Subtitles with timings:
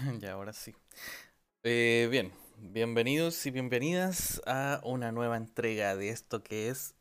[0.20, 0.74] Ya, ahora sí.
[1.62, 6.94] Eh, bien, bienvenidos y bienvenidas a una nueva entrega de esto que es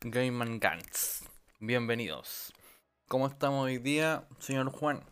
[0.00, 1.24] Game and Guns.
[1.58, 2.52] Bienvenidos.
[3.08, 5.02] ¿Cómo estamos hoy día, señor Juan?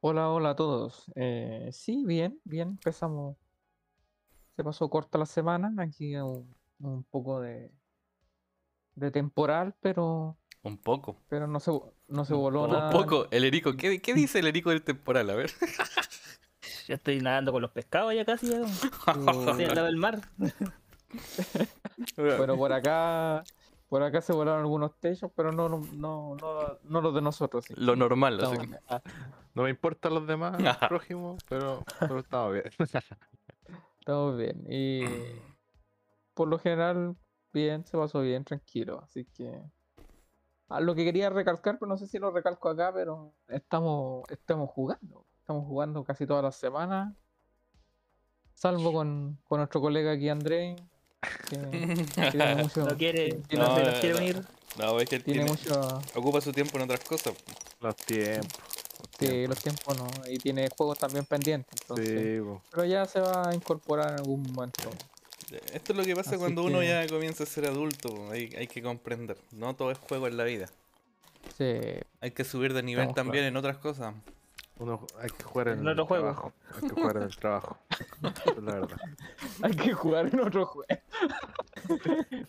[0.00, 1.10] Hola, hola a todos.
[1.16, 3.36] Eh, sí, bien, bien, empezamos.
[4.56, 7.72] Se pasó corta la semana, aquí un, un poco de,
[8.94, 11.16] de temporal, pero, Un poco.
[11.28, 11.72] pero no se,
[12.08, 12.90] no se Un voló po- nada.
[12.90, 13.26] poco.
[13.30, 15.28] El Erico, ¿qué, qué dice el Erico del temporal?
[15.30, 15.50] A ver.
[16.88, 18.48] Ya estoy nadando con los pescados ya casi.
[18.50, 18.60] Ya.
[19.06, 20.20] Estoy al lado del mar.
[22.16, 23.44] Pero por acá,
[23.88, 27.64] por acá se volaron algunos techos, pero no, no, no, no, no los de nosotros.
[27.66, 27.74] sí.
[27.76, 28.54] Lo normal, así.
[28.54, 29.02] Estamos- ah,
[29.54, 30.56] No me importan los demás
[30.88, 32.64] prójimos, pero, pero estamos bien.
[34.00, 34.64] estamos bien.
[34.68, 35.04] Y
[36.34, 37.16] por lo general,
[37.52, 39.00] bien, se pasó bien, tranquilo.
[39.04, 39.52] Así que.
[40.80, 45.24] Lo que quería recalcar, pero no sé si lo recalco acá, pero estamos, estamos jugando.
[45.40, 47.12] Estamos jugando casi todas las semanas.
[48.54, 50.76] Salvo con, con nuestro colega aquí, André.
[51.50, 51.58] Que,
[52.14, 52.84] que tiene mucho.
[52.84, 54.42] No quiere, no, No, quiere venir.
[54.78, 56.00] No, es que tiene tiene- mucho.
[56.14, 57.34] ocupa su tiempo en otras cosas.
[57.80, 58.48] Los tiempos.
[59.18, 60.06] Sí, los tiempos no.
[60.28, 61.80] Y tiene juegos también pendientes.
[61.82, 62.08] Entonces,
[62.42, 62.60] Sí.
[62.70, 64.90] Pero ya se va a incorporar en algún momento.
[65.72, 68.30] Esto es lo que pasa Así cuando uno ya comienza a ser adulto.
[68.30, 69.36] Hay, hay que comprender.
[69.52, 70.66] No todo es juego en la vida.
[71.58, 71.80] Sí,
[72.20, 74.14] Hay que subir de nivel Estamos también en otras cosas.
[74.78, 76.24] Uno, hay que jugar en En el otro juego.
[76.24, 76.52] trabajo.
[76.74, 77.78] Hay que jugar en el trabajo.
[78.62, 78.96] La verdad.
[79.62, 81.02] hay que jugar en otro juego.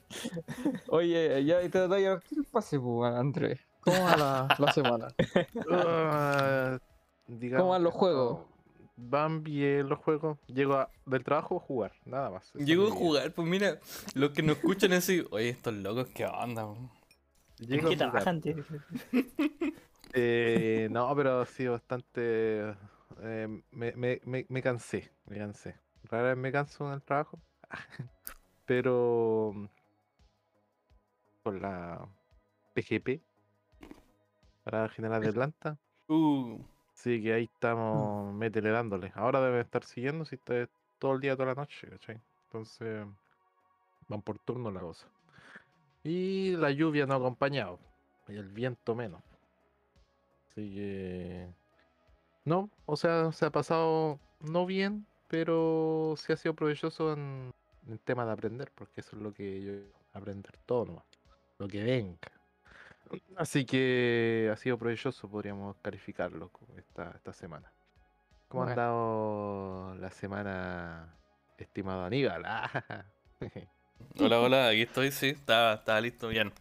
[0.87, 2.79] Oye, ya te doy a ¿qué le pase,
[3.15, 3.59] Andrés?
[3.81, 5.07] ¿Cómo va la, la semana?
[5.71, 6.79] Ah,
[7.27, 8.39] digamos van los juegos?
[8.95, 10.37] Van bien los juegos.
[10.47, 12.53] Llego a- del trabajo a jugar, nada más.
[12.53, 13.79] Llego a jugar, pues mira,
[14.13, 16.65] los que nos escuchan es así, oye, estos locos, ¿qué onda?
[16.65, 16.77] po?"
[17.57, 18.41] Llego ¿Qué trabajan?
[18.41, 18.55] tío?
[20.15, 22.75] Eh, no, pero ha sido bastante.
[23.21, 25.75] eh, me, me, me, me cansé, me cansé.
[26.03, 27.39] Rara vez me canso en el trabajo.
[28.65, 29.69] Pero.
[31.41, 32.07] Con la
[32.75, 33.21] PGP,
[34.63, 35.77] para general de planta.
[36.07, 36.59] Uh,
[37.03, 39.11] Sí, que ahí estamos, métele dándole.
[39.15, 40.69] Ahora deben estar siguiendo si está
[40.99, 42.17] todo el día, toda la noche, ¿cachai?
[42.45, 43.05] Entonces,
[44.07, 45.05] van por turno la cosa.
[46.01, 47.77] Y la lluvia no ha acompañado,
[48.29, 49.21] y el viento menos.
[50.47, 51.49] Así que.
[52.45, 57.53] No, o sea, se ha pasado no bien, pero sí ha sido provechoso en
[57.89, 59.73] el tema de aprender, porque eso es lo que yo
[60.13, 61.03] aprender todo nomás,
[61.57, 62.31] lo que venga.
[63.35, 67.71] Así que ha sido provechoso, podríamos calificarlo esta, esta semana.
[68.47, 71.17] ¿Cómo ha andado la semana,
[71.57, 72.43] estimado Aníbal?
[72.45, 72.83] Ah,
[74.19, 76.51] hola, hola, aquí estoy, sí, estaba, estaba listo, bien.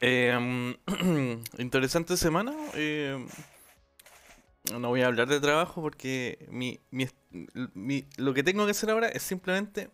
[0.00, 0.76] Eh,
[1.58, 2.54] interesante semana.
[2.74, 3.26] eh,
[4.72, 7.08] no voy a hablar de trabajo porque mi, mi
[7.74, 9.90] mi- lo que tengo que hacer ahora es simplemente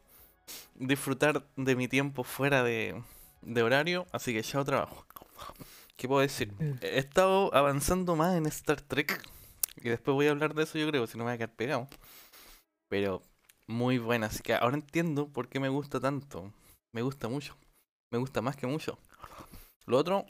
[0.75, 3.01] disfrutar de mi tiempo fuera de,
[3.43, 5.07] de horario, así que ya trabajo.
[5.97, 6.53] ¿Qué puedo decir?
[6.81, 9.21] He estado avanzando más en Star Trek.
[9.77, 11.55] Y después voy a hablar de eso, yo creo, si no me voy a quedar
[11.55, 11.89] pegado.
[12.89, 13.23] Pero
[13.67, 16.53] muy buena, así que ahora entiendo por qué me gusta tanto.
[16.93, 17.57] Me gusta mucho.
[18.13, 18.99] Me gusta más que mucho.
[19.87, 20.27] Lo otro,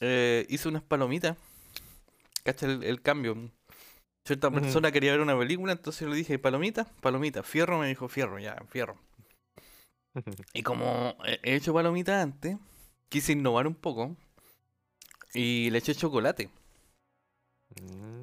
[0.00, 1.36] eh, hice unas palomitas.
[2.44, 3.36] ¿Cacha el, el cambio?
[4.26, 4.60] Cierta Ujú.
[4.60, 8.38] persona quería ver una película, entonces yo le dije, palomita, palomita, fierro, me dijo, fierro,
[8.38, 8.98] ya, fierro.
[10.52, 12.56] Y como he he hecho palomitas antes,
[13.08, 14.16] quise innovar un poco
[15.34, 16.50] y le eché chocolate.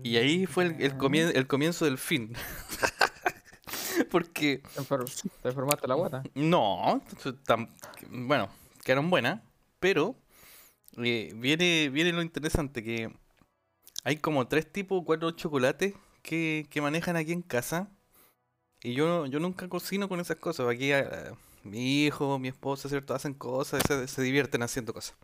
[0.03, 2.33] Y ahí fue el, el, comien- el comienzo del fin.
[4.11, 5.05] Porque, ¿Te enfer-
[5.41, 6.23] te enfermaste la guata?
[6.35, 7.01] no,
[7.45, 7.69] tan-
[8.09, 8.49] bueno,
[8.83, 9.41] quedaron buenas,
[9.79, 10.15] pero
[10.97, 13.11] eh, viene, viene lo interesante que
[14.03, 15.93] hay como tres tipos, cuatro chocolates
[16.23, 17.91] que, que manejan aquí en casa.
[18.83, 20.67] Y yo, yo nunca cocino con esas cosas.
[20.69, 21.33] Aquí ah,
[21.63, 23.13] mi hijo, mi esposa, ¿cierto?
[23.13, 25.15] Hacen cosas, se, se divierten haciendo cosas.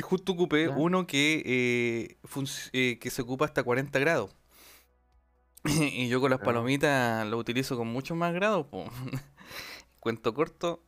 [0.00, 0.70] Y justo ocupé Ya.
[0.70, 2.16] uno que, eh,
[2.72, 4.34] eh, que se ocupa hasta 40 grados.
[5.66, 8.66] y yo con las palomitas lo utilizo con mucho más grados.
[10.00, 10.82] Cuento corto,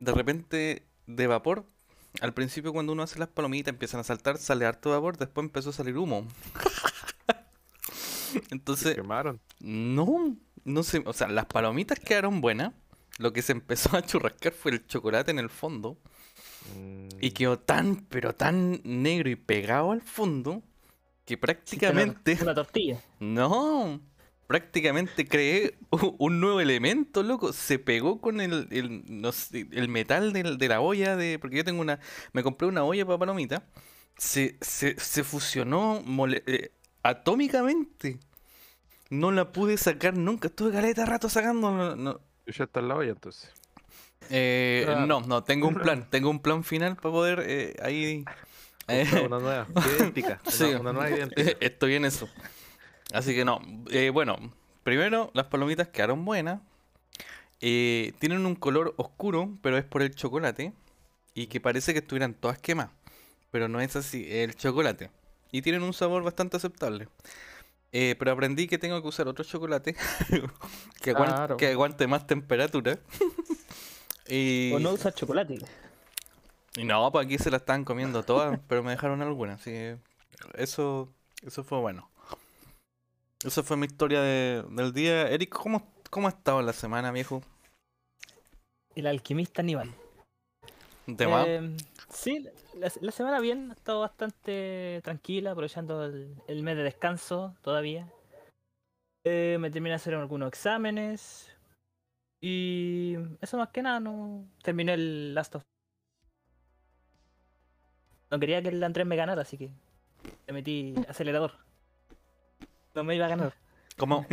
[0.00, 1.66] de repente de vapor.
[2.22, 5.68] Al principio cuando uno hace las palomitas empiezan a saltar, sale harto vapor, después empezó
[5.68, 6.26] a salir humo.
[8.32, 9.40] Se Entonces, quemaron.
[9.60, 12.72] no, no sé, o sea, las palomitas quedaron buenas.
[13.18, 15.98] Lo que se empezó a churrascar fue el chocolate en el fondo.
[17.20, 20.62] Y Mm, quedó tan, pero tan negro y pegado al fondo
[21.24, 22.38] que prácticamente...
[22.40, 23.00] Una tortilla.
[23.20, 24.00] No,
[24.46, 25.76] prácticamente creé
[26.18, 27.52] un nuevo elemento, loco.
[27.52, 31.56] Se pegó con el, el, no sé, el metal del- de la olla, de, porque
[31.58, 31.98] yo tengo una...
[32.32, 33.64] Me compré una olla para palomita.
[34.16, 36.70] Se, se, se fusionó mole- eh,
[37.02, 38.18] atómicamente.
[39.10, 40.48] no la pude sacar nunca.
[40.48, 41.96] Estuve caleta de rato sacando.
[41.96, 43.50] No, ya está en la olla entonces.
[44.30, 46.06] Eh, no, no, tengo un plan.
[46.10, 48.24] Tengo un plan final para poder eh, ahí.
[48.88, 49.66] eh, Una nueva,
[49.98, 50.40] idéntica.
[50.42, 50.64] Una, Sí.
[50.80, 51.52] una nueva idéntica.
[51.60, 52.28] Estoy en eso.
[53.12, 53.60] Así que no.
[53.90, 54.36] Eh, bueno,
[54.82, 56.60] primero, las palomitas quedaron buenas.
[57.60, 60.72] Eh, tienen un color oscuro, pero es por el chocolate.
[61.34, 62.92] Y que parece que estuvieran todas quemadas.
[63.50, 65.10] Pero no es así, es el chocolate.
[65.52, 67.08] Y tienen un sabor bastante aceptable.
[67.92, 69.94] Eh, pero aprendí que tengo que usar otro chocolate
[71.00, 71.56] que, aguan- Claro.
[71.56, 72.98] que aguante más temperatura.
[74.28, 74.72] Y...
[74.74, 75.58] O no usas chocolate.
[76.76, 79.98] Y no, pues aquí se la estaban comiendo todas, pero me dejaron algunas, así que
[80.54, 82.08] eso, eso fue bueno.
[83.44, 85.28] Esa fue mi historia de- del día.
[85.30, 87.42] Eric, ¿cómo, ¿cómo ha estado la semana, viejo?
[88.94, 89.94] El alquimista Aníbal.
[91.06, 91.46] ¿De más?
[91.48, 91.76] Eh,
[92.10, 97.54] sí, la, la semana bien, ha estado bastante tranquila, aprovechando el, el mes de descanso
[97.62, 98.12] todavía.
[99.24, 101.48] Eh, me terminé de hacer algunos exámenes.
[102.40, 105.64] Y eso más que nada, no terminé el Last of
[108.30, 109.70] No quería que el Andrés me ganara, así que
[110.46, 111.54] le metí acelerador.
[112.94, 113.54] No me iba a ganar.
[113.96, 114.26] ¿Cómo,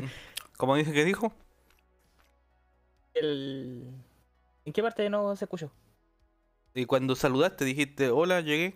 [0.58, 1.34] cómo dije que dijo?
[3.14, 3.90] El...
[4.66, 5.72] ¿En qué parte no se escuchó?
[6.74, 8.76] Y cuando saludaste dijiste, hola, llegué.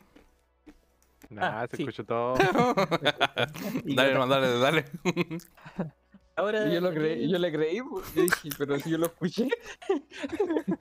[1.29, 1.83] Nah, Ah, se sí.
[1.83, 2.33] escuchó todo.
[3.83, 4.85] dale, no, dale, dale.
[6.39, 9.49] Ahora yo, lo creí, yo le creí, pues, yo dije, pero si yo lo escuché.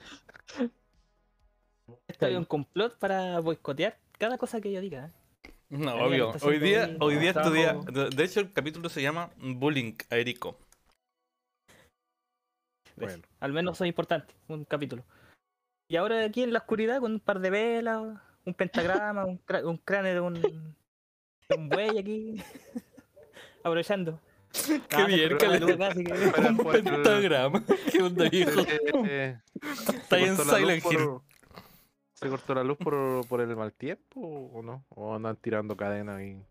[2.07, 5.07] estoy en un complot para boicotear cada cosa que yo diga.
[5.07, 5.13] ¿eh?
[5.71, 6.33] No, obvio.
[6.43, 7.73] Hoy día, un hoy día estudia.
[7.75, 10.57] De hecho, el capítulo se llama Bullying a Erico.
[12.95, 13.25] Bueno.
[13.41, 15.05] Al menos soy importante, un capítulo.
[15.89, 18.01] Y ahora aquí en la oscuridad con un par de velas,
[18.45, 22.37] un pentagrama, un cráneo de un, de un buey aquí.
[23.65, 24.21] Aprovechando.
[24.89, 25.47] Qué Ah, se bien, cortó
[25.77, 27.65] la que Pero Un por el- pentagrama.
[27.91, 28.61] ¿Qué onda, viejo?
[28.61, 30.99] Está ahí ¿se en Silent Hill.
[30.99, 31.23] por-
[32.15, 34.85] ¿Se cortó la luz por, por el mal tiempo o no?
[34.89, 36.43] ¿O andan tirando cadena ahí.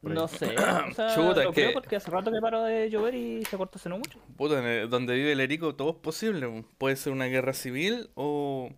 [0.00, 0.54] No sé.
[0.90, 3.56] O sea, Chuta, lo es que- porque hace rato que paró de llover y se
[3.58, 4.18] cortó hace no mucho.
[4.36, 6.46] Puta, donde vive el Erico todo es posible.
[6.48, 6.64] po.
[6.78, 8.70] Puede ser una guerra civil o,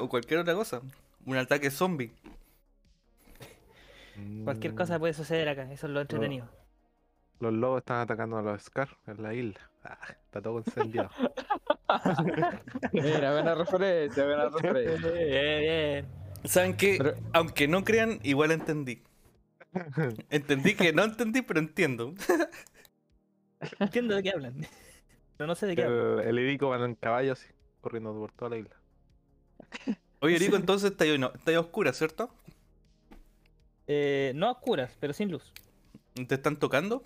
[0.00, 0.82] o cualquier otra cosa.
[1.24, 2.12] Un ataque zombie.
[4.44, 6.48] Cualquier cosa puede suceder acá, eso es lo entretenido.
[7.42, 9.58] Los lobos están atacando a los Scar en la isla.
[9.82, 11.10] Ah, está todo incendiado.
[12.92, 15.08] Mira, buena referencia, buena referencia.
[15.08, 16.04] Eh, eh,
[16.44, 16.94] ¿Saben qué?
[16.98, 19.02] Pero- Aunque no crean, igual entendí.
[20.30, 22.14] Entendí que no entendí, pero entiendo.
[23.80, 24.64] entiendo de qué hablan.
[25.36, 26.20] Pero no sé de qué hablan.
[26.20, 27.48] el, el Erico va en caballo así,
[27.80, 28.76] corriendo por toda la isla.
[30.20, 32.32] Oye, Erico, entonces está ahí, no, está ahí a oscura, ¿cierto?
[33.88, 35.52] Eh, no a oscuras, pero sin luz.
[36.28, 37.04] ¿Te están tocando?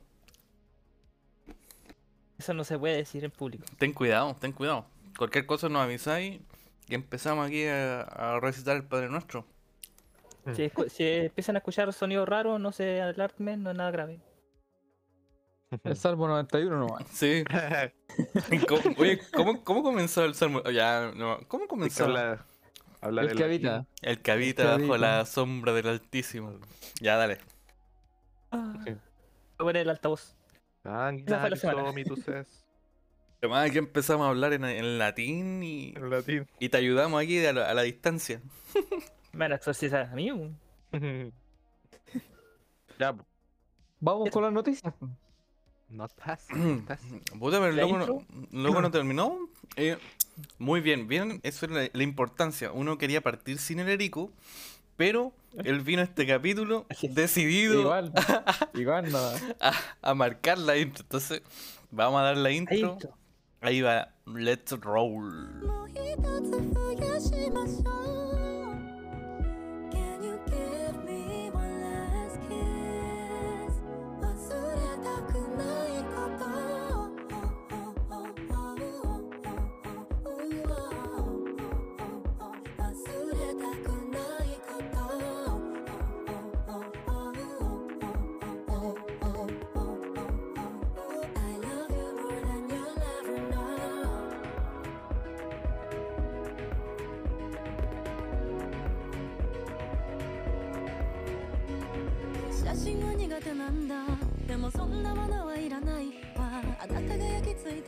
[2.39, 3.65] Eso no se puede decir en público.
[3.79, 4.87] Ten cuidado, ten cuidado.
[5.17, 6.41] Cualquier cosa nos avisáis
[6.89, 9.47] y empezamos aquí a, a recitar el Padre Nuestro.
[10.55, 14.21] Si, escu- si empiezan a escuchar sonidos raros, no se alarmen, no es nada grave.
[15.83, 17.05] El Salmo 91 nomás.
[17.13, 17.43] Sí.
[18.69, 20.63] ¿Cómo- Oye, ¿cómo, ¿cómo comenzó el salmo?
[20.65, 22.05] Ya, no, ¿Cómo comenzó?
[22.05, 22.45] hablar,
[23.01, 23.87] hablar El en que habita.
[24.03, 25.19] El que habita El que bajo habita.
[25.19, 26.53] la sombra del Altísimo.
[27.01, 27.39] Ya, dale.
[28.53, 28.97] Voy
[29.59, 30.36] a poner el altavoz.
[30.87, 32.65] La es.
[33.41, 36.47] Además, aquí empezamos a hablar en, en latín y, En latín.
[36.61, 38.41] y te ayudamos aquí a la, a la distancia.
[39.33, 40.31] Me van a exorcizar a mí.
[42.99, 43.15] ya.
[44.01, 44.95] Vamos con las noticias.
[45.89, 46.47] no estás.
[46.51, 47.01] no estás.
[47.39, 48.23] Puta, pero ¿La intro?
[48.51, 49.39] no, loco no terminó.
[49.77, 49.99] Eh,
[50.59, 52.71] muy bien, bien, eso es la, la importancia.
[52.73, 54.31] Uno quería partir sin el Erico,
[54.97, 55.33] pero
[55.65, 58.13] él vino a este capítulo decidido Igual,
[58.75, 59.19] igual no.
[59.61, 59.73] a,
[60.03, 61.03] a marcar la intro.
[61.03, 61.43] Entonces,
[61.91, 62.99] vamos a dar la intro.
[63.61, 65.67] Ahí va, let's roll.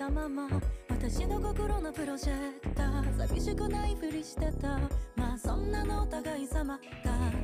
[0.08, 0.48] たま
[0.88, 3.28] 私の心のプロジェクター。
[3.28, 4.78] 寂しくないふりしてた。
[5.16, 6.80] まあそんなのお互い様が。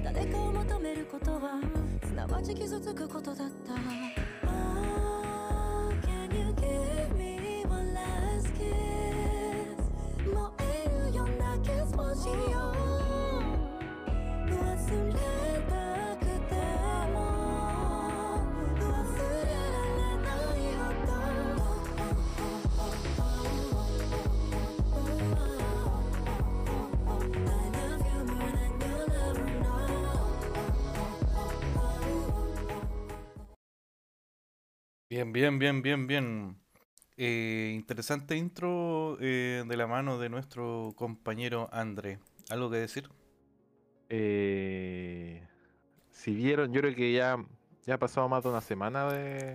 [0.02, 1.60] 誰かを求めることは
[2.02, 3.74] すなわち傷つくことだった。
[4.48, 8.93] Oh, can you give me one last kiss?
[35.14, 36.56] Bien, bien, bien, bien, bien.
[37.16, 42.18] Eh, interesante intro eh, de la mano de nuestro compañero André.
[42.50, 43.08] ¿Algo que decir?
[44.08, 45.46] Eh,
[46.10, 47.36] si vieron, yo creo que ya,
[47.86, 49.54] ya ha pasado más de una semana de,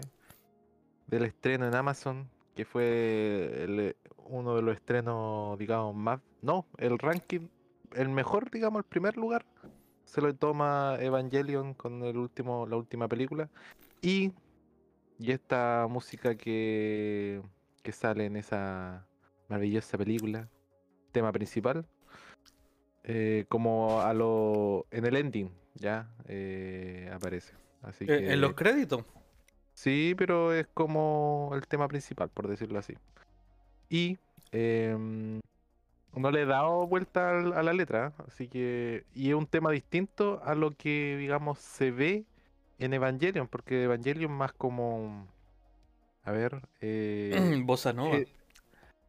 [1.07, 6.21] del estreno en Amazon, que fue uno de los estrenos, digamos, más...
[6.41, 7.49] No, el ranking,
[7.95, 9.45] el mejor, digamos, el primer lugar,
[10.05, 13.49] se lo toma Evangelion con el último, la última película.
[14.01, 14.31] Y,
[15.19, 17.43] y esta música que,
[17.83, 19.09] que sale en esa
[19.49, 20.51] maravillosa película,
[21.13, 21.87] tema principal,
[23.03, 27.55] eh, como a lo en el ending ya eh, aparece.
[27.81, 29.05] Así Eh, que en los créditos.
[29.73, 32.95] sí, pero es como el tema principal, por decirlo así.
[33.89, 34.19] Y
[34.51, 35.41] em,
[36.15, 40.41] no le he dado vuelta a la letra, así que y es un tema distinto
[40.43, 42.28] a lo que digamos se ve
[42.79, 45.27] en Evangelion, porque Evangelion más como
[46.23, 47.31] a ver, eh,
[47.63, 48.17] Bossa Nova.
[48.17, 48.27] eh,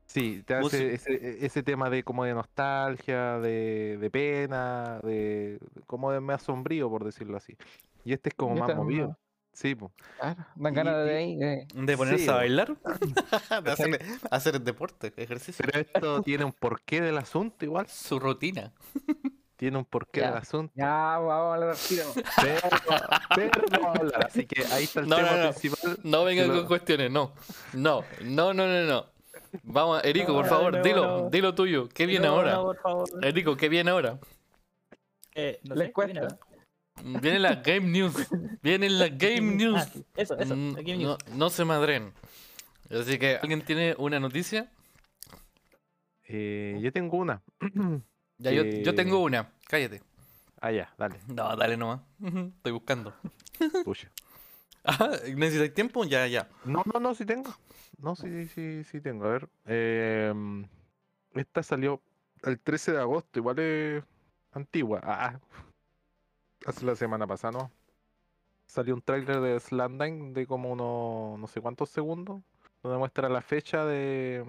[0.07, 5.61] Sí, te Vos- hace ese, ese tema de como de nostalgia, de, de pena, de
[5.87, 7.57] como de más sombrío, por decirlo así.
[8.05, 9.17] Y este es como más movido.
[9.53, 9.93] Sí, po.
[10.19, 11.37] Claro, dan ganas de ahí.
[11.37, 12.77] de- de ponerse sí, a bailar.
[13.65, 14.01] de hacer,
[14.33, 15.65] hacer deporte, ejercicio.
[15.65, 17.87] Pero esto tiene un porqué del asunto igual.
[17.87, 18.73] Su rutina.
[19.61, 20.73] Tiene un porqué del asunto.
[20.75, 21.77] Ya, vamos a hablar.
[22.41, 22.61] Pero,
[23.35, 24.27] pero no vamos a hablar.
[24.27, 25.51] Así que ahí está el No, tema no, no.
[25.51, 25.99] principal.
[26.03, 27.35] No vengan con cuestiones, no.
[27.75, 29.07] No, no, no, no, no.
[29.65, 31.29] Vamos, Erico, por No, favor, no, dilo, no.
[31.31, 31.91] dilo tuyo.
[31.91, 32.53] ¿Qué viene No, ahora?
[32.55, 33.05] no.
[33.23, 34.19] Erico, ¿qué viene ahora?
[35.35, 36.39] Eh, no Les sé, ¿qué viene cuesta.
[37.03, 37.21] ahora?
[37.21, 38.15] Viene la Game News.
[38.63, 39.85] Viene la Game Ah, News.
[39.93, 40.57] sí, eso, eso.
[40.57, 41.19] Mm, la Game no, News.
[41.37, 42.15] no se madren.
[42.91, 44.71] Así que, ¿alguien tiene una noticia?
[46.29, 47.43] Eh, yo tengo una.
[48.41, 49.53] Ya, yo, yo tengo una.
[49.69, 50.03] Cállate.
[50.61, 51.21] Ah, ya, dale.
[51.29, 52.01] No, dale nomás.
[52.57, 53.15] Estoy buscando.
[53.85, 54.11] Pucha.
[54.85, 56.05] Ah, ¿Necesitáis tiempo?
[56.05, 56.49] Ya, ya.
[56.65, 57.55] No, no, no, sí tengo.
[57.99, 59.27] No, sí, sí, sí tengo.
[59.27, 59.49] A ver.
[59.67, 60.67] em,
[61.35, 62.01] esta salió
[62.43, 64.03] el 13 de agosto, igual es
[64.53, 65.01] antigua.
[65.05, 65.39] Ah,
[66.67, 67.71] hace la semana pasada, ¿no?
[68.67, 72.41] Salió un tráiler de Slandine de como unos no sé cuántos segundos,
[72.83, 74.45] donde muestra la fecha de,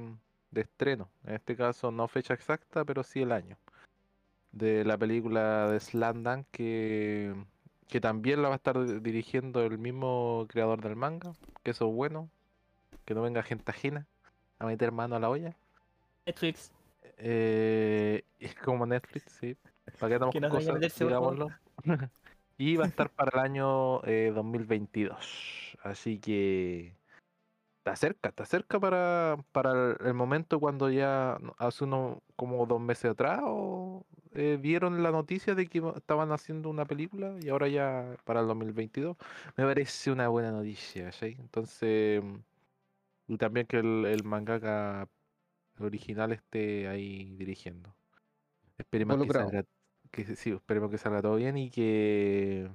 [0.51, 1.10] de estreno.
[1.25, 3.57] En este caso, no fecha exacta, pero sí el año.
[4.51, 7.34] De la película de Slandine que,
[7.88, 11.88] que también la va a estar di- dirigiendo el mismo creador del manga, que eso
[11.88, 12.29] es bueno,
[13.05, 14.08] que no venga gente ajena
[14.60, 15.55] a meter mano a la olla.
[16.25, 16.72] Netflix.
[17.17, 19.55] Eh, es como Netflix, sí.
[20.00, 20.98] ¿Para Que no cosas?
[21.00, 21.50] Digámoslo.
[22.58, 25.77] y va a estar para el año eh, 2022.
[25.84, 26.93] Así que
[27.81, 33.11] está cerca, está cerca para, para el, momento cuando ya hace uno como dos meses
[33.11, 38.17] atrás o, eh, vieron la noticia de que estaban haciendo una película y ahora ya
[38.23, 39.17] para el 2022.
[39.57, 41.31] Me parece una buena noticia, ¿cachai?
[41.39, 42.23] Entonces,
[43.27, 45.07] y también que el, el mangaka
[45.79, 47.95] original esté ahí dirigiendo.
[48.77, 49.65] Esperemos que salga,
[50.11, 52.69] que sí, esperemos que salga todo bien y que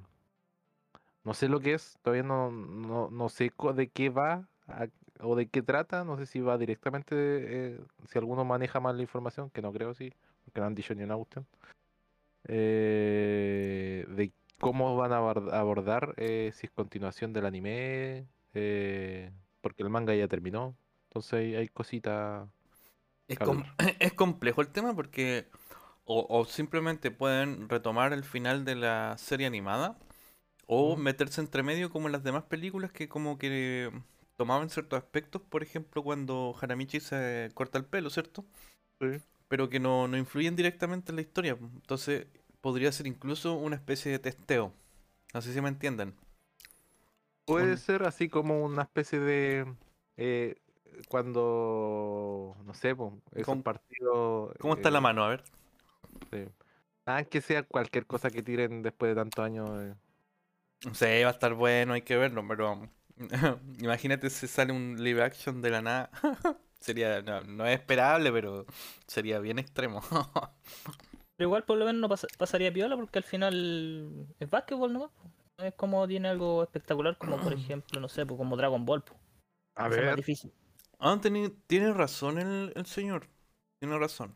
[1.23, 4.87] no sé lo que es, todavía no, no, no sé de qué va a-
[5.21, 9.01] o de qué trata, no sé si va directamente, eh, si alguno maneja más la
[9.01, 10.13] información, que no creo sí,
[10.45, 11.45] porque no han dicho ni una cuestión,
[12.45, 19.31] eh, de cómo van a abord- abordar eh, si es continuación del anime, eh,
[19.61, 20.75] porque el manga ya terminó,
[21.09, 22.47] entonces hay, cositas
[23.27, 23.63] Es, com-
[23.99, 25.47] es complejo el tema porque
[26.05, 29.97] o, o simplemente pueden retomar el final de la serie animada
[30.67, 33.91] o meterse entre medio como en las demás películas que como que
[34.37, 38.45] tomaban ciertos aspectos, por ejemplo cuando Haramichi se corta el pelo, ¿cierto?
[38.99, 39.21] Sí.
[39.49, 41.57] Pero que no, no influyen directamente en la historia.
[41.59, 42.27] Entonces
[42.61, 44.73] podría ser incluso una especie de testeo.
[45.33, 46.15] No sé si me entienden.
[47.45, 49.73] Puede Un- ser así como una especie de
[50.17, 50.55] eh,
[51.07, 54.53] cuando no sé, po, esos ¿Cómo- partidos.
[54.59, 55.23] ¿Cómo está la eh, mano?
[55.23, 55.43] A ver.
[56.31, 56.45] sí.
[57.05, 59.69] Ah, que sea cualquier cosa que tiren después de tantos años.
[59.83, 59.95] eh.
[60.85, 62.89] No sé, va a estar bueno, hay que verlo, pero
[63.79, 66.11] imagínate si sale un live action de la nada.
[66.79, 68.65] Sería, no, no es esperable, pero
[69.07, 70.01] sería bien extremo.
[71.35, 75.11] Pero igual por lo menos no pasa- pasaría piola porque al final es básquetbol nomás.
[75.57, 79.03] No es como tiene algo espectacular como por ejemplo, no sé, pues como Dragon Ball.
[79.03, 79.15] po.
[79.75, 80.51] A más ver, difícil.
[80.99, 83.27] ah, teni- tiene razón el, el señor.
[83.79, 84.35] Tiene razón.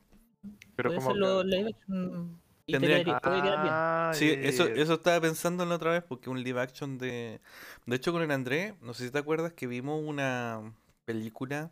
[0.75, 3.73] pero como lo live action y te Tendría- quedaría- puede quedar bien.
[3.75, 7.39] Ah, Sí, eso, eso estaba pensando la otra vez, porque un live action de...
[7.85, 10.73] De hecho, con el André, no sé si te acuerdas que vimos una
[11.05, 11.71] película,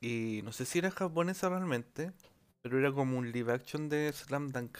[0.00, 2.12] y no sé si era japonesa realmente,
[2.62, 4.76] pero era como un live action de Slam Dunk.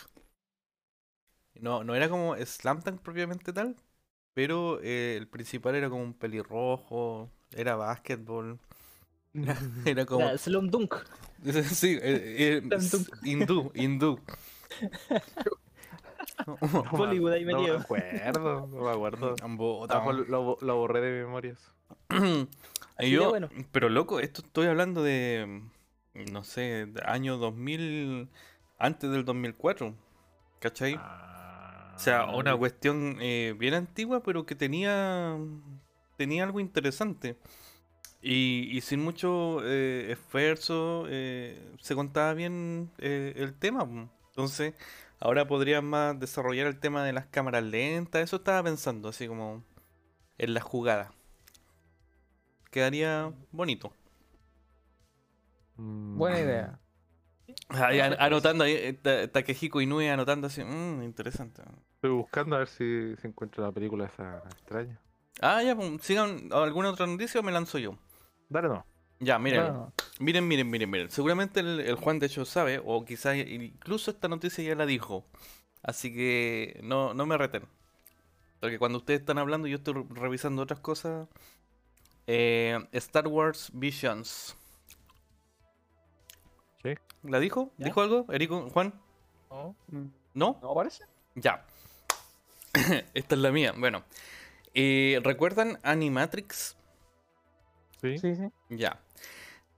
[1.60, 3.76] No, no era como Slam Dunk propiamente tal,
[4.34, 8.58] pero eh, el principal era como un pelirrojo, era básquetbol,
[9.86, 10.26] era, como...
[10.26, 10.94] Era Slum Dunk.
[11.72, 13.04] Sí, eh, eh, Tan tum.
[13.22, 14.18] hindú, hindú.
[16.46, 16.56] No
[16.92, 17.78] Bollywood ahí no me metido.
[17.78, 19.34] acuerdo, no me acuerdo.
[19.88, 21.72] Ah, lo, lo borré de memorias.
[22.98, 23.50] Y yo, bueno.
[23.72, 25.62] pero loco, esto estoy hablando de,
[26.32, 28.28] no sé, de año 2000,
[28.78, 29.94] antes del 2004,
[30.60, 30.94] ¿cachai?
[30.94, 35.36] O sea, Ah, una cuestión eh, bien antigua, pero que tenía,
[36.16, 37.36] tenía algo interesante.
[38.22, 43.86] Y, y sin mucho eh, esfuerzo eh, se contaba bien eh, el tema.
[44.36, 44.74] Entonces,
[45.18, 48.22] ahora podrían más desarrollar el tema de las cámaras lentas.
[48.22, 49.64] Eso estaba pensando, así como
[50.36, 51.10] en la jugada.
[52.70, 53.94] Quedaría bonito.
[55.76, 56.78] mm, Buena idea.
[57.70, 61.62] Ahí an- anotando ahí, eh, Ta- Takehiko Inoue anotando así, "Mm, interesante.
[61.94, 65.00] Estoy buscando a ver si, si encuentro la película esa extraña.
[65.40, 67.96] Ah, ya, pues, sigan alguna otra noticia o me lanzo yo.
[68.50, 68.84] Dale no.
[69.18, 69.62] Ya, miren,
[70.20, 71.10] miren, miren, miren, miren.
[71.10, 75.24] Seguramente el, el Juan de hecho sabe, o quizás incluso esta noticia ya la dijo.
[75.82, 77.64] Así que no, no me reten.
[78.60, 81.28] Porque cuando ustedes están hablando, yo estoy re- revisando otras cosas.
[82.26, 84.56] Eh, Star Wars Visions.
[86.82, 86.94] Sí.
[87.22, 87.72] ¿La dijo?
[87.78, 87.86] ¿Ya?
[87.86, 88.26] ¿Dijo algo?
[88.32, 88.68] ¿Erico?
[88.70, 88.94] ¿Juan?
[89.50, 89.76] ¿no?
[90.34, 90.58] ¿No?
[90.62, 91.04] ¿No parece?
[91.34, 91.64] Ya.
[93.14, 93.72] Esta es la mía.
[93.76, 94.04] Bueno.
[94.74, 96.76] Eh, ¿Recuerdan Animatrix?
[98.00, 98.18] Sí.
[98.18, 98.48] Sí, sí.
[98.70, 99.00] Ya.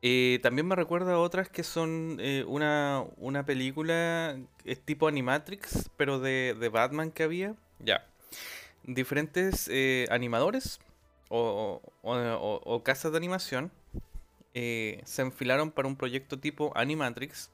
[0.00, 5.90] Eh, también me recuerda a otras que son eh, una, una película es tipo Animatrix,
[5.96, 7.54] pero de, de Batman que había.
[7.80, 8.06] Ya.
[8.84, 10.78] Diferentes eh, animadores
[11.28, 13.70] o, o- o- casas de animación
[14.54, 17.50] eh, se enfilaron para un proyecto tipo Animatrix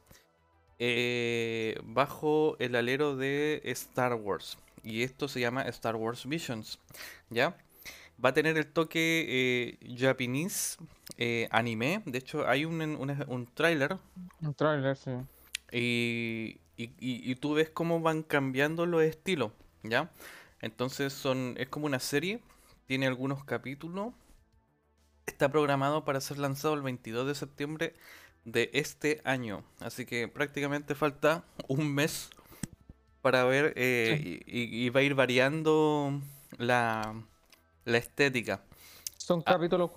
[0.78, 4.58] eh, bajo el alero de Star Wars.
[4.82, 6.78] Y esto se llama Star Wars Visions.
[7.30, 7.56] ¿Ya?
[8.22, 9.24] Va a tener el toque
[9.80, 10.76] eh, Japanese
[11.18, 12.02] eh, anime.
[12.06, 13.96] De hecho, hay un, un, un tráiler
[14.40, 15.10] Un trailer, sí.
[15.72, 20.10] y, y, y- y tú ves cómo van cambiando los estilos, ¿ya?
[20.60, 22.40] Entonces son, es como una serie,
[22.86, 24.12] tiene algunos capítulos.
[25.26, 27.94] Está programado para ser lanzado el 22 de septiembre
[28.44, 29.64] de este año.
[29.80, 32.30] Así que prácticamente falta un mes
[33.22, 36.20] para ver eh, y, y- y va a ir variando
[36.58, 37.14] la,
[37.84, 38.62] la estética.
[39.16, 39.52] Son Ah.
[39.54, 39.90] capítulos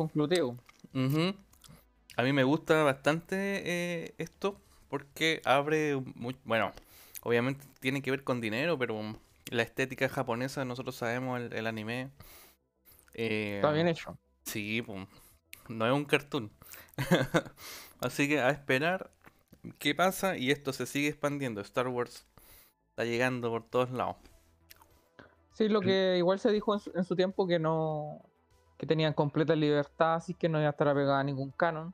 [2.16, 5.96] A mí me gusta bastante eh, esto porque abre,
[6.46, 6.72] bueno,
[7.22, 9.00] obviamente tiene que ver con dinero, pero
[9.52, 12.10] la estética japonesa, nosotros sabemos el, el anime.
[13.14, 14.18] eh, Está bien hecho.
[14.44, 15.06] Sí, pum,
[15.68, 16.52] no es un cartoon.
[18.00, 19.12] Así que a esperar
[19.78, 21.62] qué pasa y esto se sigue expandiendo.
[21.62, 22.26] Star Wars
[22.90, 24.16] está llegando por todos lados.
[25.54, 28.22] Sí, lo que igual se dijo en su, en su tiempo que no
[28.78, 31.94] que tenían completa libertad, así que no iba a estar apegada a ningún canon.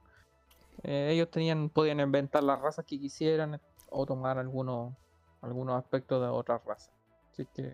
[0.84, 4.94] Eh, ellos tenían podían inventar las razas que quisieran o tomar algunos
[5.42, 6.92] algunos aspectos de otras razas.
[7.32, 7.72] Así que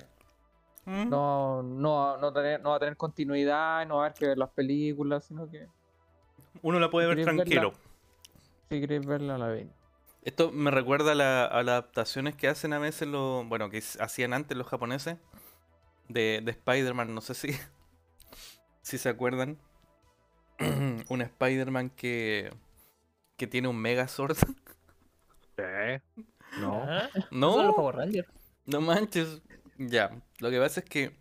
[0.85, 1.09] Mm.
[1.09, 4.37] no no no, tener- no va a tener continuidad, no va a haber que ver
[4.37, 5.67] las películas, sino que
[6.61, 7.73] Uno la puede ver tranquilo.
[8.69, 9.67] si queréis verla la veis.
[10.23, 13.81] Esto me recuerda a, la- a las adaptaciones que hacen a veces los, bueno, que
[13.99, 15.17] hacían antes los japoneses
[16.07, 17.49] de, de Spider-Man, no sé si,
[18.89, 19.57] si se acuerdan.
[21.09, 22.51] un Spider-Man que,
[23.37, 24.35] que tiene un Megazord.
[25.55, 26.01] ¿Qué?
[26.59, 26.83] No.
[26.87, 28.27] Ah, no, Power Rangers.
[28.65, 29.41] no manches.
[29.77, 31.15] Ya, lo que pasa es que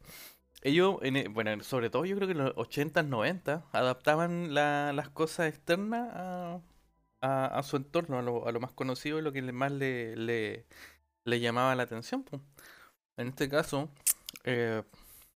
[0.62, 4.92] ellos, en e- bueno, sobre todo yo creo que en los 80s, 90 adaptaban la-
[4.92, 6.61] las cosas externas a,
[7.20, 10.16] a- a su entorno, a lo, a lo más conocido y lo que más le,
[10.16, 10.66] le,
[11.24, 12.24] le llamaba la atención.
[13.16, 13.88] En este caso,
[14.44, 14.83] eh,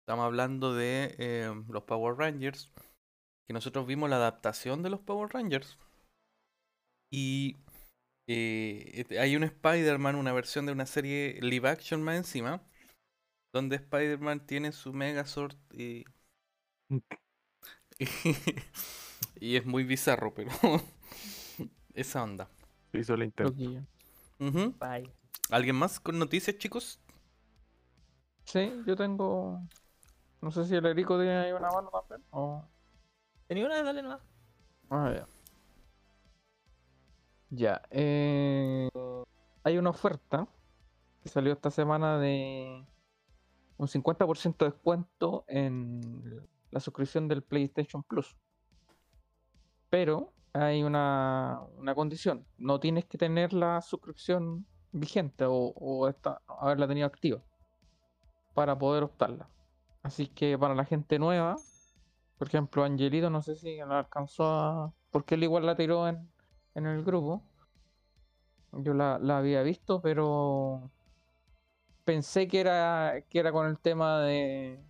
[0.09, 2.73] estamos hablando de eh, los Power Rangers,
[3.47, 5.77] que nosotros vimos la adaptación de los Power Rangers.
[7.13, 7.59] Y
[8.27, 12.63] eh, este, hay un Spider-Man, una versión de una serie live action más encima,
[13.53, 16.07] donde Spider-Man tiene su Megazord y,
[19.41, 20.51] y es muy bizarro, pero
[21.93, 22.49] esa onda.
[22.95, 23.15] Hizo.
[23.15, 23.83] Loquillo.
[24.39, 24.75] Ujú.
[24.81, 25.13] Bye.
[25.51, 26.99] ¿Alguien más con noticias, chicos?
[28.47, 29.69] Sí, yo tengo
[30.41, 32.65] no sé si el Erico tiene ahí una mano también o
[33.47, 33.83] ¿Tenía una?
[33.83, 34.21] Dale nomás.
[34.91, 35.27] Ah, ya.
[37.51, 37.83] Ya.
[37.91, 38.89] eh,
[39.65, 40.47] hay una oferta
[41.23, 42.85] que salió esta semana de
[43.79, 48.37] un 50% de descuento en la suscripción del PlayStation Plus.
[49.89, 52.47] Pero hay una, una condición.
[52.59, 57.43] No tienes que tener la suscripción vigente o, o esta- haberla tenido activa
[58.53, 59.49] para poder optarla.
[60.03, 61.57] Así que para la gente nueva,
[62.39, 64.95] por ejemplo, Angelito, no sé si la alcanzó a.
[65.11, 66.29] Porque él igual la tiró en,
[66.75, 67.43] en el grupo.
[68.73, 70.91] Yo la, la había visto, pero
[72.05, 74.81] pensé que era, que era con el tema de,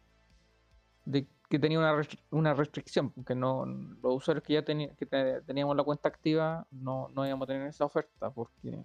[1.05, 1.94] de que tenía una,
[2.31, 7.09] una restricción, que no los usuarios que ya que te- teníamos la cuenta activa no,
[7.14, 8.85] no íbamos a tener esa oferta, porque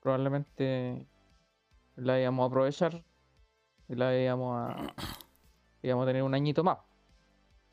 [0.00, 1.06] probablemente
[1.96, 3.04] la íbamos a aprovechar
[3.92, 4.94] y la íbamos a,
[5.82, 6.78] íbamos a tener un añito más.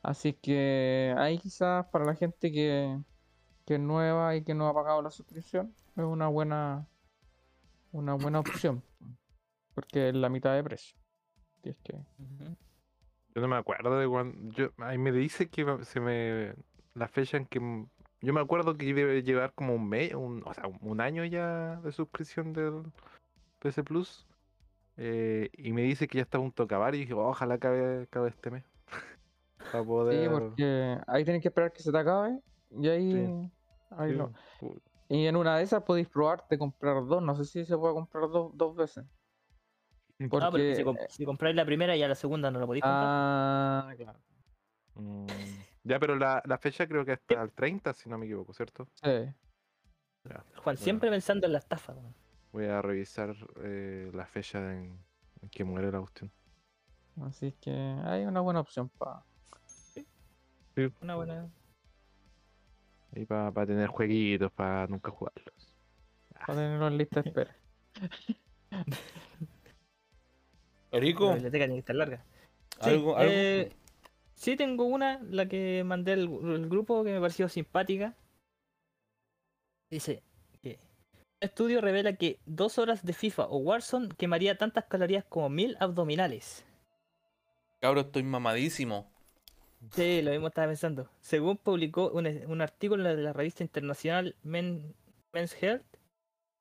[0.04, 3.00] Así que ahí quizás para la gente que,
[3.66, 6.88] que es nueva y que no ha pagado la suscripción es una buena
[7.92, 8.84] una buena opción
[9.74, 10.98] porque es la mitad de precio.
[11.64, 11.94] Es que.
[13.34, 14.54] Yo no me acuerdo de cuando.
[14.54, 16.54] Yo, ahí me dice que se me.
[16.96, 17.60] La fecha en que.
[18.22, 21.78] Yo me acuerdo que debe llevar como un mes, un, o sea, un año ya
[21.78, 22.92] de suscripción del
[23.60, 24.29] PC Plus.
[25.02, 26.94] Eh, y me dice que ya está a punto de acabar.
[26.94, 28.64] Y dije, "Oh, ojalá acabe, acabe este mes.
[29.58, 30.30] Para Sí, poder.
[30.30, 32.40] porque ahí tienes que esperar que se te acabe
[32.72, 33.50] y ahí,
[33.92, 37.22] ahí sí, lo- pu- Y en una de esas podéis probar de comprar dos.
[37.24, 39.06] No sé si se puede comprar dos, dos veces.
[40.20, 42.66] Ah, pero Porque si, comp- si compráis la primera y a la segunda no la
[42.68, 43.10] podéis comprar.
[43.10, 44.20] ah, claro.
[44.96, 45.28] mm,
[45.84, 48.88] Ya, pero la, la fecha creo que hasta el 30, si no me equivoco, ¿cierto?
[48.96, 49.34] Sí.
[50.26, 52.14] Ya, Juan, siempre pensando en la estafa, weón.
[52.52, 54.98] Voy a revisar eh, la fecha en,
[55.42, 56.32] en que muere la cuestión.
[57.22, 59.24] Así que hay una buena opción para
[61.02, 61.50] Una buena.
[63.14, 65.76] Y para tener jueguitos, para nunca jugarlos.
[66.46, 67.56] tenerlo en lista de espera.
[70.92, 72.24] La Erico, biblioteca tiene que estar larga.
[72.82, 73.32] Sí, algo, algo.
[73.34, 73.72] eh,
[74.36, 78.16] sí, tengo una, la que mandé al grupo que me pareció simpática.
[79.90, 80.24] Dice
[81.42, 86.66] estudio revela que dos horas de FIFA o Warzone quemaría tantas calorías como mil abdominales.
[87.82, 89.10] Cabro, estoy mamadísimo.
[89.94, 91.10] Sí, lo mismo estaba pensando.
[91.22, 94.94] Según publicó un, un artículo de la revista internacional Men-
[95.32, 95.86] Men's Health,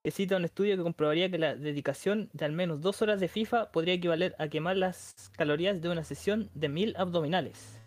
[0.04, 3.26] que cita un estudio que comprobaría que la dedicación de al menos dos horas de
[3.26, 7.80] FIFA podría equivaler a quemar las calorías de una sesión de mil abdominales.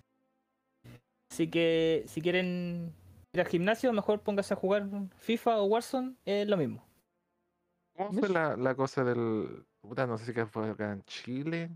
[1.32, 2.93] Así que si quieren
[3.34, 6.84] ir al gimnasio, mejor póngase a jugar FIFA o Warzone, es lo mismo.
[7.96, 9.65] ¿Cómo fue la, la cosa del.
[9.82, 11.70] Puta, no sé si fue acá en Chile.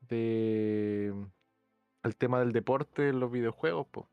[0.00, 1.12] De.
[2.02, 4.08] El tema del deporte en los videojuegos, po.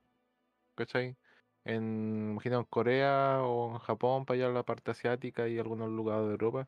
[0.76, 1.18] ¿Cachai?
[1.66, 6.26] En, imagino en Corea o en Japón, para allá la parte asiática y algunos lugares
[6.28, 6.68] de Europa.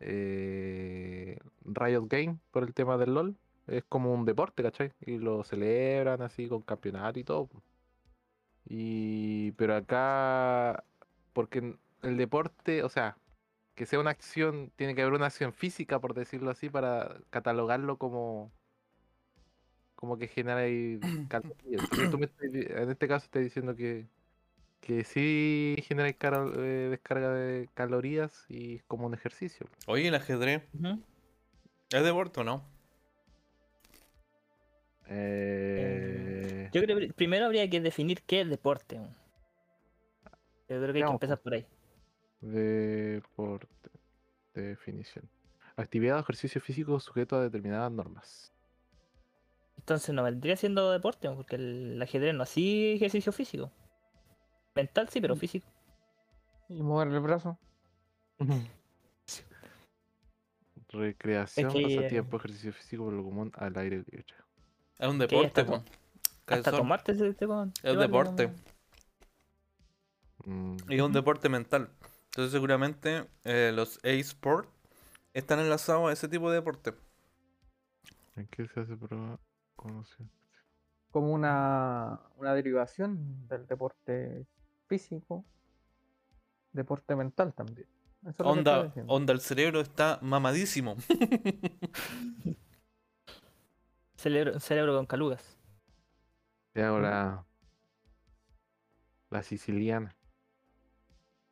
[0.00, 3.36] eh, Riot Game, por el tema del LOL,
[3.66, 4.92] es como un deporte, ¿cachai?
[5.00, 7.46] Y lo celebran así con campeonato y todo.
[7.48, 7.62] po.
[8.68, 9.52] Y.
[9.52, 10.84] Pero acá.
[11.32, 13.16] Porque el deporte, o sea,
[13.74, 17.96] que sea una acción, tiene que haber una acción física, por decirlo así, para catalogarlo
[17.96, 18.52] como
[19.98, 21.82] como que genera ahí calorías.
[22.40, 24.06] En este caso estás diciendo que,
[24.80, 29.66] que sí genera eh, descarga de calorías y es como un ejercicio.
[29.86, 30.62] Oye, el ajedrez.
[31.90, 32.77] ¿es deporte o no?
[35.10, 38.96] Eh, Yo creo que primero habría que definir qué es deporte.
[38.96, 41.66] Yo creo que hay que empezar por ahí.
[42.40, 43.90] Deporte.
[44.54, 45.28] Definición.
[45.76, 48.52] Actividad o ejercicio físico sujeto a determinadas normas.
[49.78, 53.70] Entonces no vendría siendo deporte, porque el ajedrez no así ejercicio físico.
[54.74, 55.38] Mental sí, pero Mm.
[55.38, 55.66] físico.
[56.68, 57.58] Y mover el brazo.
[60.90, 64.24] Recreación, que- pasatiempo, ejercicio físico por lo común al aire libre.
[64.98, 65.82] Es un deporte, po.
[66.46, 67.70] Hasta tomarte ese tema.
[67.82, 68.52] Es deporte.
[70.44, 71.90] Mm, Y es un deporte mental.
[72.30, 74.68] Entonces seguramente eh, los eSports
[75.34, 76.94] están enlazados a ese tipo de deporte.
[78.36, 79.38] ¿En qué se hace prueba?
[79.76, 80.28] Conoce-
[81.10, 84.46] Como una, una derivación del deporte
[84.86, 85.44] físico.
[86.72, 87.88] Deporte mental también.
[88.22, 90.96] Eso es lo que estaba Onda, onda, el cerebro está mamadísimo.
[94.18, 95.56] Cerebro, cerebro con calugas.
[96.72, 97.44] Te hago la.
[99.30, 100.16] La siciliana.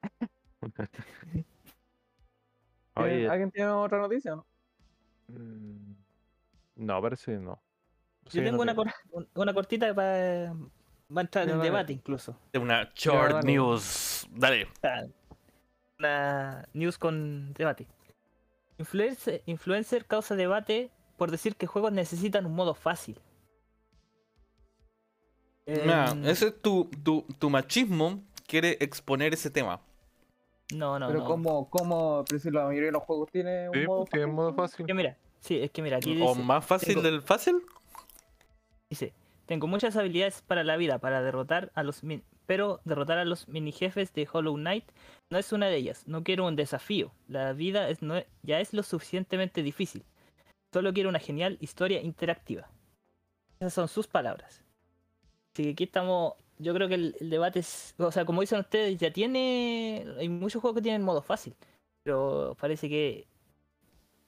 [0.61, 1.45] ¿Tiene-
[2.95, 4.47] Oye, ¿Alguien tiene otra noticia o no?
[5.29, 5.95] mm,
[6.77, 7.61] no, parece que no.
[8.25, 8.85] Yo Sí, tengo no una, tengo.
[8.85, 10.53] cor- un- una cortita para
[11.15, 12.37] va a entrar en debate incluso.
[12.55, 13.47] Una short dale.
[13.53, 14.27] news.
[14.33, 14.69] Dale.
[14.83, 15.05] Ah,
[15.99, 17.87] Una news con debate.
[18.79, 23.19] Influencer, influencer causa debate por decir que juegos necesitan un modo fácil.
[25.67, 29.81] Mira, Em, ese es tu, tu, tu machismo quiere exponer ese tema.
[30.73, 31.25] No, no, Pero no.
[31.27, 34.57] como, como, la mayoría de los juegos tiene un Sí, modo fácil, modo ¿no?
[34.57, 34.87] fácil.
[34.87, 37.57] Que mira, Sí, es que mira, aquí ¿O dice, más fácil tengo- del fácil?
[38.91, 39.13] dice,
[39.47, 43.47] tengo muchas habilidades para la vida, para derrotar a los min- pero derrotar a los
[43.49, 44.85] mini jefes de Hollow Knight
[45.31, 46.05] no es una de ellas.
[46.07, 47.13] No quiero un desafío.
[47.29, 50.05] La vida es, no, ya es lo suficientemente difícil.
[50.77, 52.69] Solo quiero una genial historia interactiva.
[53.61, 54.63] Esas son sus palabras.
[55.55, 56.35] Así que aquí estamos.
[56.59, 57.95] Yo creo que el, el debate es.
[57.97, 60.05] O sea, como dicen ustedes, ya tiene.
[60.19, 61.57] Hay muchos juegos que tienen modo fácil.
[62.03, 63.27] Pero parece que.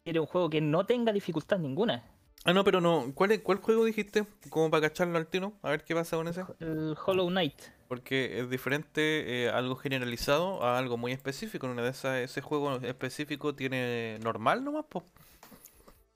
[0.05, 2.03] Quiere un juego que no tenga dificultad ninguna.
[2.47, 3.13] Ah, no, pero no.
[3.15, 4.25] ¿Cuál, es- ¿Cuál juego dijiste?
[4.49, 5.53] Como para cacharlo al tiro.
[5.61, 6.45] A ver qué pasa con ese.
[6.61, 7.61] El Hollow Knight.
[7.89, 11.67] Porque es diferente eh, algo generalizado a algo muy específico.
[11.67, 15.05] En una de esas, ese juego específico tiene normal nomás, po.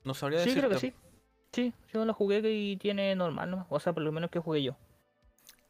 [0.04, 0.68] No sabría Sí, decirte.
[0.68, 0.94] creo que sí.
[1.52, 3.66] Sí, yo lo jugué y tiene normal nomás.
[3.68, 4.74] O sea, por lo menos que jugué yo.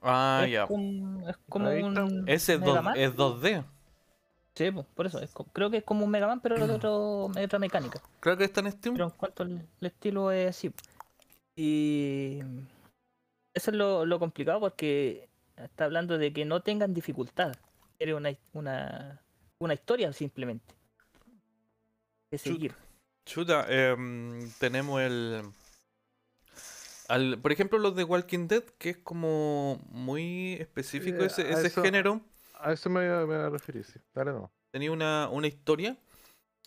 [0.00, 0.66] Ah, es, ya.
[0.66, 2.24] como, es como un.
[2.28, 2.96] Ese es, Mega dos- Man.
[2.96, 3.64] es 2D.
[4.54, 5.18] Sí, pues, por eso.
[5.20, 8.00] es creo que es como un Mega Man, pero de, otro, otra mecánica.
[8.20, 8.94] Creo que está en Steam.
[8.94, 10.72] Pero en cuanto al el estilo es así.
[11.56, 12.40] Y.
[13.54, 17.54] Eso es lo, lo complicado porque está hablando de que no tengan dificultad.
[17.98, 19.20] Quiere una, una,
[19.58, 20.74] una historia simplemente.
[22.30, 22.74] Que seguir.
[23.24, 25.42] Chuta, em, tenemos el.
[27.08, 31.50] Al, por ejemplo, los de Walking Dead, que es como muy específico Sí, ese, a
[31.50, 32.20] ese eso- género.
[32.58, 33.98] A eso me, iba a referir, sí.
[34.14, 34.50] Dale, no.
[34.70, 35.96] Tenía una, una historia.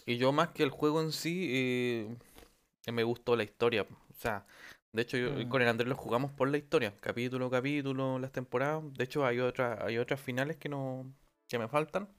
[0.05, 2.15] Y yo, más que el juego en sí, eh,
[2.85, 3.83] eh, me gustó la historia.
[3.83, 4.45] O sea,
[4.91, 5.49] de hecho, yo Mm.
[5.49, 6.93] con el Andrés lo jugamos por la historia.
[6.99, 8.83] Capítulo capítulo, las temporadas.
[8.93, 11.11] De hecho, hay otras, hay otras finales que no.
[11.47, 12.09] que me faltan.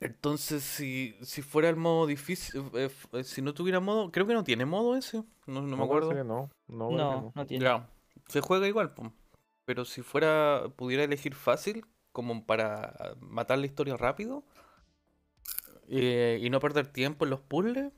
[0.00, 4.34] Entonces, si, si fuera el modo difícil, eh, eh, si no tuviera modo, creo que
[4.34, 6.12] no tiene modo ese, no, no me acuerdo.
[6.24, 6.50] no.
[6.68, 7.46] No, No, no.
[7.46, 7.64] tiene.
[7.64, 7.88] Ya,
[8.28, 8.92] se juega igual,
[9.64, 14.44] pero si fuera, pudiera elegir fácil, como para matar la historia rápido
[15.88, 17.92] eh, y no perder tiempo en los puzzles,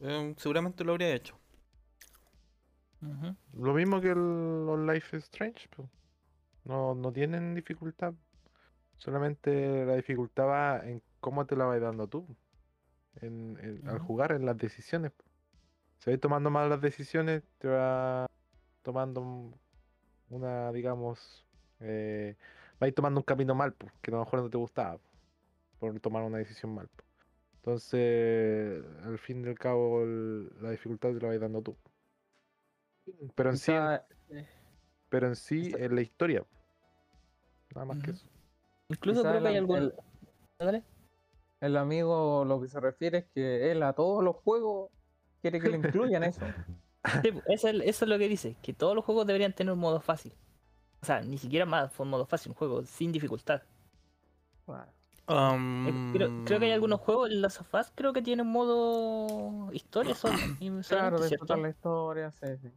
[0.00, 1.38] eh, seguramente lo habría hecho.
[3.52, 5.68] Lo mismo que el, los Life is Strange.
[5.68, 5.88] po.
[6.64, 8.14] No, no tienen dificultad.
[8.96, 12.26] Solamente la dificultad va en cómo te la vas dando tú.
[13.22, 15.10] En, en- Al jugar, en las decisiones.
[16.00, 18.26] Si vas tomando mal las decisiones, te va
[18.82, 19.54] tomando un-
[20.28, 21.46] una, digamos,
[21.80, 22.36] eh,
[22.78, 25.08] vais tomando un camino mal, po, que a lo mejor no te gustaba, po,
[25.78, 26.88] por tomar una decisión mal.
[26.88, 27.04] po.
[27.56, 31.74] Entonces, al fin y al cabo, el- la dificultad te la vais dando tú.
[33.34, 34.04] Pero en sí, Quizá,
[35.08, 36.44] pero en sí Esa- es la historia.
[37.74, 38.26] Nada más que eso.
[38.90, 39.76] Incluso quizá creo que hay algún.
[39.78, 39.94] el-
[40.58, 40.84] Dale.
[41.64, 44.90] El amigo lo que se refiere es que él a todos los juegos
[45.40, 46.40] quiere que le incluyan eso.
[47.22, 49.72] Sí, pues, eso, es, eso es lo que dice, que todos los juegos deberían tener
[49.74, 50.32] un modo fácil.
[51.02, 53.60] O sea, ni siquiera más un modo fácil, un juego sin dificultad.
[54.66, 54.86] Bueno,
[55.28, 59.70] Eh, Creo, creo que hay algunos juegos, en Last of Us creo que tienen modo
[59.72, 60.34] historia solo.
[60.88, 61.22] claro, ¿cierto?
[61.28, 62.70] disfrutar la historia, sí, sí.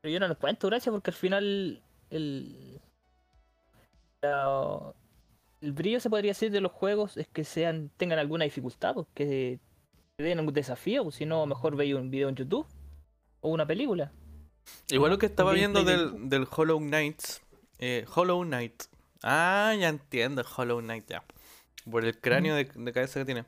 [0.00, 2.80] Pero yo no les cuento, gracias, porque al final el,
[4.22, 4.94] la-
[5.64, 9.06] el brillo se podría decir de los juegos es que sean tengan alguna dificultad, pues,
[9.14, 9.58] que
[10.16, 12.66] te den algún desafío, pues, si no, mejor veis un video en YouTube
[13.40, 14.12] o una película.
[14.90, 17.20] Igual lo que estaba viendo del, del Hollow Knight,
[17.78, 18.84] eh, Hollow Knight.
[19.22, 21.24] Ah, ya entiendo, Hollow Knight ya.
[21.90, 23.44] Por el cráneo de, de cabeza que tiene.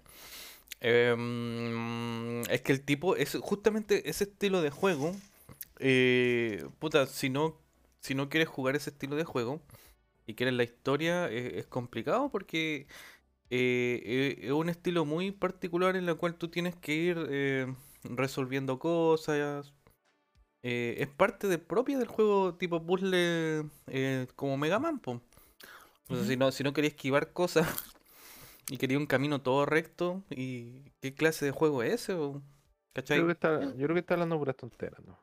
[0.81, 5.13] Em, es que el tipo, es justamente ese estilo de juego.
[5.79, 7.57] eh, puta, si no,
[8.01, 9.61] si no quieres jugar ese estilo de juego
[10.27, 12.87] y quieres la historia, es complicado porque
[13.51, 17.75] eh, eh, es un estilo muy particular en el cual tú tienes que ir eh,
[18.05, 19.73] resolviendo cosas.
[20.63, 25.21] eh, es parte de propia del juego tipo puzzle eh, como Mega Man, po.
[26.09, 27.67] O sea, si no, si no quería esquivar cosas
[28.71, 32.15] y quería un camino todo recto, ¿y qué clase de juego es ese?
[32.15, 32.43] o?
[32.95, 33.19] ¿Cachai?
[33.19, 35.19] Creo que está, yo creo que está hablando puras tonteras, ¿no?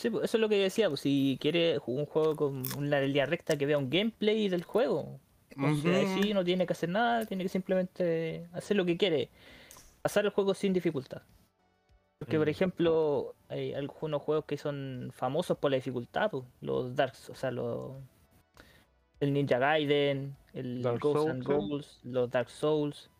[0.00, 3.26] Sí, pues, eso es lo que decía, pues si quiere un juego con una línea
[3.26, 5.20] recta que vea un gameplay del juego.
[5.50, 6.22] Entonces, ahí Ujú.
[6.22, 9.28] sí no tiene que hacer nada, tiene que simplemente hacer lo que quiere.
[10.00, 11.20] Pasar el juego sin dificultad.
[12.18, 12.50] Porque, por Mm.
[12.50, 17.50] ejemplo, hay algunos juegos que son famosos por la dificultad, pues, los Darks, o sea,
[17.50, 17.92] los,
[19.20, 23.10] el Ninja Gaiden, el Dark Ghosts Souls, los Dark Souls.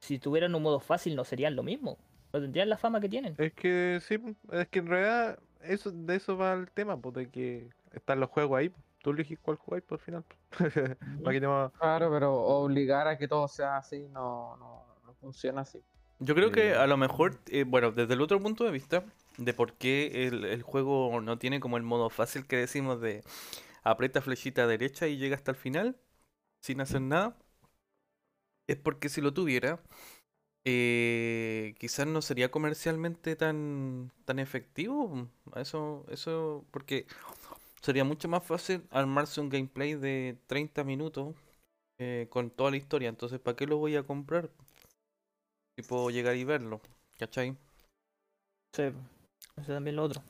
[0.00, 1.98] Si tuvieran un modo fácil, no serían lo mismo.
[2.32, 3.34] No tendrían la fama que tienen.
[3.36, 4.16] Es que sí,
[4.52, 8.30] es que en realidad eso, de eso va el tema, pues de que están los
[8.30, 8.68] juegos ahí.
[8.70, 8.78] po.
[9.02, 10.24] Tú eliges cuál jugáis por final.
[10.24, 10.36] po.
[11.24, 15.62] Para que no- Claro, pero obligar a que todo sea así no, no, no funciona
[15.62, 15.80] así.
[16.18, 19.04] Yo creo que a lo mejor, eh, bueno, desde el otro punto de vista,
[19.38, 23.22] de por qué el, el juego no tiene como el modo fácil que decimos de
[23.84, 25.96] aprieta flechita derecha y llega hasta el final
[26.60, 27.36] sin hacer nada,
[28.66, 29.80] es porque si lo tuviera,
[30.64, 35.28] eh, quizás no sería comercialmente tan, tan efectivo.
[35.56, 37.06] Eso, eso, porque
[37.82, 41.36] sería mucho más fácil armarse un gameplay de 30 minutos
[41.98, 43.08] eh, con toda la historia.
[43.10, 44.50] Entonces, ¿para qué lo voy a comprar?
[45.76, 46.80] Si puedo llegar y verlo,
[47.18, 47.56] ¿cachai?
[48.74, 48.82] Sí,
[49.56, 50.22] eso también lo otro.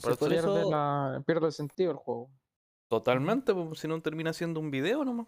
[0.00, 2.30] Por por Pierde, eso, la- pierde el sentido el juego.
[2.88, 5.26] Totalmente, pues, si no termina siendo un video nomás.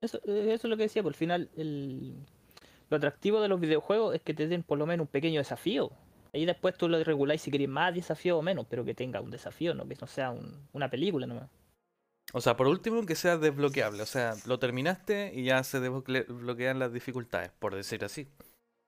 [0.00, 2.14] eso, eh, eso es lo que decía, por el final, el,
[2.90, 5.90] lo atractivo de los videojuegos es que te den por lo menos un pequeño desafío.
[6.32, 9.30] Ahí después tú lo reguláis si queréis más desafío o menos, pero que tenga un
[9.30, 11.48] desafío, no que no sea un- una película nomás.
[12.32, 14.02] O sea, por último, que sea desbloqueable.
[14.02, 18.28] O sea, lo terminaste y ya se desbloque- desbloquean las dificultades, por decir así.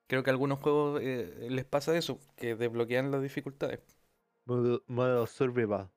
[0.08, 3.80] Creo que a algunos juegos eh, les pasa eso, que desbloquean las dificultades.
[4.44, 5.88] Modo, modo survival.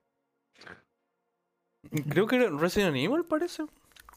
[2.09, 3.63] Creo que Resident Evil parece.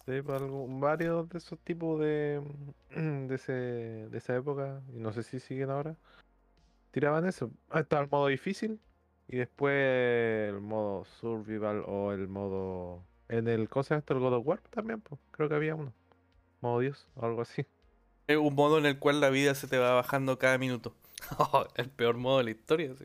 [0.08, 2.40] Sí, varios de esos tipos de,
[2.96, 5.96] de, ese, de esa época, y no sé si siguen ahora,
[6.92, 7.50] tiraban eso.
[7.74, 8.80] Estaba el modo difícil
[9.28, 9.74] y después
[10.48, 13.04] el modo survival o el modo...
[13.28, 15.92] En el cosa esto, el God of War también, pues, creo que había uno.
[16.62, 17.66] Modo Dios o algo así.
[18.28, 20.94] Un modo en el cual la vida se te va bajando cada minuto.
[21.76, 22.94] el peor modo de la historia.
[22.96, 23.04] sí.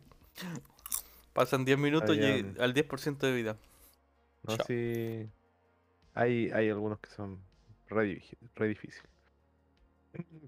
[1.34, 3.58] Pasan 10 minutos y al 10% de vida.
[4.48, 4.66] No Chao.
[4.68, 5.30] sí
[6.13, 7.39] hay, hay algunos que son
[7.88, 8.21] re,
[8.56, 9.10] re difíciles.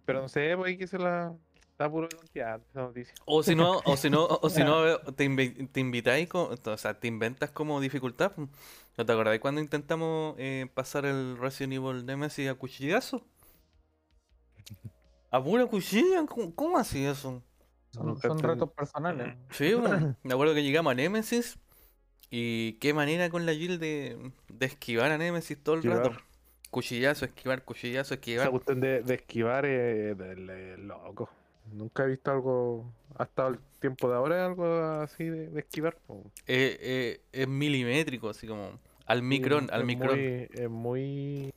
[0.05, 1.33] Pero no sé, pues hay que se la...
[1.71, 3.13] Está puro tontear esa noticia.
[3.25, 5.27] O si no, o si no, o si no, eh, te,
[5.67, 8.31] te invitáis, con- o sea, te inventas como dificultad.
[8.97, 13.25] ¿No te acordáis cuando intentamos eh, pasar el Resident Evil Nemesis a cuchillazo?
[15.31, 17.43] A pura cuchilla, ¿cómo, cómo así eso?
[17.91, 19.35] Son, son retos personales.
[19.51, 20.15] Sí, po.
[20.23, 21.57] me acuerdo que llegamos a Nemesis
[22.29, 26.09] y qué manera con la Jill de, de esquivar a Nemesis todo el rato.
[26.09, 26.23] Esquivar.
[26.71, 28.49] Cuchillazo, esquivar, cuchillazo, Esa esquivar.
[28.51, 31.29] cuestión de, de esquivar es eh, loco.
[31.71, 34.65] Nunca he visto algo, hasta el tiempo de ahora, algo
[35.01, 35.97] así de, de esquivar.
[36.47, 40.19] Eh, eh, es milimétrico, así como al Sí, micrón, al es micrón.
[40.19, 41.53] Muy, es muy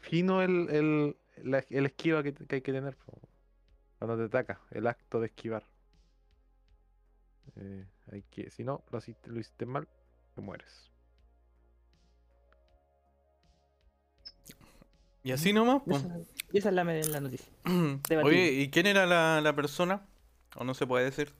[0.00, 3.20] fino el, el, la- el esquiva que, que hay que tener po,
[3.98, 5.64] cuando te ataca, el acto de esquivar.
[7.56, 8.98] Eh, hay que, si no, lo
[9.38, 9.86] hiciste mal,
[10.34, 10.90] te mueres.
[15.22, 15.96] Y así nomás, po.
[15.96, 16.18] Esa,
[16.52, 17.50] y esa es la, la noticia.
[18.24, 18.52] Oye.
[18.52, 20.06] ¿y quién era la, la persona?
[20.56, 21.32] ¿O no se puede decir?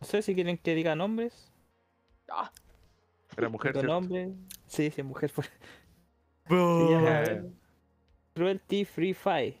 [0.00, 1.50] No sé si quieren que diga nombres.
[3.36, 4.32] Era mujer, nombre.
[4.66, 5.30] Sí, sí, mujer.
[5.32, 5.44] por-
[6.48, 6.90] Se Oh.
[6.90, 7.50] llama Eh.
[8.34, 9.56] Cruelty Free Fire.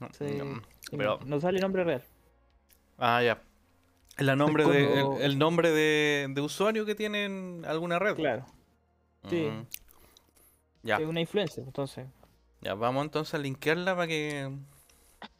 [0.00, 0.24] No, Sí.
[0.36, 0.62] no.
[0.90, 2.02] Pero- No sale nombre real.
[2.98, 3.42] Ah, ya.
[4.18, 8.14] La nombre de, el, el nombre de, de usuario que tiene en alguna red.
[8.16, 8.46] Claro.
[9.28, 9.48] sí.
[9.50, 9.66] Mm.
[10.82, 12.06] Ya, Es una influencia, entonces.
[12.60, 14.56] ya, vamos entonces a linkearla para que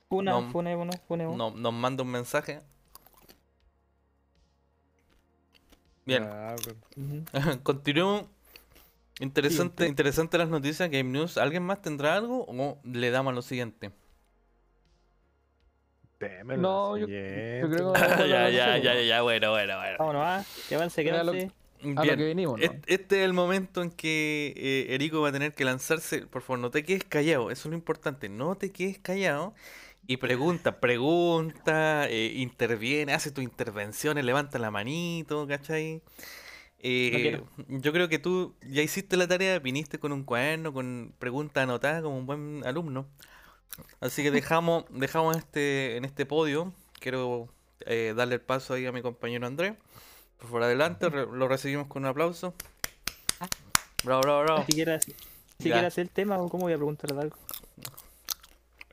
[0.08, 0.50] Funa, No.
[0.50, 1.54] funémonos, funémonos.
[1.54, 2.60] no- nos mande un mensaje.
[6.04, 6.54] Bien, Ah,
[7.62, 8.24] continuemos.
[9.18, 9.86] Interesante, Siguiente.
[9.88, 11.38] interesante las noticias, Game News.
[11.38, 13.90] ¿Alguien más tendrá algo o le damos a lo siguiente?
[16.56, 17.60] No, yo- siguiente.
[17.62, 17.94] yo creo-
[18.28, 19.96] ya, ya, ya, ya, bueno, bueno, bueno.
[19.98, 20.44] Vámonos, ah.
[20.68, 21.50] Que avance, que avance.
[21.82, 22.16] A lo Bien.
[22.18, 22.66] que venimos, ¿no?
[22.86, 26.26] Este es el momento en que eh, Erico va a tener que lanzarse.
[26.26, 27.50] Por favor, no te quedes callado.
[27.50, 28.28] Eso es lo importante.
[28.30, 29.54] No te quedes callado.
[30.06, 36.00] Y pregunta, pregunta, eh, interviene, hace tus intervenciones, levanta la manito, ¿cachai?
[36.78, 41.64] Eh, yo creo que tú ya hiciste la tarea, viniste con un cuaderno, con preguntas
[41.64, 43.06] anotadas como un buen alumno.
[44.00, 46.72] Así que dejamos, dejamos este, en este podio.
[47.00, 47.48] Quiero
[47.80, 49.74] eh, darle el paso ahí a mi compañero Andrés.
[50.38, 52.54] Por favor, adelante, re- lo recibimos con un aplauso.
[54.04, 54.64] Bravo, bravo, bravo.
[54.66, 55.04] Si quieres,
[55.58, 57.36] si hacer el tema, ¿cómo voy a preguntarle algo?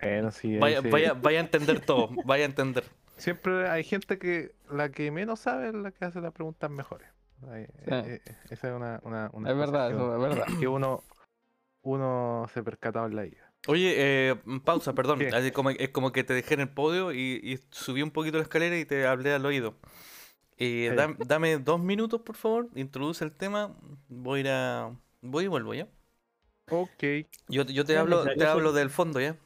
[0.02, 0.90] Bueno, sí, Vaya, sí.
[0.90, 2.84] vaya, vaya a entender todo, vaya a entender.
[3.18, 7.08] Siempre hay gente que la que menos sabe es la que hace las preguntas mejores.
[7.50, 7.72] Ahí, Sí.
[7.92, 10.46] eh, eh, esa es una, una, una Es verdad, que eso es verdad.
[10.60, 11.04] que uno,
[11.84, 13.53] uno se percataba en la vida.
[13.68, 14.36] Oye, eh,
[14.66, 15.20] pausa, perdón.
[15.20, 15.30] ¿Qué?
[15.30, 18.38] así como- es como que te dejé en el podio y, y subí un poquito
[18.38, 19.76] la escalera y te hablé al oído.
[20.58, 22.70] Eh, dam- dame dos minutos, por favor.
[22.76, 23.76] Introduce el tema.
[24.10, 24.96] Voy a ir a.
[25.22, 25.88] Voy y vuelvo, ¿ya?
[26.70, 27.04] Ok,
[27.48, 29.38] Yo, yo te es hablo, te hablo del fondo, ¿ya?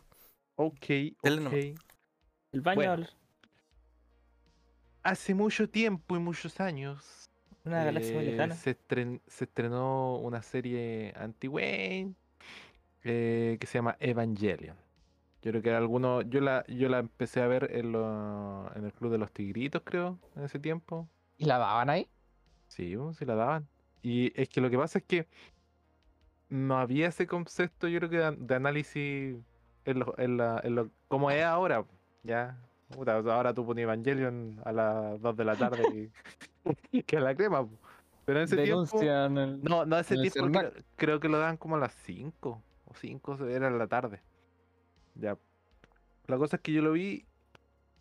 [0.56, 0.86] ok,
[1.24, 1.54] Dale nomás.
[1.54, 1.80] ok.
[2.54, 3.08] ¿El baño Bueno.
[5.04, 7.30] Hace mucho tiempo y muchos años
[7.66, 8.56] Una galaxia muy eh, lejana.
[8.56, 11.62] se, estren- se estrenó una serie antigua
[13.04, 14.76] eh, que se llama Evangelion.
[15.42, 18.92] Yo creo que algunos, yo la, yo la empecé a ver en, lo- en el
[18.94, 21.08] Club de los Tigritos, creo, en ese tiempo.
[21.38, 22.08] ¿Y la daban ahí?
[22.68, 23.68] Sí, bueno, sí la daban.
[24.02, 25.28] Y es que lo que pasa es que
[26.50, 29.36] no había ese concepto, yo creo que de, de análisis
[29.86, 31.86] en lo- en la- en lo- como es ahora,
[32.24, 32.58] ya.
[32.90, 36.10] Puta, ahora tú pones Evangelion a las 2 de la tarde
[36.92, 37.68] y que la crema.
[38.26, 38.98] Pero en ese tiempo.
[39.02, 42.67] El- No, no, ese tiempo creo, creo que lo dan como a las 5 o
[43.00, 44.22] 5 era en la tarde.
[45.16, 45.38] Ya.
[46.28, 47.26] La cosa es que yo lo vi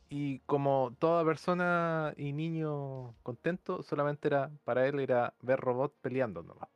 [0.09, 6.43] y como toda persona y niño contento, solamente era, para él era ver robots peleando
[6.43, 6.69] nomás.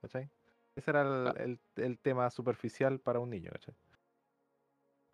[0.00, 0.28] ¿Cachai?
[0.76, 1.34] Ese era el, Ah.
[1.38, 3.74] el- el tema superficial para un niño, ¿cachai?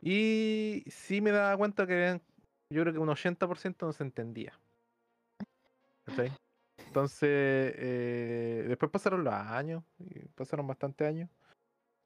[0.00, 2.20] Y sí me daba cuenta que
[2.70, 4.52] yo creo que un 80% no se entendía.
[6.04, 6.30] ¿Cachai?
[6.78, 7.28] Entonces,
[7.78, 9.82] eh, después pasaron los años,
[10.34, 11.30] pasaron bastantes años.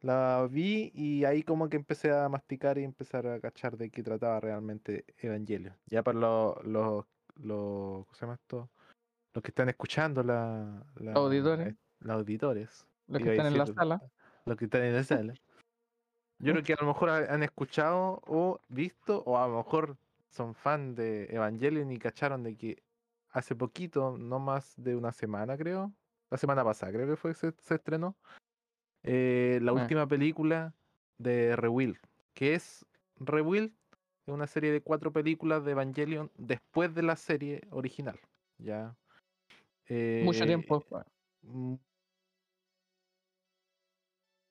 [0.00, 4.02] La vi y ahí como que empecé a masticar y empezar a cachar de qué
[4.02, 5.74] trataba realmente Evangelio.
[5.86, 7.04] Ya para los, los,
[7.36, 8.70] los, ¿cómo se llama esto?
[9.34, 11.68] Los que están escuchando la, la- Auditores.
[11.68, 12.86] eh, Los auditores.
[13.08, 14.02] los que están en la sala.
[14.46, 15.34] Los que están en la sala.
[16.40, 19.96] Yo creo que a lo mejor ha- han escuchado o visto, o a lo mejor
[20.30, 22.82] son fan de Evangelion y cacharon de que
[23.30, 25.92] hace poquito, no más de una semana creo,
[26.30, 28.16] la semana pasada creo que fue que se, se estrenó,
[29.10, 29.74] eh, la Ah.
[29.74, 30.74] última película
[31.18, 31.98] de Rewill,
[32.34, 32.86] que es
[33.16, 33.74] Rewill,
[34.26, 38.20] es una serie de cuatro películas de Evangelion después de la serie original.
[38.58, 38.96] Ya.
[39.88, 40.84] Mucho Eh, tiempo.
[41.42, 41.74] Mm.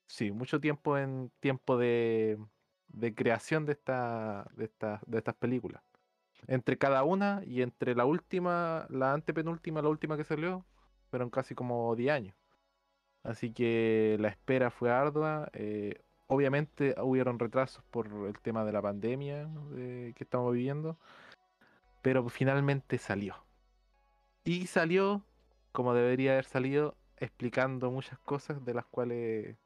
[0.08, 2.40] Sí, mucho tiempo en tiempo de,
[2.88, 5.84] de creación de, esta, de, esta- de estas películas.
[6.48, 10.66] Entre cada una y entre la última, la antepenúltima, la última que salió,
[11.10, 12.36] fueron casi como 10 años.
[13.28, 15.50] Así que la espera fue ardua.
[15.54, 20.98] eh, obviamente hubieron retrasos por el tema de la pandemia eh, que estamos viviendo,
[22.02, 23.36] pero finalmente salió.
[24.44, 25.24] Y salió
[25.78, 29.58] como debería haber salido, explicando muchas cosas de las cuales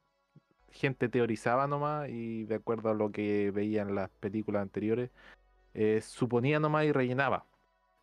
[0.70, 5.10] gente teorizaba nomás y de acuerdo a lo que veía en las películas anteriores,
[5.74, 7.46] eh, suponía nomás y rellenaba.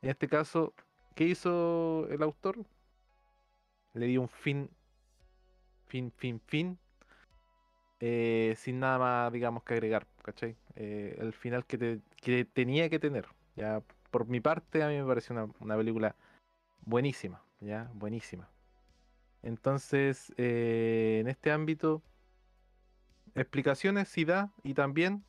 [0.01, 0.73] En este caso,
[1.15, 2.65] ¿qué hizo el autor?
[3.93, 4.71] Le dio un fin,
[5.89, 6.79] fin, fin, fin,
[8.01, 10.57] eh, sin nada más, digamos, que agregar, ¿cachai?
[10.77, 13.27] Eh, el final que, que tenía que tener.
[13.57, 16.15] Ya, por mi parte, a mí me pareció una, una película
[16.83, 18.49] buenísima, ya, buenísima.
[19.43, 22.03] Entonces, eh, en este ámbito,
[23.35, 25.25] explicaciones sí da y también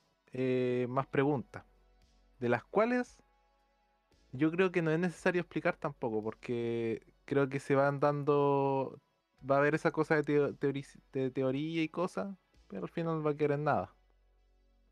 [0.90, 1.64] más preguntas,
[2.40, 3.18] de las cuales
[4.32, 9.00] yo creo que no es necesario explicar tampoco, porque creo que se van dando,
[9.50, 12.38] va a haber esa cosa de, teo- teoriz- de teoría y cosas,
[12.68, 13.98] pero al final no va a quedar en nada.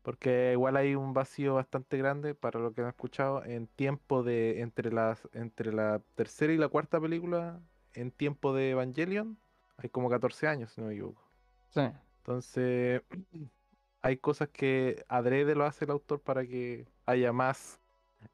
[0.02, 4.60] Porque igual hay un vacío bastante grande para lo que han escuchado en tiempo de
[4.62, 7.62] entre las entre la tercera y la cuarta película
[7.94, 9.38] en tiempo de Evangelion
[9.76, 11.30] hay como 14 años si no me equivoco.
[11.68, 11.80] Sí.
[12.18, 13.02] Entonces
[14.02, 17.80] hay cosas que adrede lo hace el autor para que haya más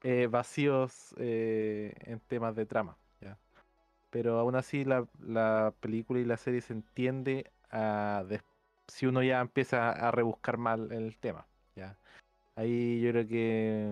[0.03, 2.99] eh, vacíos eh, en temas de trama.
[4.15, 8.45] Pero aún así la, la película y la serie se entiende a des-
[8.87, 11.45] si uno ya empieza a rebuscar mal el tema.
[11.75, 11.97] ¿ya?
[12.55, 13.91] Ahí yo creo que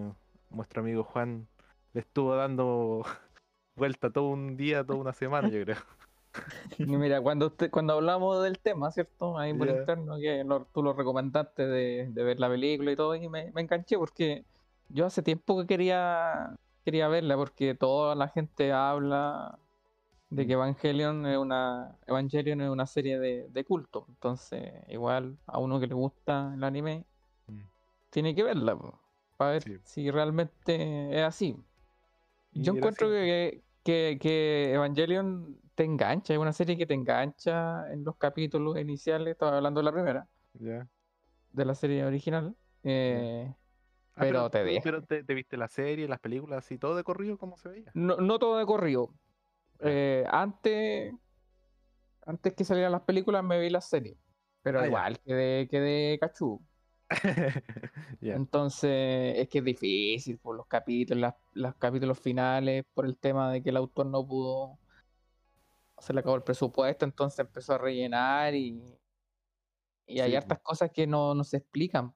[0.49, 1.45] nuestro amigo Juan
[1.91, 3.03] le estuvo dando
[3.75, 5.75] vuelta todo un día, toda una semana, yo creo.
[6.79, 9.37] Mira, cuando usted, cuando hablamos del tema, ¿cierto?
[9.37, 9.73] Ahí por Ya.
[9.73, 13.51] interno, que lo- tú lo recomendaste de, de ver la película y todo, y me,
[13.51, 14.45] me enganché porque
[14.87, 16.55] yo hace tiempo que quería,
[16.85, 19.59] quería verla, porque toda la gente habla
[20.35, 24.05] de que Evangelion es una, Evangelion es una serie de, de culto.
[24.09, 27.05] Entonces, igual a uno que le gusta el anime,
[27.47, 27.59] Mm.
[28.09, 28.77] tiene que verla,
[29.37, 29.77] para ver Sí.
[29.83, 31.57] si realmente es así.
[32.51, 37.91] Y Yo encuentro que, que, que Evangelion te engancha, es una serie que te engancha
[37.91, 43.53] en los capítulos iniciales, estaba hablando de la primera, de la serie original, eh,
[44.15, 44.81] Ah, pero te deja.
[44.83, 47.91] Pero te, te viste la serie, las películas, así todo de corrido, ¿cómo se veía?
[47.95, 49.09] No, no todo de corrido.
[49.79, 51.13] Eh, antes,
[52.25, 54.17] antes que salieran las películas me vi la serie,
[54.61, 56.65] pero Ah, igual quedé, quedé cachú.
[58.21, 58.41] Ya.
[58.41, 63.51] Entonces es que es difícil por los capítulos, las- los capítulos finales, por el tema
[63.51, 64.79] de que el autor no pudo,
[65.99, 68.83] se le acabó el presupuesto, entonces empezó a rellenar y,
[70.05, 72.15] y hay Sí, hartas cosas que no, no se explican.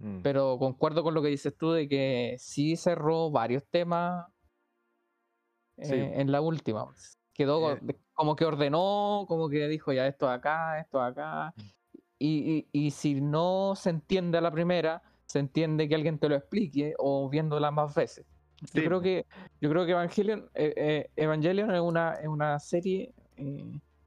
[0.00, 0.22] Mm.
[0.22, 4.26] Pero concuerdo con lo que dices tú de que sí cerró varios temas
[5.80, 5.94] Sí.
[5.94, 6.86] eh, en la última.
[7.32, 7.80] Quedó Eh.
[8.12, 11.52] como que ordenó, como que dijo ya esto acá, esto acá.
[11.56, 11.62] Mm.
[12.18, 16.28] Y, y, y si no se entiende a la primera, se entiende que alguien te
[16.28, 18.24] lo explique o viéndola más veces.
[18.72, 19.02] Yo creo po.
[19.02, 19.26] que,
[19.60, 23.12] yo creo que Evangelion, eh, eh, Evangelion es una, es una serie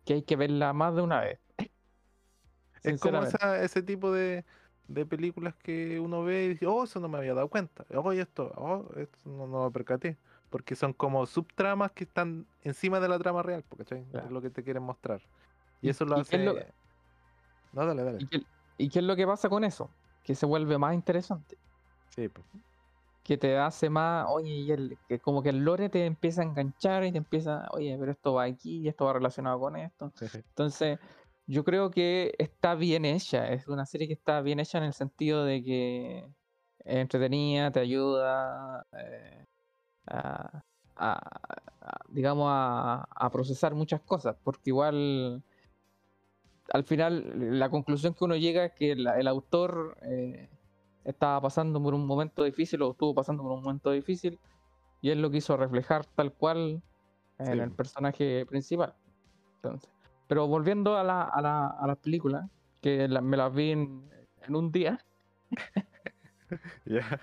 [0.06, 1.40] que hay que verla más de una vez.
[2.84, 4.46] Es como esa- ese tipo de,
[4.88, 7.86] de películas que uno ve y dice, oh, eso no me había dado cuenta.
[7.94, 10.18] Oh, y esto, oh, esto no, no me percaté.
[10.50, 14.06] Porque son como subtramas que están encima de la trama real, ¿cachai?
[14.06, 14.28] Claro.
[14.28, 15.22] Es lo que te quieren mostrar.
[15.82, 16.44] Y ¿Y- eso lo y es hace.
[16.44, 16.56] lo-
[17.74, 18.18] No, dale, dale.
[18.22, 18.42] ¿Y qué,
[18.78, 19.90] y qué es lo que pasa con eso?
[20.24, 21.58] Que se vuelve más interesante.
[22.16, 22.48] Sí, pues.
[23.24, 26.46] Que te hace más, oye, y el, que como que el lore te empieza a
[26.46, 30.14] enganchar y te empieza, oye, pero esto va aquí y esto va relacionado con esto.
[30.34, 30.98] Entonces,
[31.46, 33.50] yo creo que está bien hecha.
[33.50, 36.30] Es una serie que está bien hecha en el sentido de que
[36.86, 39.44] entretenida, te ayuda eh,
[40.08, 40.64] a,
[40.96, 41.40] a-
[41.82, 44.36] a, digamos, a, a procesar muchas cosas.
[44.44, 45.44] Porque igual,
[46.74, 50.50] al final, la conclusión que uno llega es que la- el autor eh,
[51.06, 54.40] estaba pasando por un momento difícil o estuvo pasando por un momento difícil
[55.02, 56.82] y él lo quiso reflejar tal cual
[57.40, 57.60] en Sí.
[57.60, 58.96] el personaje principal.
[59.58, 59.90] Entonces,
[60.28, 62.50] pero volviendo a la, a la, a las películas,
[62.82, 64.10] que la- me las vi en,
[64.42, 65.00] en un día,
[66.86, 67.20] Ya.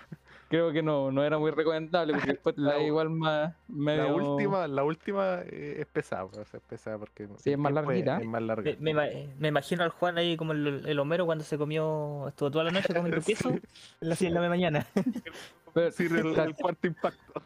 [0.49, 4.67] Creo que no, no era muy recomendable porque después La u- igual más La última,
[4.67, 8.17] la última eh, es pesada, pues, es pesada porque Sí, es más tiempo larguita.
[8.19, 8.71] Es más larga.
[8.79, 12.27] Me, me ima- me imagino al Juan ahí como el, el Homero cuando se comió,
[12.27, 13.33] estuvo toda la noche comiendo Sí.
[13.33, 13.61] queso en
[14.01, 14.87] las 10 de la mañana.
[15.73, 17.41] Pero- Sí, el, el cuarto impacto.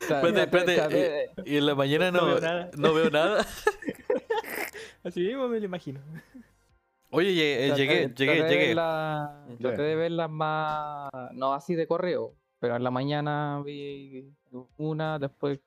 [0.00, 2.70] Espérate, espérate, eh, Y en la mañana No no, veo nada.
[2.76, 3.46] no veo nada.
[5.04, 6.00] Así mismo me lo imagino.
[7.14, 8.68] Oye, eh, llegué, llegué, de llegué.
[8.68, 9.68] verla- Ya.
[9.68, 14.32] traté de verlas más, no así de correo, pero en la mañana vi
[14.78, 15.60] una, después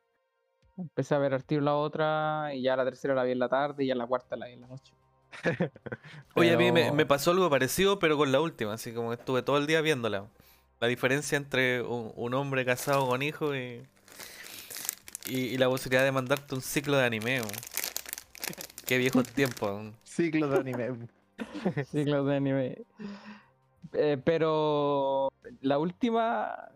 [0.76, 3.48] empecé a ver al tiro la otra, y ya la tercera la vi en la
[3.48, 4.92] tarde, y ya la cuarta la vi en la noche.
[6.34, 9.44] Oye, a mí me, pasó algo parecido, pero con la última, así como que estuve
[9.44, 10.26] todo el día viéndola.
[10.80, 13.84] La diferencia entre un, un hombre casado con hijo y,
[15.28, 17.42] y, y la posibilidad de mandarte un ciclo de anime.
[18.88, 19.92] Qué viejo tiempo.
[20.04, 21.08] Ciclo de anime.
[21.84, 22.86] Ciclos de anime.
[23.94, 25.30] Eh, pero
[25.62, 26.72] la última,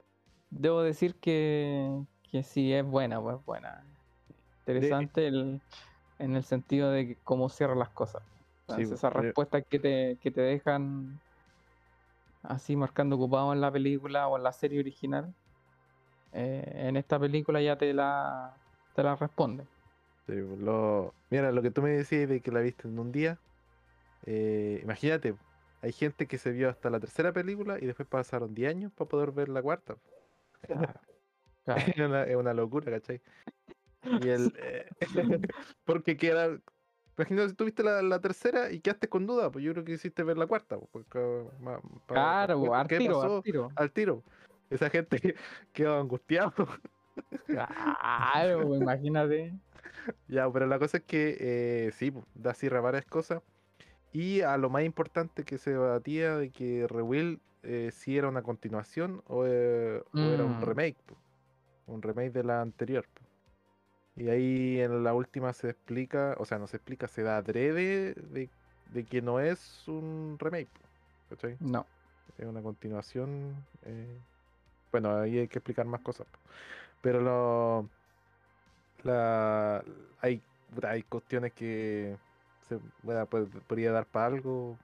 [0.50, 3.88] debo decir que, que sí es buena, pues buena.
[4.62, 5.62] Interesante el-
[6.20, 8.24] en el sentido de cómo cierra las cosas.
[8.62, 11.22] Entonces, pues, esas eh, respuestas que te, que te dejan
[12.42, 15.36] así marcando ocupado en la película o en la serie original,
[16.32, 18.62] eh, en esta película ya te la,
[18.94, 19.70] te la responde.
[20.28, 21.16] Sí, pues, lo...
[21.30, 23.44] Mira, lo que tú me decías de que la viste en un día.
[24.26, 25.36] Eh, imagínate,
[25.82, 29.08] hay gente que se vio hasta la tercera película y después pasaron 10 años para
[29.10, 29.98] poder ver la cuarta.
[30.62, 30.94] Claro.
[31.66, 31.82] Claro.
[31.96, 33.22] Es una, es una locura, ¿cachai?
[34.22, 34.54] Y el.
[34.64, 34.88] eh,
[35.86, 36.58] porque queda.
[37.18, 40.24] Imagínate si tuviste la, la tercera y quedaste con duda, pues yo creo que hiciste
[40.24, 40.78] ver la cuarta.
[40.78, 41.20] pues, porque,
[41.60, 43.70] ma- Claro, al qué tiro, pasó al tiro.
[43.76, 44.24] al tiro.
[44.70, 45.36] Esa gente
[45.74, 46.54] quedó angustiado.
[47.46, 49.54] Claro, imagínate.
[50.28, 53.42] Ya, pero la cosa es que eh, sí, pues, da cierre a varias cosas.
[54.12, 58.42] Y a lo más importante que se debatía de que Rewill eh, si era una
[58.42, 60.62] continuación o, eh, o era un Mm.
[60.62, 60.98] remake.
[61.88, 63.06] Un remake de la anterior.
[64.16, 68.14] Y ahí en la última se explica, o sea, no se explica, se da adrede
[68.16, 68.50] de,
[68.94, 70.70] de que no es un remake.
[71.30, 71.58] ¿cachai?
[71.60, 71.86] No.
[72.38, 73.56] es una continuación.
[73.84, 74.18] eh,
[74.92, 76.26] bueno, ahí hay que explicar más cosas.
[76.28, 76.40] po.
[77.02, 77.90] Pero lo,
[79.04, 79.84] la,
[80.22, 80.42] hay,
[80.84, 82.18] hay cuestiones que
[82.70, 82.80] se
[83.30, 84.78] pues, podría dar para algo,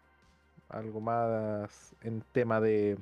[0.70, 2.98] algo más en tema de.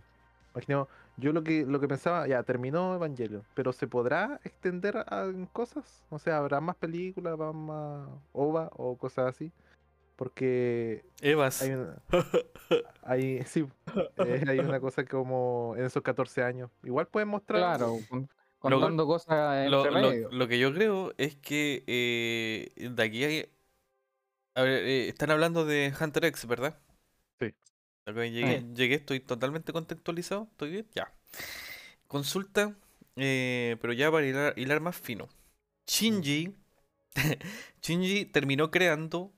[0.54, 5.24] Imagino, yo lo que lo que pensaba, ya terminó Evangelion, pero se podrá extender a,
[5.26, 9.52] en cosas, o sea, habrá más películas, habrá más OVA o cosas así,
[10.16, 11.62] porque Evas.
[11.62, 11.96] hay una,
[13.02, 13.66] hay, sí,
[14.18, 16.70] eh, hay una cosa como en esos 14 años.
[16.84, 17.60] Igual pueden mostrar.
[17.78, 18.30] Claro, con-
[18.64, 20.30] Lo- contando cosas Lo, entre lo- medio.
[20.32, 23.50] lo que yo creo es que eh, de aquí hay...
[24.56, 26.80] A ver, eh, están hablando de Hunter X, ¿verdad?
[27.40, 27.54] Sí.
[28.06, 30.48] Llegué, llegué, estoy totalmente contextualizado.
[30.52, 30.88] ¿Estoy bien?
[30.96, 31.12] Ya.
[32.08, 32.76] Consulta,
[33.16, 35.30] eh, pero ya para hilar, hilar más fino.
[35.88, 36.56] Shinji,
[37.84, 39.34] Shinji terminó creando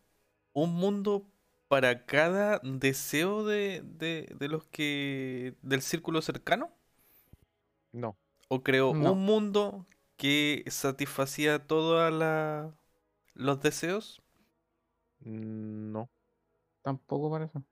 [0.54, 1.28] un mundo
[1.68, 5.56] para cada deseo de, de, de los que...
[5.62, 6.72] del círculo cercano.
[7.94, 8.16] No.
[8.48, 9.12] ¿O creó No.
[9.12, 9.86] un mundo
[10.18, 12.12] que satisfacía todos
[13.36, 14.22] los deseos?
[15.26, 16.10] Mm, No.
[16.82, 17.64] Tampoco para eso.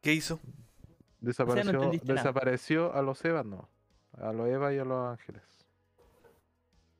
[0.00, 0.40] ¿Qué hizo?
[1.20, 3.68] Desapareció, desapareció a los Evas, no.
[4.14, 5.42] A los Eva y a los Ángeles.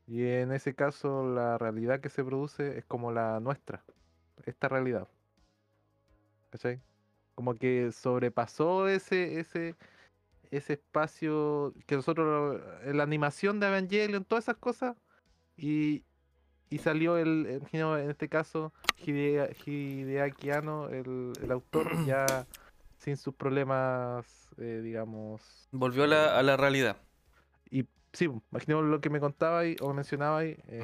[0.07, 3.83] Y en ese caso, la realidad que se produce es como la nuestra.
[4.45, 5.09] Esta realidad.
[6.51, 6.81] ¿Cachai?
[7.35, 9.75] Como que sobrepasó ese, ese,
[10.51, 14.97] ese espacio que nosotros, la animación de Evangelion, todas esas cosas,
[15.57, 16.05] y,
[16.73, 18.73] y salió el, genio, en este caso,
[19.05, 22.47] Hidea- Hideaki Anno, el, el autor, ya
[22.99, 24.27] sin sus problemas,
[24.59, 25.69] eh, digamos.
[25.73, 26.97] Volvió a la, a la realidad.
[27.71, 30.83] Y sí, imaginemos lo que me contaba y, o mencionaba ahí, eh,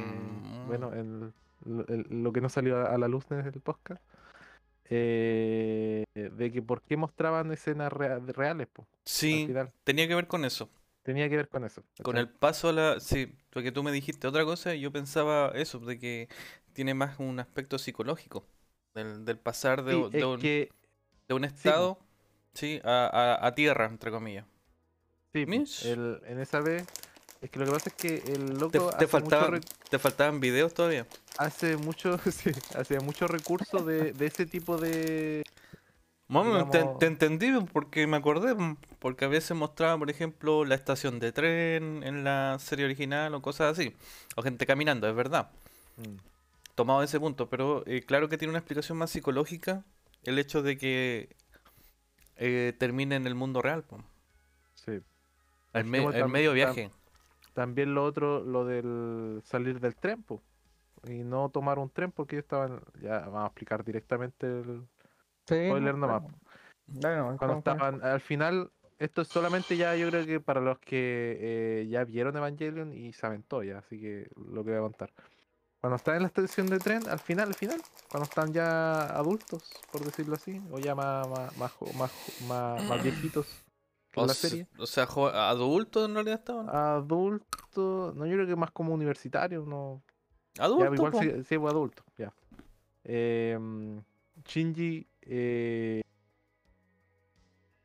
[0.66, 0.95] bueno, Mm.
[0.95, 1.32] el-
[1.64, 4.03] lo- el- lo que no salió a, a la luz en el podcast,
[4.91, 9.49] eh, de que por qué mostraban escenas rea- reales, po, Sí,
[9.84, 10.68] tenía que ver con eso.
[11.03, 11.82] Tenía que ver con eso.
[12.03, 13.01] Con el paso a la...
[13.01, 16.28] Sí, porque tú me dijiste otra cosa yo pensaba eso, de que
[16.72, 18.46] tiene más un aspecto psicológico.
[18.94, 20.70] Del, del pasar de, Sí, de es un, que,
[21.28, 21.99] de un estado
[22.55, 23.07] sí, a,
[23.42, 24.46] a- a tierra, entre comillas.
[25.32, 25.46] sí,
[25.80, 26.86] el- en esa vez,
[27.40, 29.64] es que lo que pasa es que el loco Te, hace, te mucho faltaban, re-
[29.90, 31.07] te faltaban videos todavía.
[31.36, 35.42] hace mucho, sí, hacía mucho recurso de, de ese tipo de...
[36.29, 36.68] Mami,
[36.99, 38.55] te, entendí porque me acordé,
[38.99, 43.41] porque a veces mostraba, por ejemplo, la estación de tren en la serie original o
[43.41, 43.95] cosas así.
[44.37, 45.51] O gente caminando, es verdad.
[45.99, 46.18] Mm,
[46.74, 49.85] Tomado ese punto, pero eh, claro que tiene una explicación más psicológica
[50.24, 51.29] el hecho de que
[52.37, 53.99] eh, termine en el mundo real, po.
[54.74, 55.01] sí.
[55.72, 56.91] El, me- medio viaje.
[57.55, 60.41] También lo otro, lo del salir del tren, po,
[61.09, 64.87] y no tomar un tren porque ellos estaban, ya vamos a explicar directamente el
[65.49, 66.22] Sí, spoiler no, nomás.
[66.22, 66.38] bueno.
[66.86, 70.78] Dale, no, Cuando estaban, al final, esto es solamente ya, yo creo que para los
[70.78, 74.82] que eh, ya vieron Evangelion y saben todo ya, así que lo que voy a
[74.82, 75.11] contar.
[75.80, 77.80] Cuando están en la estación de tren, al final, al final,
[78.11, 83.03] cuando están ya adultos, por decirlo así, o ya más, más, más, más, más, más
[83.03, 83.46] viejitos
[84.12, 84.66] que O, en la se- serie.
[84.78, 86.68] o sea, adultos en realidad estaban.
[86.68, 90.03] Adulto, no, yo creo que más como universitario, no.
[90.57, 92.32] Ya, Adultos, igual sí, sí, pues, adulto, ya.
[93.05, 94.03] Em,
[94.44, 96.03] Shinji eh,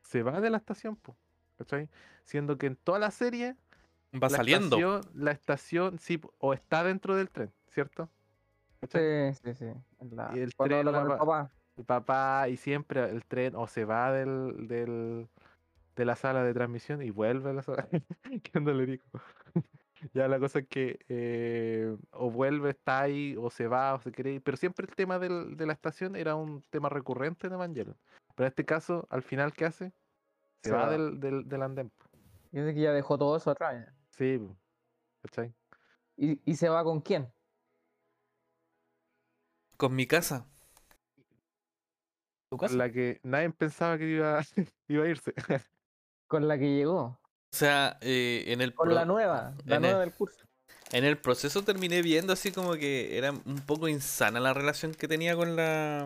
[0.02, 1.16] se va de la estación, po,
[1.58, 1.88] ¿cachai?
[2.24, 3.56] Siendo que en toda la serie
[4.14, 4.76] Va la saliendo.
[4.76, 8.08] Estación, la estación, sí, o está dentro del tren, ¿cierto?
[8.80, 9.34] ¿Cachai?
[9.34, 9.64] Sí, sí, sí.
[10.00, 11.50] en la- Y el cuando tren la el papá.
[11.76, 15.28] El papá y siempre el tren o se va del, del
[15.96, 17.88] de la sala de transmisión y vuelve a la sala.
[18.42, 19.20] ¿Qué onda, Lerico?
[20.12, 24.12] Ya la cosa es que eh, o vuelve, está ahí, o se va, o se
[24.12, 24.42] quiere ir.
[24.42, 27.96] Pero siempre el tema del- de la estación era un tema recurrente en Evangelion.
[28.34, 29.92] Pero en este caso, al final, ¿qué hace?
[30.62, 30.90] Se, Se va, va.
[30.90, 31.90] Del, del, del andén.
[32.52, 33.86] que ya dejó todo eso atrás.
[33.86, 33.94] ya.
[34.10, 34.40] Sí,
[35.22, 35.54] ¿cachai?
[36.16, 37.32] ¿Y, y se va con quién?
[39.76, 40.46] Con mi casa.
[42.50, 42.76] ¿Tu Con casa?
[42.76, 44.40] La que nadie pensaba que iba,
[44.88, 45.34] iba a irse.
[46.28, 47.18] Con la que llegó.
[47.54, 49.54] O sea, eh, en el Con pro- la nueva.
[49.64, 50.44] La en nueva el- del curso.
[50.90, 55.06] En el proceso terminé viendo así como que era un poco insana la relación que
[55.06, 56.04] tenía con la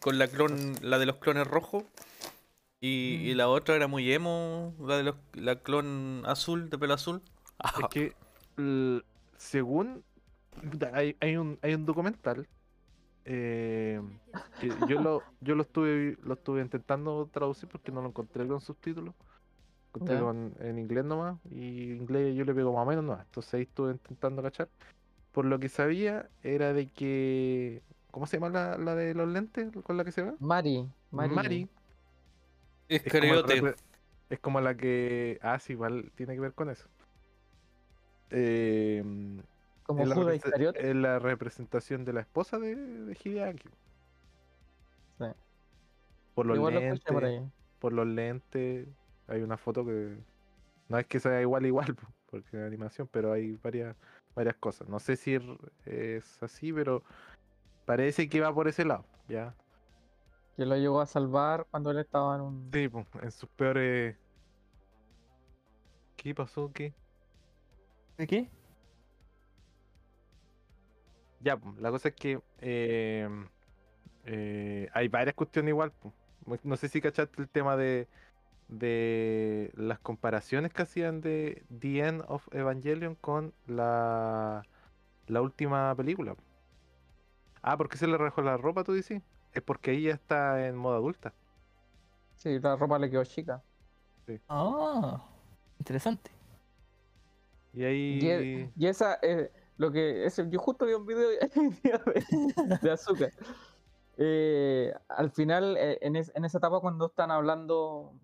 [0.00, 1.84] con la clon, la de los clones rojos.
[2.80, 3.36] Y, y Mm.
[3.36, 7.20] la otra era muy emo, la de los, la clon azul, de pelo azul.
[7.78, 8.14] Es que,
[9.36, 10.02] según.
[10.94, 12.48] Hay, hay, un, hay un documental.
[13.26, 14.00] eh,
[14.58, 18.60] que yo lo, yo lo estuve lo estuve intentando traducir porque no lo encontré con
[18.62, 19.14] subtítulos.
[19.92, 21.38] Con- en inglés nomás.
[21.50, 23.24] Y inglés yo le pego más o menos nomás.
[23.26, 24.68] Entonces ahí estuve intentando cachar.
[25.32, 27.82] Por lo que sabía, era de que.
[28.10, 30.34] ¿Cómo se llama la, la de los lentes con la que se va?
[30.40, 30.86] Mari.
[31.10, 31.34] Mari.
[31.34, 31.68] Mari.
[32.88, 33.76] Es Es como, repre-
[34.30, 35.38] es como la que.
[35.42, 36.88] Ah, sí, igual tiene que ver con eso.
[38.30, 39.02] Eh,
[39.84, 43.68] Como es, la es la representación de la esposa de, de Hideaki.
[45.18, 45.24] Sí.
[46.34, 47.40] Por los Igual lo escuché por lentes.
[47.42, 47.52] ahí.
[47.78, 48.88] Por los lentes.
[49.26, 50.16] Hay una foto que.
[50.88, 53.96] No es que sea igual, igual, po, porque es animación, pero hay varias,
[54.34, 54.88] varias cosas.
[54.88, 55.38] No sé si
[55.86, 57.02] es así, pero
[57.84, 59.54] parece que va por ese lado, ¿ya?
[60.56, 62.70] Que lo llegó a salvar cuando él estaba en un.
[62.72, 62.90] Sí,
[63.22, 64.16] en sus peores.
[66.16, 66.70] ¿Qué pasó?
[66.72, 66.94] ¿Qué?
[68.18, 68.50] ¿De qué?
[71.40, 73.28] Ya, la cosa es que eh,
[74.24, 75.92] eh, hay varias cuestiones igual.
[76.62, 78.08] No sé si cachaste el tema de,
[78.78, 84.62] de las comparaciones que hacían de The End of Evangelion con la,
[85.26, 86.36] la última película.
[87.62, 89.22] Ah, ¿por qué se le rajó la ropa, tú dices?
[89.52, 91.32] Es porque ella está en moda adulta.
[92.36, 93.62] Sí, la ropa le quedó chica.
[94.48, 95.22] Ah,
[95.78, 96.30] interesante.
[97.74, 98.18] Y ahí...
[98.20, 100.24] Y, e- y esa es lo que.
[100.24, 103.32] ese- yo justo vi un video de, de azúcar.
[104.16, 108.14] Eh, al final, eh, en, es- en esa etapa, cuando están hablando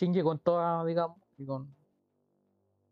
[0.00, 1.74] Shinji con toda, digamos, y con,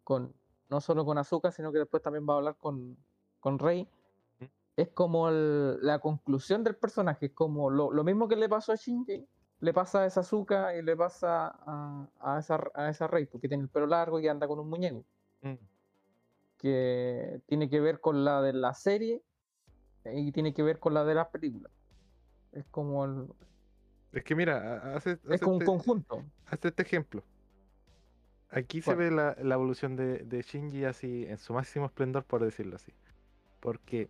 [0.05, 0.35] con
[0.69, 2.99] no solo con azúcar, sino que después también va a hablar con,
[3.41, 3.89] con Rey.
[4.41, 4.45] ¿Mm?
[4.77, 8.73] Es como el- la conclusión del personaje, es como lo, lo mismo que le pasó
[8.73, 9.27] a Shinji,
[9.61, 13.49] le pasa a esa azúcar y le pasa a, a esa, a esa Rey, porque
[13.49, 15.05] tiene el pelo largo y anda con un muñeco
[15.41, 15.55] Mm,
[16.59, 19.23] que tiene que ver con la de la serie
[20.05, 21.73] y tiene que ver con la de las películas.
[22.53, 23.29] Es como el-
[24.13, 26.25] Es que mira, ha- hace, Es hace como un este- conjunto.
[26.47, 27.23] Hazte este ejemplo.
[28.51, 28.97] Aquí se ¿Cuál?
[28.97, 32.93] ve la, la evolución de, de Shinji así, en su máximo esplendor, por decirlo así.
[33.61, 34.09] Porque,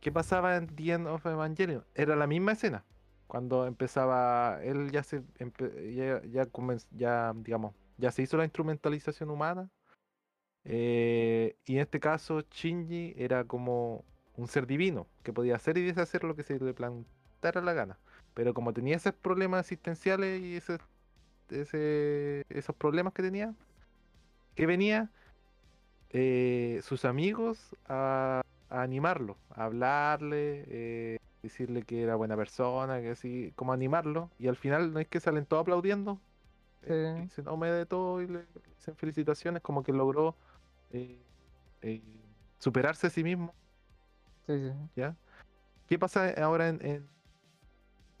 [0.00, 1.84] ¿qué pasaba en The End of Evangelion?
[1.94, 2.84] Era la misma escena.
[3.26, 9.30] Cuando empezaba, él ya se, ya, ya, comenz- ya, digamos, ya se hizo la instrumentalización
[9.30, 9.68] humana.
[10.64, 14.04] eh, y en este caso, Shinji era como
[14.36, 17.98] un ser divino, que podía hacer y deshacer lo que se le plantara la gana.
[18.34, 20.78] Pero como tenía esos problemas existenciales y ese,
[21.50, 23.54] ese- esos problemas que tenía,
[24.54, 25.10] que venía
[26.10, 33.10] eh, sus amigos a, a animarlo, a hablarle, eh, decirle que era buena persona, que
[33.10, 36.20] así, como animarlo, y al final no es que salen todos aplaudiendo,
[36.82, 37.22] eh, Sí.
[37.24, 40.36] dicen, oh, me de todo y le dicen felicitaciones, como que logró
[40.90, 41.18] eh,
[41.82, 42.02] eh,
[42.58, 43.54] superarse a sí mismo,
[44.46, 44.72] Sí, sí.
[44.96, 45.16] ¿ya?
[45.86, 47.08] ¿Qué pasa ahora en, en,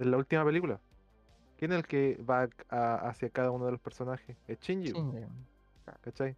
[0.02, 0.80] en la última película?
[1.56, 4.36] ¿Quién es el que va a- hacia cada uno de los personajes?
[4.48, 4.92] Es Shinji.
[6.00, 6.36] ¿cachai?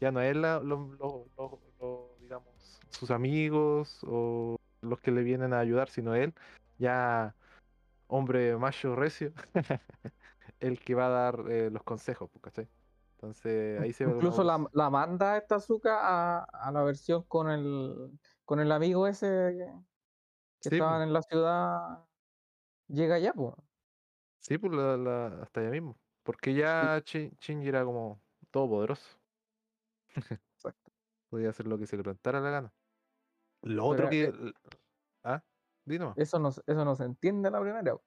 [0.00, 5.22] Ya no es la, lo- lo- lo- lo, digamos, sus amigos o los que le
[5.22, 6.34] vienen a ayudar, sino él,
[6.78, 7.34] ya
[8.08, 9.32] hombre macho recio,
[10.60, 12.68] el que va a dar eh, los consejos, pues, ¿cachai?
[13.16, 18.58] Entonces ahí se Incluso la, manda esta Azuka a, a la versión con el con
[18.58, 19.66] el amigo ese que,
[20.60, 21.06] que Sí, estaban pues.
[21.08, 22.04] en la ciudad.
[22.92, 23.54] Llega ya, pues.
[24.38, 25.98] Sí, pues la- la- hasta allá mismo.
[26.22, 28.20] Porque ya Shinji era como
[28.50, 29.18] todopoderoso.
[30.54, 30.92] Exacto.
[31.30, 32.74] Podía hacer lo que se le plantara la gana.
[33.62, 34.24] Lo Pero, otro que.
[34.24, 34.52] eh,
[35.24, 35.42] Ah,
[35.84, 36.18] di nomás.
[36.18, 37.94] Eso no, se- eso no se entiende a la primera.
[37.96, 38.02] po.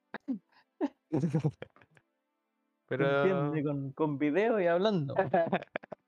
[2.87, 3.23] Se Pero.
[3.23, 5.15] entiende con, con video y hablando.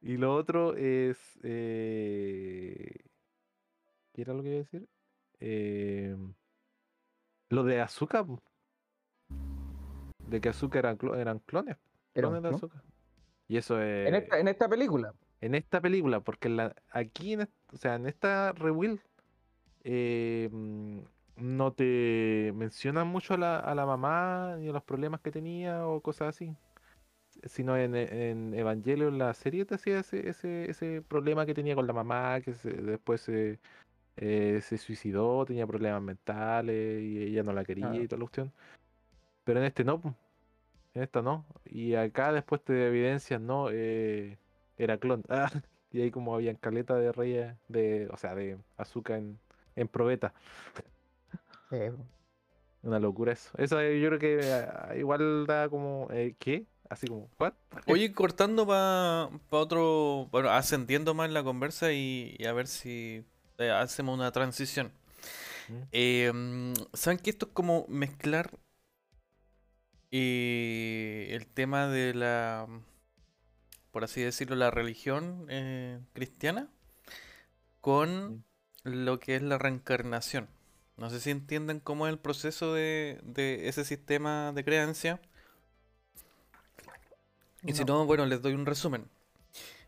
[0.00, 1.38] Y lo otro es.
[1.42, 3.06] Eh...
[4.12, 4.88] ¿Qué era lo que iba a decir?
[5.40, 6.16] Eh,
[7.50, 8.26] Lo de Azúcar.
[10.26, 11.76] De que Azúcar eran, eran clones.
[12.12, 12.48] Clones de.
[12.48, 12.82] Azúcar.
[13.48, 14.08] Y eso es.
[14.08, 15.14] En esta, en esta película.
[15.40, 19.00] en esta película, porque en la, aquí, en, o sea, en esta Rewill,
[19.84, 20.98] eh, mm,
[21.36, 25.86] no te mencionan mucho a la, a la mamá ni a los problemas que tenía
[25.86, 26.56] o cosas así.
[27.44, 31.86] Sino en, en Evangelion, la serie te hacía ese, ese, ese problema que tenía con
[31.86, 33.60] la mamá, que se- después se,
[34.16, 38.52] eh, se suicidó, tenía problemas mentales y ella no la quería y toda la cuestión.
[39.44, 40.00] Pero en este no,
[40.94, 41.44] en esta no.
[41.66, 44.38] Y acá después te evidencias, no, eh,
[44.78, 45.22] era clon.
[45.28, 45.50] Ah,
[45.92, 49.38] y ahí como había caleta de reyes, de, o sea, de azúcar en,
[49.76, 50.34] en probeta.
[51.70, 51.76] Sí.
[52.82, 53.50] Una locura eso.
[53.56, 56.66] Eso eh, yo creo que ah, igual da como, eh, ¿qué?
[56.88, 57.54] Así como, ¿what?
[57.86, 63.24] Oye, cortando para otro, bueno, ascendiendo más la conversa y, y a ver si
[63.58, 64.92] eh, hacemos una transición.
[65.92, 68.50] Eh, mm, ¿Saben que esto es como mezclar
[70.10, 72.66] eh, el tema de la,
[73.90, 76.68] por así decirlo, la religión eh, cristiana
[77.80, 78.44] con
[78.84, 80.48] lo que es la reencarnación?
[80.96, 85.20] No sé si entienden cómo es el proceso de, de ese sistema de creencia.
[87.62, 89.08] Y si no, bueno, les doy un resumen.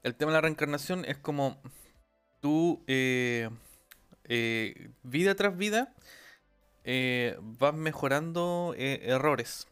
[0.03, 1.63] El tema de la reencarnación es como
[2.41, 3.51] tú, eh,
[4.25, 5.95] eh, vida tras vida,
[6.85, 9.67] eh, vas mejorando errores.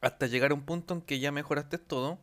[0.00, 2.18] Hasta llegar a un punto en que ya mejoraste todo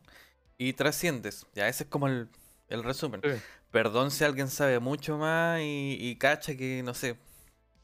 [0.58, 1.46] y trasciendes.
[1.54, 2.28] Ya, ese es como el,
[2.68, 3.20] el resumen.
[3.22, 3.30] Sí.
[3.70, 7.16] Perdón si alguien sabe mucho más y, y cacha que, no sé,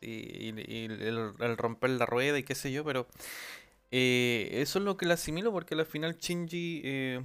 [0.00, 0.10] y,
[0.50, 3.06] y- y el, el romper la rueda y qué sé yo, pero
[3.90, 7.20] eso es lo que le asimilo porque al final Shinji,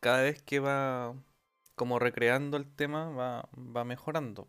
[0.00, 1.14] cada vez que va
[1.82, 4.46] como recreando el tema, va, va mejorando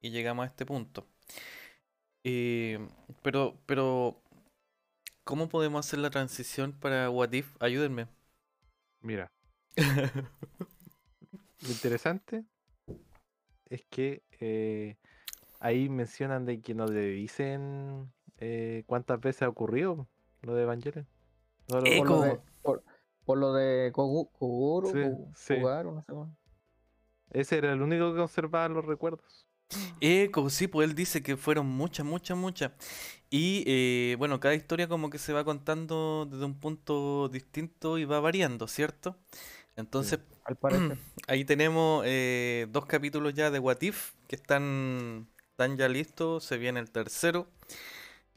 [0.00, 1.06] y llegamos a este punto.
[2.24, 2.84] Eh,
[3.22, 4.20] pero, pero,
[5.22, 7.54] ¿cómo podemos hacer la transición para What If?
[7.60, 8.08] Ayúdenme.
[9.00, 9.30] Mira,
[11.60, 12.44] lo interesante
[13.70, 14.96] es que eh,
[15.60, 20.08] ahí mencionan de que no le dicen eh, cuántas veces ha ocurrido
[20.40, 21.06] lo de Evangelion.
[21.68, 22.82] No Por lo de, por,
[23.24, 25.60] por lo de Sí, sí.
[25.60, 26.41] No sé cómo.
[27.32, 29.46] Ese era el único que conservaba los recuerdos.
[30.00, 32.72] Eco, sí, pues él dice que fueron muchas, muchas, muchas.
[33.30, 38.04] Y eh, bueno, cada historia como que se va contando desde un punto distinto y
[38.04, 39.16] va variando, ¿cierto?
[39.76, 40.98] Entonces, Al parecer.
[41.28, 46.58] ahí tenemos eh, dos capítulos ya de What If que están, están ya listos, se
[46.58, 47.48] viene el tercero.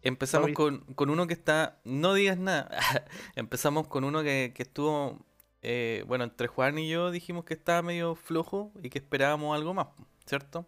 [0.02, 2.70] Empezamos con, con uno que está, no digas nada,
[3.36, 5.26] empezamos con uno que, que estuvo,
[5.68, 9.74] eh, bueno, entre Juan y yo dijimos que estaba medio flojo y que esperábamos algo
[9.74, 9.88] más,
[10.26, 10.66] ¿cierto?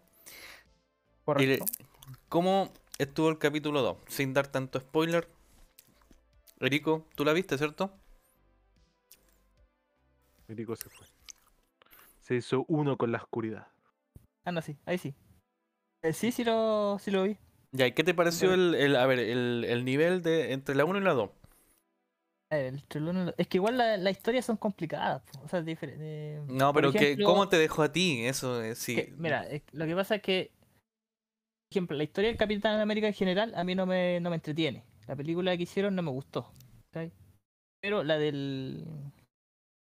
[1.23, 1.65] Correcto.
[2.29, 3.97] ¿Cómo estuvo el capítulo 2?
[4.07, 5.27] Sin dar tanto spoiler,
[6.59, 7.91] Erico, tú la viste, ¿cierto?
[10.47, 11.05] Mirico se fue.
[12.21, 13.67] Se hizo uno con la oscuridad.
[14.45, 15.13] Ah, no, sí, ahí sí.
[16.03, 17.37] Eh, sí, sí lo, sí lo vi.
[17.71, 20.85] Ya, ¿y qué te pareció el, el- a ver, el, el nivel de entre la
[20.85, 21.31] 1 y la 2?
[22.49, 25.21] Eh, el Es que igual la- las historias son complicadas.
[25.23, 26.41] po, O sea, diferentes.
[26.47, 28.25] No, pero que, ¿cómo te dejó a ti?
[28.25, 28.95] Eso, eh, sí.
[28.95, 30.51] que- mira, eh, lo que pasa es que,
[31.69, 34.35] por ejemplo, la historia del Capitán América en general a mí no me, no me
[34.37, 34.83] entretiene.
[35.07, 36.51] La película que hicieron no me gustó.
[37.81, 38.85] Pero la del.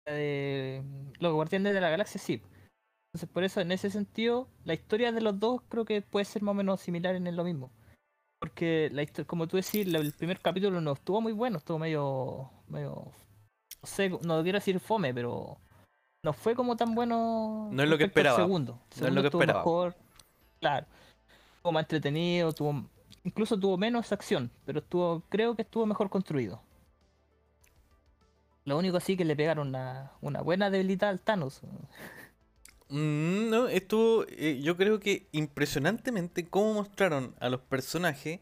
[0.07, 0.83] La de.
[1.19, 2.41] Los Guardianes de la Galaxia sí.
[3.13, 6.43] Entonces, por eso, en ese sentido, la historia de los dos creo que puede ser
[6.43, 7.71] más o menos similar en lo mismo.
[8.49, 12.51] Porque, la histo- como tú decís, el primer capítulo no estuvo muy bueno, estuvo medio.
[12.69, 13.11] medio
[13.83, 15.59] no sé, no quiero decir fome, pero.
[16.23, 17.69] No fue como tan bueno.
[17.71, 18.37] No es lo que esperaba.
[18.37, 18.73] Segundo.
[18.73, 19.61] El No es segundo lo que estuvo esperaba.
[19.61, 19.97] mejor.
[20.61, 20.87] Claro.
[21.57, 22.85] Estuvo más entretenido, tuvo.
[23.25, 26.61] Incluso tuvo menos acción, pero estuvo, creo que estuvo mejor construido.
[28.65, 31.61] Lo único sí que le pegaron una, una buena debilidad al Thanos.
[32.95, 38.41] Mm, No, estuvo, eh, yo creo que impresionantemente cómo mostraron a los personajes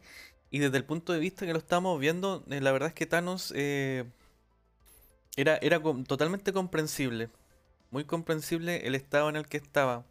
[0.51, 3.05] y desde el punto de vista que lo estábamos viendo, eh, la verdad es que
[3.07, 4.05] Thanos eh,
[5.35, 7.29] era, era com- totalmente comprensible,
[7.91, 10.05] muy comprensible el estado en el que estaba.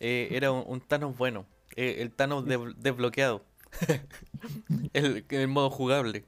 [0.00, 1.46] Eh, era un, un Thanos bueno,
[1.76, 3.44] el Thanos de- desbloqueado,
[4.92, 6.24] el, el modo jugable.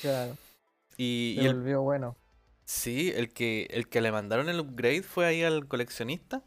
[0.00, 0.38] Claro,
[0.96, 2.16] y el, volvió bueno.
[2.70, 6.42] Sí, el que, el que le mandaron el upgrade fue ahí al coleccionista.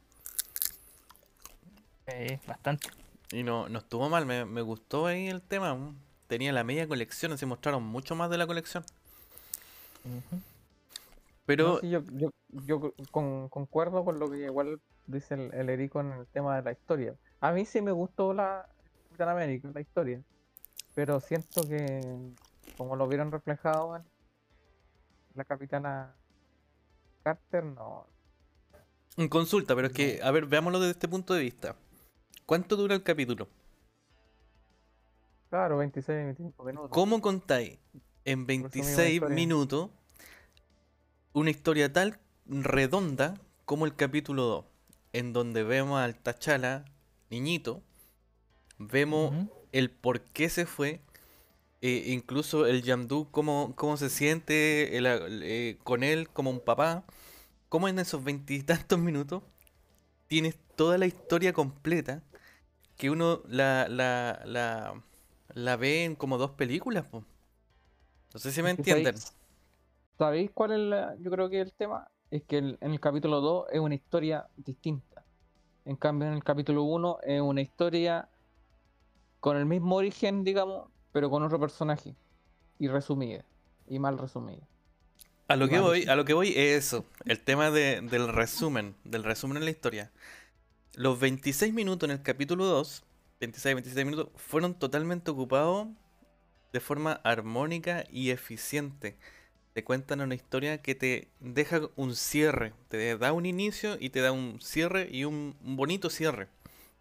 [2.07, 2.89] Eh, bastante.
[3.31, 5.73] Y no, no estuvo mal, me, me gustó ahí el tema.
[5.75, 5.95] mm.
[6.27, 8.85] Tenía la media colección, así mostraron mucho más de la colección.
[11.45, 15.69] Pero No, sí, yo, yo, yo con- concuerdo con lo que igual dice el, el
[15.69, 17.15] Erico en el tema de la historia.
[17.41, 18.67] A mí sí me gustó la
[19.09, 20.21] Capitán América, la historia.
[20.95, 22.01] Pero siento que
[22.77, 24.03] como lo vieron reflejado en
[25.35, 26.15] la Capitana
[27.23, 28.07] Carter, no.
[29.17, 31.75] en consulta, pero es que, a ver, veámoslo desde este punto de vista.
[32.45, 33.47] ¿Cuánto dura el capítulo?
[35.49, 36.89] Claro, 26, 25 minutos.
[36.91, 37.77] ¿Cómo contáis
[38.25, 39.35] en 26 historia.
[39.35, 39.91] minutos
[41.33, 44.65] una historia tal redonda como el capítulo 2?
[45.13, 46.85] En donde vemos al Tachala,
[47.29, 47.81] niñito,
[48.79, 49.33] vemos
[49.71, 51.01] el por qué se fue,
[51.83, 55.07] eh, incluso el Yamdu, cómo, cómo se siente el-
[55.43, 57.05] eh, con él como un papá,
[57.69, 59.43] cómo en esos veintitantos minutos
[60.27, 62.23] tienes toda la historia completa
[62.97, 65.03] que uno la, la, la,
[65.55, 67.05] la ve en como dos películas.
[67.07, 67.23] po.
[68.33, 69.15] No sé si me sabéis- entienden.
[70.17, 72.07] ¿Sabéis cuál es la- yo creo que el tema?
[72.31, 75.23] Es que el- en el capítulo 2 es una historia distinta.
[75.85, 78.29] En cambio, en el capítulo 1 es una historia
[79.39, 82.15] con el mismo origen, digamos, pero con otro personaje.
[82.79, 83.45] Y resumida.
[83.87, 84.67] Y mal resumida.
[85.47, 88.95] A lo que voy, a lo que voy es eso, el tema de- del resumen,
[89.03, 90.11] del resumen en la historia.
[90.95, 93.03] Los 26 minutos en el capítulo 2,
[93.41, 95.87] 26, 26 minutos, fueron totalmente ocupados
[96.73, 99.17] de forma armónica y eficiente.
[99.73, 104.21] Te cuentan una historia que te deja un cierre, te da un inicio y te
[104.21, 106.49] da un cierre y un, un bonito cierre,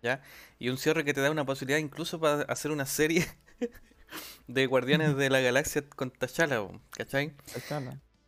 [0.02, 0.22] ¿ya?
[0.58, 3.26] Y un cierre que te da una posibilidad incluso para hacer una serie
[4.46, 7.32] de Guardianes de la Galaxia con T'Challa, ¿cachai?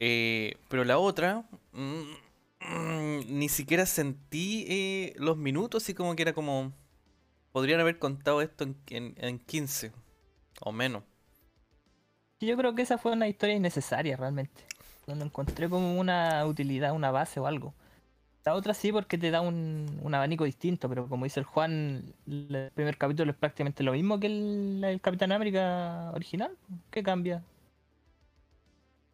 [0.00, 2.02] Eh, pero la otra, mm,
[3.28, 6.72] ni siquiera sentí eh, los minutos, así como que era como...
[7.52, 9.92] Podrían haber contado esto en, en, en 15
[10.60, 11.04] o menos.
[12.40, 14.62] Y Yo creo que esa fue una historia innecesaria realmente.
[15.06, 17.74] No encontré como una utilidad, una base o algo.
[18.44, 22.14] La otra sí porque te da un, un abanico distinto, pero como dice el Juan,
[22.26, 26.54] el primer capítulo es prácticamente lo mismo que el, el Capitán América original.
[26.90, 27.42] ¿Qué cambia?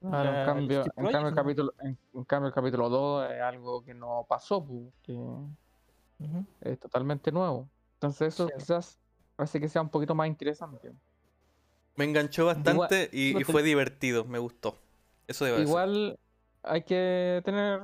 [0.00, 3.84] Claro, en cambio, en cambio, el capítulo, en, en cambio el capítulo 2 es algo
[3.84, 4.66] que no pasó,
[5.02, 5.16] que
[6.62, 7.68] es totalmente nuevo.
[7.94, 8.54] Entonces eso Sí.
[8.58, 8.98] quizás
[9.36, 10.92] hace que sea un poquito más interesante.
[11.96, 14.78] Me enganchó bastante y, fue divertido, me gustó.
[15.28, 15.66] Eso debe ser.
[15.66, 16.18] Igual
[16.62, 17.82] hay que tener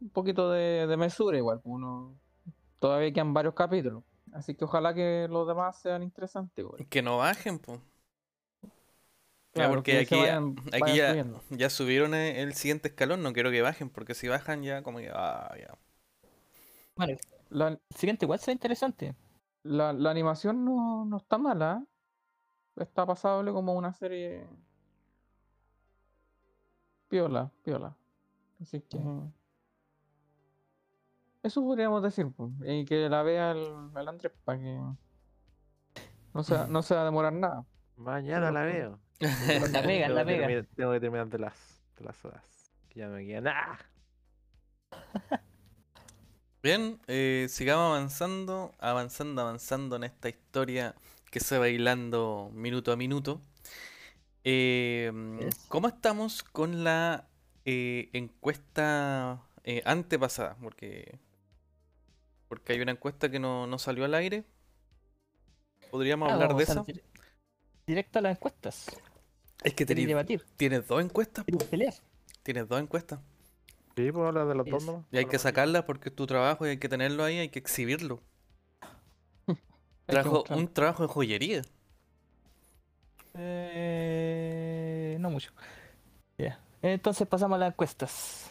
[0.00, 1.60] un poquito de, de mesura, igual.
[1.60, 2.14] pues, Uno,
[2.78, 4.04] todavía quedan varios capítulos.
[4.32, 6.62] Así que ojalá que los demás sean interesantes.
[6.64, 6.86] igual.
[6.88, 7.80] Que no bajen, pues.
[9.54, 11.40] Ya, Claro, porque aquí, ya- vayan- aquí vayan ya, subiendo.
[11.50, 15.10] ya subieron el siguiente escalón, no quiero que bajen, porque si bajan ya como que...
[15.12, 15.76] Ah, ya.
[16.96, 17.16] Bueno,
[17.50, 19.14] La, el siguiente igual será interesante.
[19.62, 21.82] la, la animación no, no está mala.
[22.76, 22.82] ¿eh?
[22.82, 24.46] Está pasable como una serie.
[27.08, 27.96] Piola, piola.
[28.60, 28.98] Así que.
[31.48, 34.78] Eso podríamos decir, pues, y que la vea el, el Andrés para que
[36.34, 37.64] no se, no se va a demorar nada.
[37.96, 38.98] Mañana la veo.
[39.72, 40.46] La pega, tengo la que pega.
[40.46, 42.44] terminar- tengo que terminar de las, de las horas.
[42.90, 43.78] Que ya me queda nada.
[46.62, 50.94] Bien, eh, sigamos avanzando, avanzando, avanzando en esta historia
[51.30, 53.40] que se va bailando minuto a minuto.
[54.44, 55.10] Eh.
[55.68, 57.26] ¿Cómo estamos con la
[57.64, 60.56] eh, encuesta eh, antepasada?
[60.60, 61.18] Porque,
[62.48, 64.44] porque hay una encuesta que no, no salió al aire.
[65.90, 66.84] ¿Podríamos Ah, hablar de eso?
[66.84, 67.02] dir-
[67.86, 68.86] Directo a las encuestas.
[69.64, 70.46] Es que ¿Queréis tenés- debatir?
[70.56, 71.44] tienes dos encuestas.
[71.44, 71.94] po, ¿Queréis pelear?
[72.42, 73.20] Tienes dos encuestas.
[73.96, 75.04] Sí, puedo hablar de los dos.
[75.10, 77.58] Y hay que sacarlas porque es tu trabajo y hay que tenerlo ahí, hay que
[77.58, 78.22] exhibirlo.
[80.06, 80.44] Mostrarlo.
[80.50, 81.62] un trabajo de joyería.
[83.80, 85.52] Eh, no mucho.
[86.36, 86.60] Ya.
[86.82, 88.50] Entonces pasamos a las encuestas.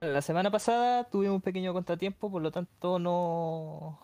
[0.00, 3.98] La semana pasada tuvimos un pequeño contratiempo, por lo tanto no,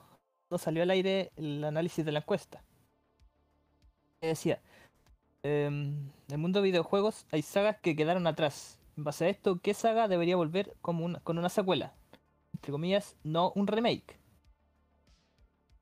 [0.51, 2.65] no salió al aire el análisis de la encuesta.
[4.21, 4.61] Decía,
[5.43, 8.81] em, en el mundo de videojuegos hay sagas que quedaron atrás.
[8.97, 11.95] En base a esto, ¿qué saga debería volver como una- con una secuela?
[12.55, 14.19] Entre comillas, no un remake.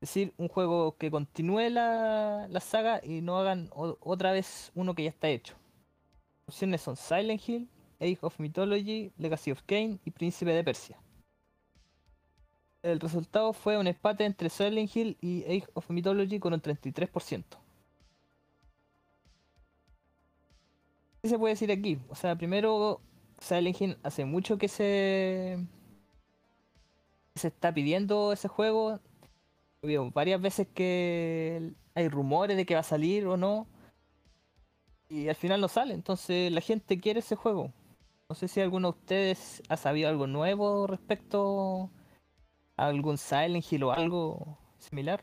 [0.00, 4.94] Es decir, un juego que continúe la, la saga y no hagan otra vez uno
[4.94, 5.54] que ya está hecho.
[6.46, 7.68] Opciones son Silent Hill,
[8.02, 10.98] Age of Mythology, Legacy of Kain y Príncipe de Persia.
[12.82, 17.44] El resultado fue un empate entre Silent Hill y Age of Mythology con un 33%.
[21.22, 22.00] ¿Qué se puede decir aquí?
[22.08, 23.00] O sea, primero,
[23.38, 25.58] Silent Hill hace mucho que se,
[27.36, 28.98] se está pidiendo ese juego.
[30.12, 33.68] Varias veces que hay rumores de que va a salir o no.
[35.08, 35.94] Y al final no sale.
[35.94, 37.72] Entonces la gente quiere ese juego.
[38.32, 41.90] No sé si alguno de ustedes ha sabido algo nuevo respecto
[42.78, 45.22] a algún Silent Hill o algo similar.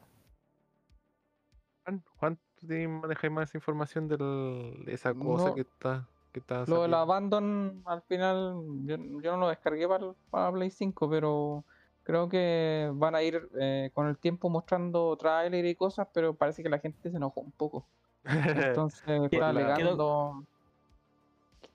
[1.86, 5.55] Juan, Juan, ¿tú manejáis más información del- de esa cosa No.
[5.55, 6.93] que está, que está Lo del?
[6.93, 11.64] Abandon al final, yo, yo no lo descargué para, para Play 5, pero
[12.03, 16.62] creo que van a ir eh, con el tiempo mostrando trailer y cosas, pero parece
[16.62, 17.88] que la gente se enojó un poco.
[18.24, 20.45] Entonces está Quedó- alegando,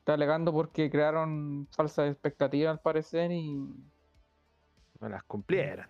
[0.04, 3.54] está alegando porque crearon falsas expectativas al parecer y
[5.00, 5.88] No las cumplieran.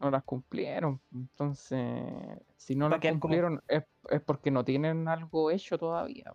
[0.00, 1.00] no las cumplieron.
[1.14, 1.80] Entonces,
[2.58, 6.34] si no las como- cumplieron es, es porque no tienen algo hecho todavía.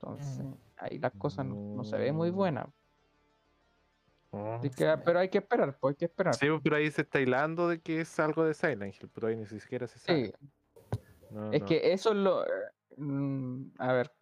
[0.00, 0.54] Entonces, Mm.
[0.78, 2.34] ahí las cosas no, no se ven muy Mm.
[2.34, 2.66] buenas.
[4.30, 4.54] Oh.
[4.54, 6.34] Así que- pero hay que esperar, pues hay que esperar.
[6.34, 9.36] Sí, pero ahí se está hilando de que es algo de Silent Hill, pero ahí
[9.36, 10.26] ni siquiera se sabe.
[10.28, 10.32] Sí,
[11.30, 11.66] No, es no.
[11.66, 12.44] que eso es lo...
[12.46, 12.48] eh,
[12.96, 14.12] mm, a ver.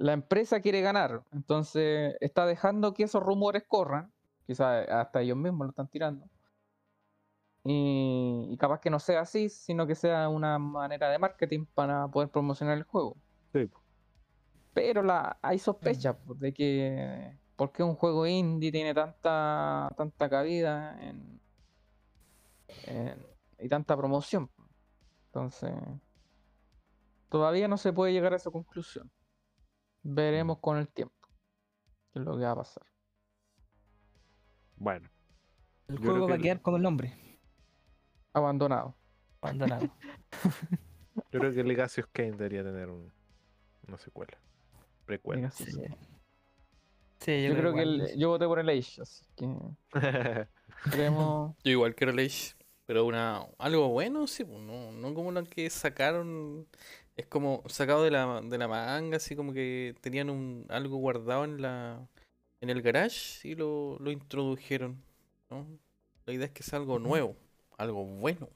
[0.00, 4.10] La empresa quiere ganar, entonces está dejando que esos rumores corran.
[4.46, 6.26] Quizás hasta ellos mismos lo están tirando.
[7.64, 12.08] Y, y capaz que no sea así, sino que sea una manera de marketing para
[12.08, 13.18] poder promocionar el juego.
[13.52, 13.68] Sí.
[14.72, 20.98] Pero la, hay sospechas de que por qué un juego indie tiene tanta tanta cabida
[21.02, 21.38] en,
[22.86, 23.26] en-
[23.58, 24.48] y tanta promoción.
[25.26, 25.74] Entonces,
[27.28, 29.10] todavía no se puede llegar a esa conclusión.
[30.02, 31.14] Veremos con el tiempo
[32.12, 32.82] qué es lo que va a pasar.
[34.76, 35.08] Bueno,
[35.88, 37.14] El juego que va a el- quedar como el nombre.
[38.32, 38.94] Abandonado.
[39.40, 39.88] Abandonado.
[41.32, 43.12] yo creo que Legacy of Kain debería tener un-
[43.86, 44.36] una secuela.
[45.04, 45.50] Precuela.
[45.50, 45.64] Sí,
[47.18, 47.46] Sí.
[47.46, 49.46] Yo, creo que el- yo voté por el Age, así que
[50.86, 51.54] esperemos.
[51.62, 52.54] Yo igual quiero el Age,
[52.86, 56.66] pero una algo bueno, sí, pues, no, no como lo que sacaron,
[57.20, 61.44] es como sacado de la, de la manga, así como que tenían un algo guardado
[61.44, 62.06] en la
[62.60, 65.02] en el garage y lo, lo introdujeron,
[65.50, 65.66] ¿no?
[66.26, 67.36] La idea es que sea algo nuevo,
[67.78, 68.48] algo bueno.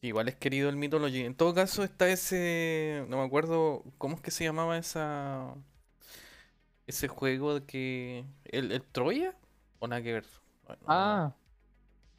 [0.00, 1.24] Igual es querido el Mythology.
[1.24, 5.54] En todo caso está ese, no me acuerdo cómo es que se llamaba esa
[6.86, 9.34] ese juego de que el, el Troya
[9.78, 10.24] o nada que ver.
[10.66, 11.34] Bueno, Ah,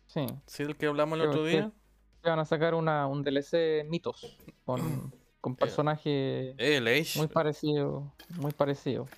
[0.08, 0.26] sí.
[0.46, 1.72] Sí, el que hablamos el Creo otro que- día.
[2.24, 4.38] que van a sacar una, un DLC mitos
[4.78, 7.20] con, con personajes Eh, el Age.
[7.20, 9.10] muy parecidos, muy parecidos.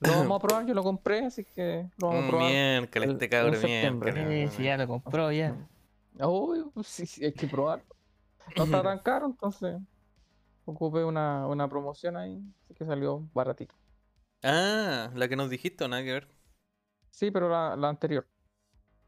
[0.00, 2.62] Lo vamos a probar, yo lo compré, así que lo vamos a Mm, probar.
[2.82, 4.50] Miércoles, el- este en cabrón, miércoles.
[4.50, 5.68] Sí, sí, ya lo compró ya.
[6.20, 7.86] Uy, pues sí, sí, hay que probarlo.
[8.56, 9.76] No está tan caro, entonces
[10.66, 13.74] ocupé una, una promoción ahí, así que salió baratito.
[14.44, 16.28] Ah, la que nos dijiste nada que ver.
[17.10, 18.28] Sí, pero la, la anterior,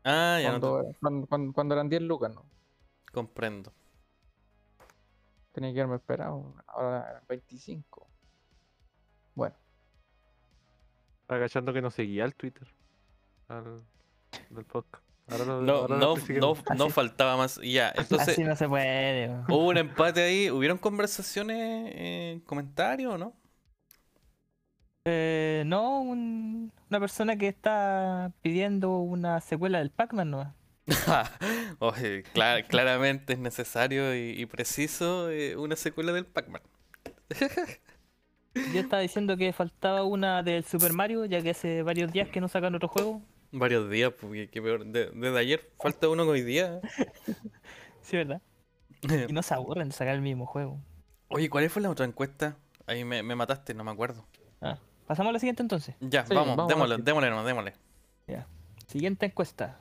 [0.04, 2.50] Ah, ya no te cuando, cuando, cuando- cuando eran 10 lucas, ¿no?
[3.12, 3.72] comprendo.
[5.56, 8.06] Tenía que haberme esperado, ahora eran 25.
[9.34, 9.56] Bueno,
[11.28, 12.68] agachando que no seguía el Twitter
[13.48, 13.82] al,
[14.50, 15.02] del podcast.
[15.28, 17.58] Ahora No, ahora no, no, no faltaba más.
[17.62, 19.30] Ya, entonces Así no se puede.
[19.48, 20.50] hubo un empate ahí.
[20.50, 23.32] ¿Hubieron conversaciones, eh, comentarios o no?
[25.06, 30.54] Eh, no, un- una persona que está pidiendo una secuela del Pac-Man, ¿no?
[31.80, 36.62] Oye, cla- claramente es necesario y, y preciso eh, una secuela del Pac-Man.
[38.54, 42.40] Yo estaba diciendo que faltaba una del Super Mario, ya que hace varios días que
[42.40, 43.20] no sacan otro juego.
[43.52, 44.84] Varios días, porque qué peor.
[44.86, 46.80] de- desde ayer falta uno hoy día.
[48.02, 48.40] Sí, ¿verdad?
[49.28, 50.78] Y no se aburren de sacar el mismo juego.
[51.26, 52.56] Oye, ¿cuál fue la otra encuesta?
[52.86, 54.24] Ahí me, me mataste, no me acuerdo.
[54.62, 54.78] Ah,
[55.08, 55.96] Pasamos a la siguiente entonces.
[55.98, 57.74] Ya, Sí, vamos, vamos démosle, démosle, nomás, démosle.
[58.86, 59.80] Siguiente encuesta.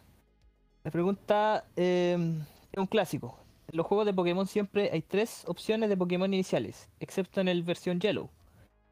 [0.86, 2.16] La pregunta eh,
[2.72, 3.40] es un clásico.
[3.72, 7.64] En los juegos de Pokémon siempre hay tres opciones de Pokémon iniciales, excepto en el
[7.64, 8.30] versión Yellow.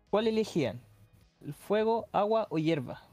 [0.09, 0.81] ¿Cuál elegían?
[1.39, 3.03] ¿El fuego, agua o hierba?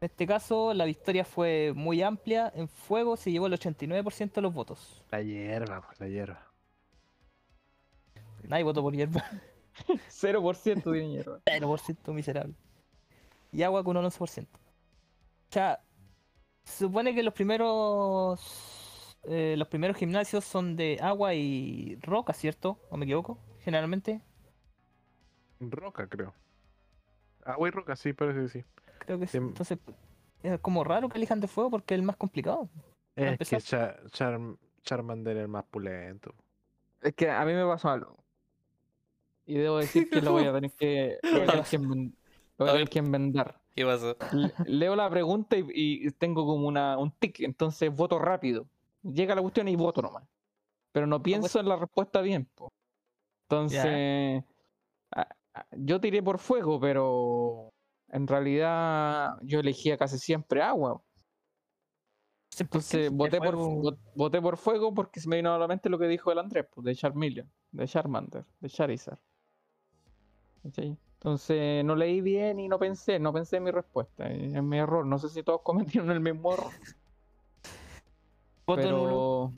[0.00, 2.50] En este caso, la victoria fue muy amplia.
[2.56, 5.04] En fuego se llevó el 89% de los votos.
[5.10, 6.40] La hierba, pues, la hierba.
[8.44, 9.22] Nadie votó por hierba.
[10.08, 11.40] 0% de hierba.
[11.44, 12.54] 0% miserable.
[13.52, 14.46] Y agua con un 11%.
[14.46, 14.48] O
[15.50, 15.80] sea,
[16.66, 22.78] se supone que los primeros eh, los primeros gimnasios son de agua y roca, ¿cierto?
[22.90, 23.38] ¿O me equivoco?
[23.60, 24.20] Generalmente.
[25.60, 26.34] Roca, creo.
[27.44, 28.64] Agua y roca, sí, parece que sí.
[28.98, 29.32] Creo que sí.
[29.32, 29.38] Sí.
[29.38, 29.78] Entonces,
[30.42, 32.68] es como raro que elijan de fuego porque es el más complicado.
[33.14, 33.60] Es empezar.
[33.60, 36.34] que Char- Charm- Charmander es el más pulento.
[37.00, 38.16] Es que a mí me pasó algo.
[39.46, 42.14] Y debo decir que lo voy a tener que, lo voy a tener que, enmen-
[42.58, 42.88] lo voy a A tener ver.
[42.90, 43.60] que enmendar.
[43.76, 44.16] ¿Qué pasó?
[44.32, 48.66] Le- Leo la pregunta y, y tengo como una, un tic, entonces voto rápido.
[49.02, 50.24] Llega la cuestión y voto nomás.
[50.92, 52.46] Pero no pienso en la respuesta bien.
[52.54, 52.72] po.
[53.48, 54.42] Entonces,
[55.76, 57.72] yo tiré por fuego, pero
[58.08, 61.02] en realidad yo elegía casi siempre agua.
[62.58, 65.90] Entonces voté por, fuego- vo- voté por fuego porque se me vino a la mente
[65.90, 69.18] lo que dijo el Andrés, pues, de Charmeleon, de Charmander, de Charizard.
[70.62, 70.96] ¿Cachai?
[71.18, 74.30] Entonces no leí bien y no pensé, no pensé en mi respuesta.
[74.30, 75.04] Es mi error.
[75.06, 76.70] No sé si todos cometieron el mismo error.
[78.82, 79.52] Pero,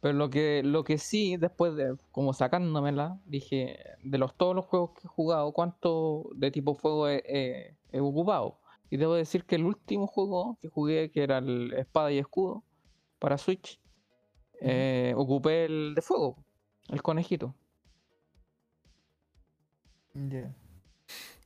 [0.00, 4.66] pero lo que lo que sí, después de como sacándomela, dije, de los todos los
[4.66, 8.58] juegos que he jugado, ¿cuánto de tipo fuego he, he- he ocupado?
[8.90, 12.64] Y debo decir que el último juego que jugué, que era el Espada y Escudo,
[13.18, 13.80] para Switch,
[14.60, 16.36] eh, ocupé el de fuego,
[16.88, 17.54] el conejito.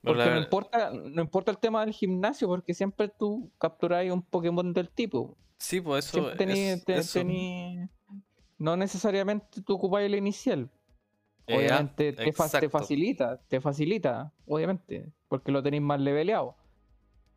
[0.02, 4.72] Porque no importa, no importa el tema del gimnasio, porque siempre tú capturas un Pokémon
[4.72, 5.36] del tipo.
[5.58, 6.32] Sí, pues eso.
[6.36, 7.18] Tení- es- te- eso.
[7.20, 7.88] tení-
[8.58, 10.68] No necesariamente tú ocupas el inicial.
[11.46, 12.70] Eh, Obviamente te, fa- te exacto.
[12.70, 16.56] facilita, te facilita, obviamente, porque lo tenéis más leveleado.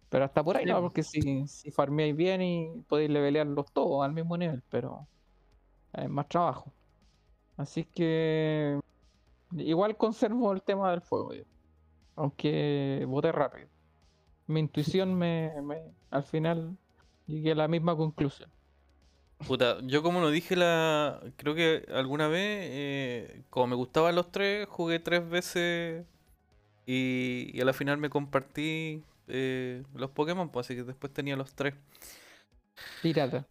[0.09, 0.81] Pero hasta por ahí Sí, no, po.
[0.83, 5.07] porque si, si farmeáis bien y podéis levelearlos todos al mismo nivel, pero
[5.93, 6.73] es más trabajo.
[7.55, 8.79] Así que
[9.57, 11.43] igual conservo el tema del fuego, yo,
[12.15, 13.69] aunque voté rápido.
[14.47, 16.77] Mi intuición me, me- al final
[17.27, 18.51] llegué a la misma conclusión.
[19.47, 22.39] Puta, yo como lo dije la, creo que alguna vez,
[22.71, 26.05] eh, como me gustaban los tres, jugué tres veces
[26.87, 31.35] y, y a la final me compartí eh, los Pokémon, pues así que después tenía
[31.37, 31.75] los tres.
[33.01, 33.47] Pirata.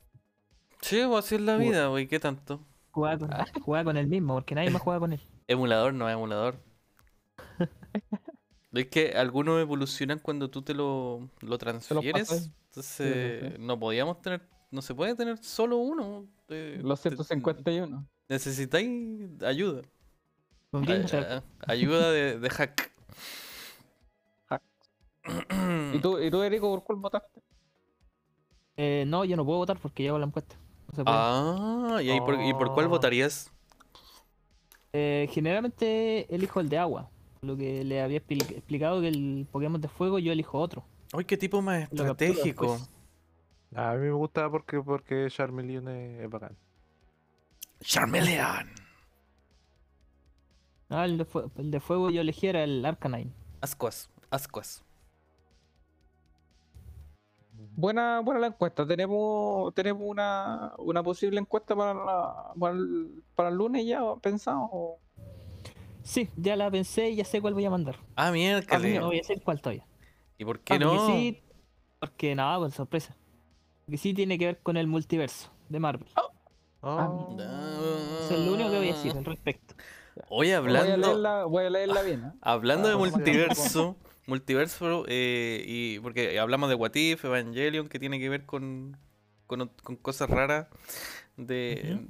[0.83, 2.61] Sí, pues así es la vida, güey, ¿qué tanto?
[2.93, 5.21] Jugaba con, jugaba con el mismo, porque nadie más juega con él.
[5.51, 6.57] Emulador no es emulador.
[8.73, 12.31] Es que algunos evolucionan cuando tú te lo, lo transfieres.
[12.69, 13.57] Entonces, sí.
[13.59, 16.25] no podíamos tener, no se puede tener solo uno.
[16.49, 18.07] eh, Los te- 151.
[18.29, 19.83] Necesitáis ayuda.
[20.73, 22.93] A- ayuda de, de hack.
[24.47, 24.63] Hack.
[25.95, 27.43] ¿Y tú, ¿Y tú, Erico, por cuál votaste?
[28.77, 30.55] Eh, no, yo no puedo votar porque llevo la encuesta.
[30.87, 31.17] No se puede.
[31.19, 32.91] Ah, ¿y, por, ¿y por cuál Oh.
[32.91, 33.51] votarías?
[34.93, 37.11] Eh, generalmente elijo el de agua.
[37.43, 40.85] Lo que le había expli- explicado que el Pokémon de fuego yo elijo otro.
[41.13, 42.73] Ay, qué tipo más estratégico.
[42.75, 42.91] después.
[43.75, 46.57] A mí me gusta porque, porque Charmeleon es, es bacán.
[47.81, 48.69] Charmeleon.
[50.89, 53.31] Ah, el de, fue- el de fuego yo elegí era el Arcanine.
[53.61, 54.83] Ascuas, ascuas.
[57.85, 58.87] Buena, buena la encuesta.
[58.87, 64.69] Tenemos, tenemos una, una posible encuesta para, la- para, el, para el lunes ya pensado.
[64.71, 64.99] o-
[66.03, 67.97] Sí, ya la pensé y ya sé cuál voy a mandar.
[68.17, 69.01] Ah, miércoles.
[69.01, 69.87] No voy a decir cuál todavía.
[70.37, 70.91] ¿Y por qué Ah, no?
[70.91, 71.43] Porque sí,
[71.99, 73.17] porque nada, con sorpresa.
[73.87, 76.09] Porque sí tiene que ver con el multiverso de Marvel.
[76.17, 76.31] Oh,
[76.83, 77.09] Ah.
[78.25, 79.75] Eso es lo único que voy a decir al respecto.
[80.29, 82.25] Oye, Voy a hablando, leerla, voy a leerla bien.
[82.25, 82.33] ¿eh?
[82.43, 88.19] hablando de Ah, multiverso, multiverso eh, y porque hablamos de What If, Evangelion, que tiene
[88.21, 88.97] que ver con,
[89.47, 89.69] con,
[90.03, 90.69] cosas raras
[91.37, 92.01] de...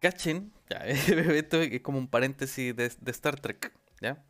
[0.00, 4.24] Cachen, ya, esto es como un paréntesis de, de Star Trek, ¿ya?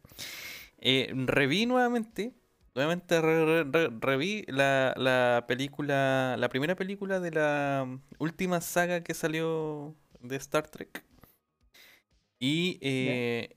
[0.79, 2.35] Eh, reví nuevamente,
[2.75, 3.65] nuevamente re-
[4.01, 7.87] reví la, la película, la primera película de la
[8.19, 11.05] última saga que salió de Star Trek.
[12.41, 13.57] Y eh,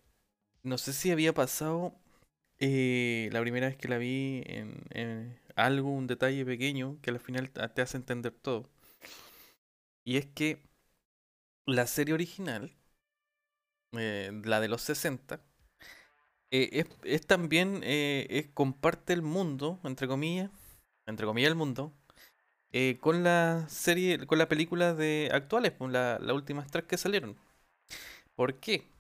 [0.62, 1.96] no sé si había pasado
[3.32, 7.82] la primera vez que la vi en, algo, un detalle pequeño que al final te
[7.82, 8.70] hace entender todo.
[10.06, 10.60] Y es que
[11.66, 12.72] la serie original,
[13.94, 15.40] eh, la de los 60,
[16.52, 20.52] eh, es, también, eh, comparte el mundo, entre comillas,
[21.08, 21.94] entre comillas el mundo,
[23.02, 27.38] con la serie, con la película de actuales, con la, las últimas tres que salieron.
[28.36, 28.93] ¿Por qué?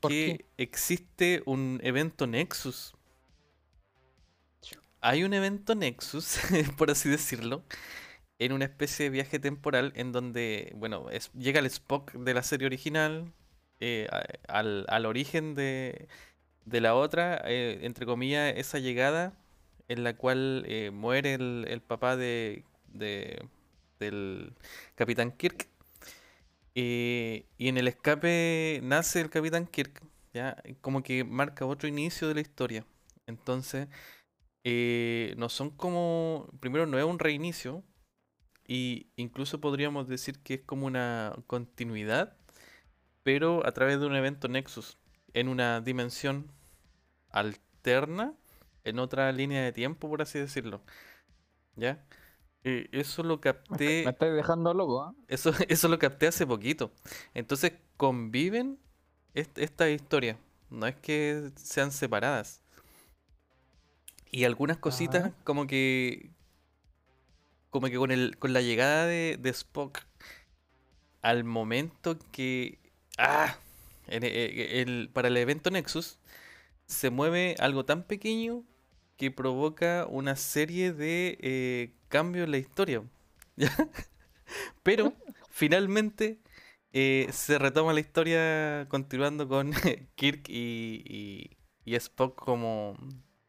[0.00, 2.94] Porque existe un evento Nexus.
[5.00, 6.38] Hay un evento Nexus,
[6.76, 7.64] por así decirlo,
[8.38, 12.42] en una especie de viaje temporal en donde, bueno, es, llega el Spock de la
[12.42, 13.32] serie original
[13.80, 14.08] eh,
[14.48, 16.08] al, al origen de,
[16.66, 19.34] de la otra, eh, entre comillas, esa llegada
[19.88, 23.42] en la cual eh, muere el, el papá de, de-
[24.00, 24.54] del
[24.96, 25.68] Capitán Kirk.
[26.74, 30.02] Eh, y en el escape nace el Capitán Kirk,
[30.32, 30.62] ¿ya?
[30.80, 32.86] Como que marca otro inicio de la historia.
[33.26, 33.88] Entonces,
[34.64, 36.48] eh, no son como.
[36.60, 37.84] Primero, no es un reinicio.
[38.66, 42.36] Y incluso podríamos decir que es como una continuidad.
[43.22, 44.98] Pero a través de un evento Nexus.
[45.34, 46.52] En una dimensión
[47.30, 48.34] alterna.
[48.84, 50.82] En otra línea de tiempo, por así decirlo.
[51.76, 52.04] ¿Ya?
[52.64, 54.02] Eh, eso lo capté.
[54.04, 55.14] me estáis dejando loco, ¿ah?
[55.28, 56.92] Eso, eso lo capté hace poquito.
[57.34, 58.78] Entonces conviven
[59.34, 60.36] est- estas historias.
[60.68, 62.62] No es que sean separadas.
[64.30, 66.30] Y algunas cositas como que...
[67.70, 70.00] Como que con, el, con la llegada de, de Spock,
[71.22, 72.78] al momento que...
[73.18, 73.56] ¡Ah!
[74.06, 76.18] En e- e- el- para el evento Nexus,
[76.86, 78.64] se mueve algo tan pequeño
[79.16, 83.02] que provoca una serie de eh, cambios en la historia.
[83.56, 83.70] ¿ya?
[84.82, 85.14] Pero
[85.48, 86.38] finalmente
[86.92, 89.72] eh, se retoma la historia continuando con
[90.16, 92.96] Kirk y, y- y Spock como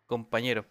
[0.06, 0.66] compañeros.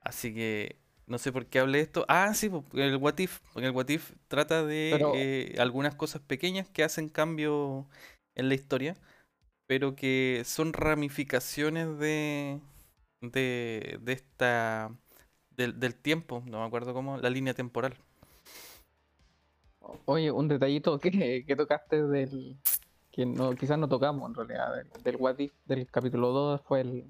[0.00, 0.76] Así que
[1.06, 2.04] no sé por qué hablé de esto.
[2.08, 3.40] Ah, sí, el What If.
[3.52, 7.88] porque El What If trata de Pero- eh, algunas cosas pequeñas que hacen cambio
[8.34, 8.96] en la historia,
[9.66, 12.60] pero que son ramificaciones de,
[13.20, 14.90] de, de esta
[15.56, 17.94] del, del tiempo, no me acuerdo cómo, la línea temporal.
[20.04, 22.56] Oye, un detallito que, que tocaste del.
[23.10, 26.80] que no, quizás no tocamos en realidad, del, del What If del capítulo 2 fue
[26.82, 27.04] el,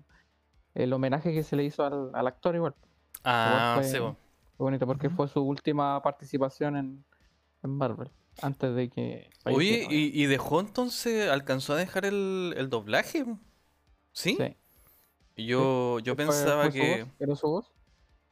[0.74, 2.74] el homenaje que se le hizo al, al actor igual.
[3.24, 3.98] Ah, fue- sí.
[3.98, 7.04] Fue bonito porque fue su última participación en,
[7.62, 8.10] en Marvel.
[8.40, 9.30] Antes de que.
[9.44, 13.24] Oye, ¿y, y dejó entonces, alcanzó a dejar el, el doblaje?
[14.12, 14.36] ¿Sí?
[14.38, 14.56] Sí.
[15.44, 17.04] Yo, yo Fue- pensaba fue su que.
[17.04, 17.72] voz, ¿Era su voz?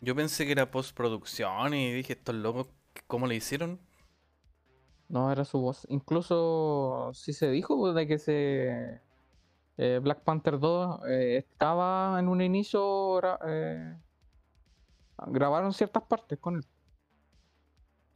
[0.01, 2.68] Yo pensé que era postproducción y dije, estos locos,
[3.06, 3.81] ¿cómo le hicieron?
[5.09, 5.86] No, era su voz.
[5.89, 9.01] Incluso sí se dijo de que se
[9.78, 13.97] eh, Black Panther 2 eh, estaba en un inicio eh,
[15.28, 16.66] grabaron ciertas partes con él.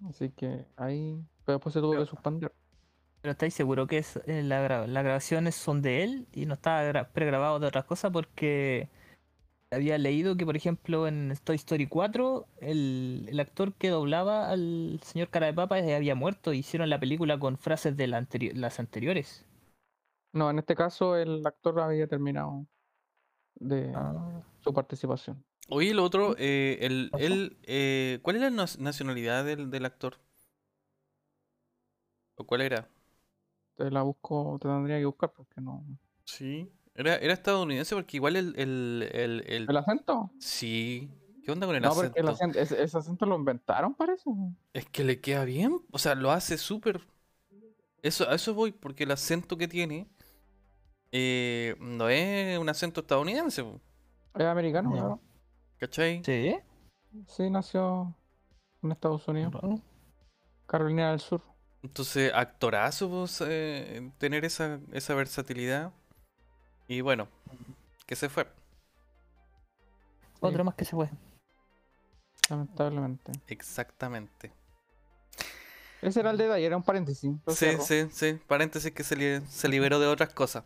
[0.09, 2.55] Así que ahí pero después se tuvo que suspender.
[3.21, 6.55] Pero ¿estáis seguro que es, eh, la gra- las grabaciones son de él y no
[6.55, 8.11] estaba gra- pregrabado de otras cosas?
[8.13, 8.91] Porque
[9.75, 15.01] había leído que, por ejemplo, en Toy Story 4, el, el actor que doblaba al
[15.03, 18.53] señor Cara de Papa eh, había muerto hicieron la película con frases de la anteri-
[18.55, 19.45] las anteriores.
[20.33, 22.67] No, en este caso el actor había terminado
[23.57, 24.43] de Ah.
[24.63, 25.45] su participación.
[25.69, 30.19] Oye, el otro, eh, el, él, eh, ¿cuál era la nacionalidad del, del actor?
[32.37, 32.89] ¿O cuál era?
[33.77, 35.85] Te la busco, te tendría que buscar porque no.
[36.25, 36.71] Sí.
[36.95, 40.31] Era, era estadounidense porque igual el, el, el, el- ¿El acento?
[40.39, 41.11] Sí.
[41.45, 42.15] ¿Qué onda con el no, acento?
[42.15, 44.31] porque el acento, ese, ese acento lo inventaron, parece.
[44.73, 45.81] Es que le queda bien.
[45.91, 47.01] O sea, lo hace súper.
[48.03, 50.09] Eso, a eso voy, porque el acento que tiene
[51.13, 53.65] eh, no es un acento estadounidense,
[54.35, 55.21] Es americano, claro.
[55.79, 56.25] ¿cachai?
[56.25, 56.57] ¿Sí?
[57.29, 58.15] Sí, nació
[58.83, 59.55] en Estados Unidos,
[60.67, 61.43] Carolina del Sur.
[61.83, 65.93] Entonces, actorazo pues, eh, tener esa, esa versatilidad.
[66.89, 67.29] Y bueno,
[68.07, 68.47] que se fue.
[70.41, 71.11] Otro Sí, más que se fue.
[72.51, 73.33] lamentablemente.
[73.49, 74.53] Exactamente.
[76.03, 77.33] Ese era el detalle, era un paréntesis.
[77.49, 78.39] Sí, sí, sí.
[78.47, 80.65] Paréntesis que se, li- se liberó de otras cosas.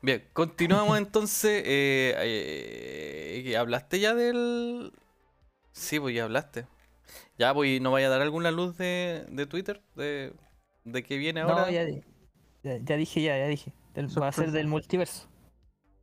[0.00, 1.62] Bien, continuamos entonces.
[1.66, 4.92] eh, eh, ¿Hablaste ya del...?
[5.72, 6.66] Sí, pues ya hablaste.
[7.38, 9.82] Ya, pues, ¿no vaya a dar alguna luz de, de Twitter?
[9.96, 10.32] De,
[10.84, 11.64] de qué viene ahora?
[11.64, 12.02] No, ya, di-
[12.62, 13.72] ya, ya dije, ya, ya dije.
[13.94, 15.28] Del- va a ser del multiverso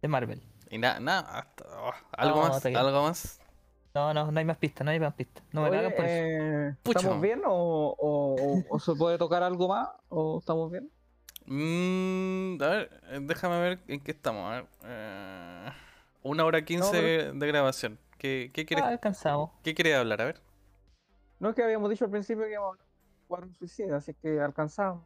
[0.03, 0.41] de Marvel.
[0.69, 1.21] Y nada, nada.
[1.39, 2.65] hasta- oh, ¿Algo No, más?
[2.65, 3.39] ¿Algo más?
[3.95, 5.43] No, no, no hay más pistas, no hay más pistas.
[5.53, 6.13] No me Oye, cagan por eso.
[6.13, 6.75] eh.
[6.83, 7.53] ¿Estamos bien o,
[7.97, 9.87] o- o- o se puede tocar algo más?
[10.09, 10.91] ¿O estamos bien?
[11.45, 14.51] Mm, a ver, eh, déjame ver en qué estamos.
[14.51, 14.65] A ver.
[14.83, 15.71] eh,
[16.23, 17.97] una hora quince pero- de grabación.
[18.17, 19.51] ¿Qué, qué quieres, Ah, alcanzamos.
[19.63, 20.21] qué quieres hablar?
[20.21, 20.41] A ver.
[21.39, 24.13] No es que habíamos dicho al principio que íbamos a hablar de Cuadrón Suicida, así
[24.15, 25.03] que alcanzamos.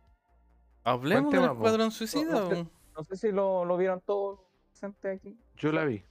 [0.84, 1.54] Hablemos del po?
[1.54, 2.32] Escuadrón Suicida.
[2.40, 2.68] no sé.
[2.96, 4.40] No sé si lo, lo vieron todos
[5.12, 5.38] aquí.
[5.56, 6.04] Yo la vi.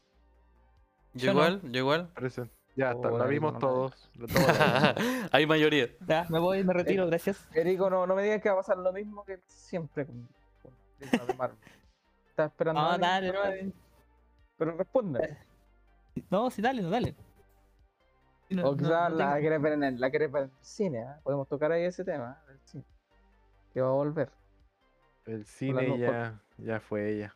[1.14, 1.40] Yo no.
[1.40, 2.08] igual, yo igual.
[2.14, 2.50] parece.
[2.76, 4.10] Ya está, Oh, la la vimos no todos.
[5.32, 5.88] Hay mayoría.
[6.06, 7.48] Ya, me voy, me retiro, gracias.
[7.54, 10.28] Erico, no, no me digas que va a pasar lo mismo que siempre con,
[10.62, 11.58] con Marvel.
[12.28, 12.80] Estás esperando.
[12.82, 13.72] No, a alguien, dale, no, pero- dale.
[14.58, 15.38] Pero responde.
[16.30, 17.14] No, sí, dale, no, dale.
[18.50, 21.02] No- O no- quizás no la querés ver en el, la ver en el cine.
[21.02, 21.20] ¿ah?
[21.22, 22.42] Podemos tocar ahí ese tema.
[22.46, 22.52] ¿ah?
[22.64, 22.84] cine,
[23.72, 24.30] Que va a volver.
[25.24, 27.34] El cine por- ya, ya fue ella.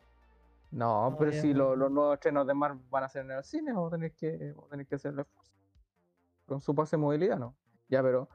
[0.71, 1.59] No, No, pero si no.
[1.59, 4.13] lo- los nuevos estrenos de Marvel van a ser en el cine, vamos a tener
[4.13, 5.53] que, vamos a tener que hacer el esfuerzo.
[6.47, 7.57] Con su pase de movilidad, ¿no?
[7.89, 8.29] Ya, pero.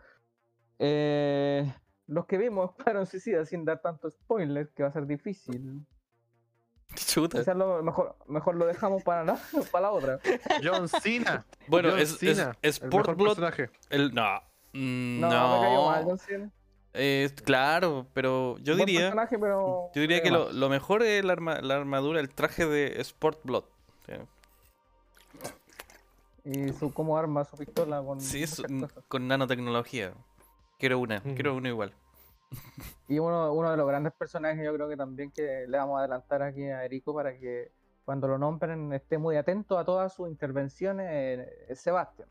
[0.80, 1.74] eh,
[2.08, 5.86] los que vimos Escuadrón Suicida sin dar tanto spoiler, que va a ser difícil.
[6.94, 7.40] Chuta.
[7.40, 9.38] Quizás lo mejor, mejor lo dejamos para la,
[9.72, 10.20] para la otra.
[10.64, 11.46] John Cena.
[11.68, 13.28] Bueno, John es, es, Cena, es el mejor Sportblood.
[13.38, 13.70] personaje.
[13.90, 14.40] El, no.
[14.74, 15.56] Mm, No, No.
[15.62, 16.52] me cayó mal John Cena.
[16.98, 19.14] Eh, claro, pero yo Buen diría.
[19.30, 23.66] pero Yo diría que lo, mejor es la, arma- la armadura, el traje de Sportblood.
[26.44, 28.22] Y su cómo arma su pistola con.
[28.22, 28.46] Sí,
[29.08, 30.14] con nanotecnología.
[30.78, 31.94] Quiero una, quiero una igual.
[33.08, 36.00] Y uno, uno de los grandes personajes, yo creo que también que le vamos a
[36.02, 37.72] adelantar aquí a Erico para que
[38.06, 42.30] cuando lo nombren esté muy atento a todas sus intervenciones, eh, es Sebastián.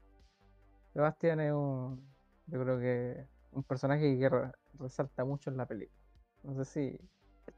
[0.93, 2.09] Sebastián es un,
[2.47, 5.99] yo creo que un personaje que re- resalta mucho en la película.
[6.43, 7.01] No sé si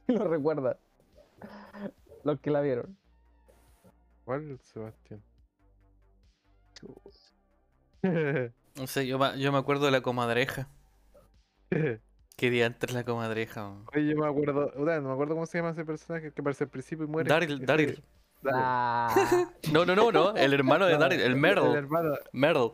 [0.14, 0.77] lo recuerdan
[2.24, 2.97] los que la vieron.
[4.24, 5.23] ¿Cuál, Sebastián?
[8.77, 10.68] No sé, yo, me- yo me acuerdo de la comadreja.
[12.36, 13.62] ¿Qué día antes la comadreja?
[13.70, 13.86] man?
[13.94, 16.70] Oye, yo me acuerdo, no me acuerdo cómo se llama ese personaje que aparece al
[16.70, 17.28] principio y muere.
[17.31, 18.05] Daryl, Daryl.
[18.52, 19.09] Ah,
[19.73, 20.36] No, no, no, no.
[20.36, 21.73] El hermano de Daryl, el El Merle.
[21.73, 22.14] hermano.
[22.32, 22.73] Merle.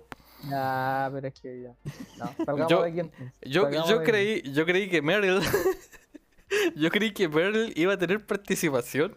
[0.52, 1.74] Ah, pero es que ya.
[2.18, 4.10] No, salgamos Yo- de aquí entonces, Yo, salgamos yo de aquí.
[4.10, 5.40] creí, yo creí que Meryl.
[6.76, 9.16] yo creí que Meryl iba a tener participación.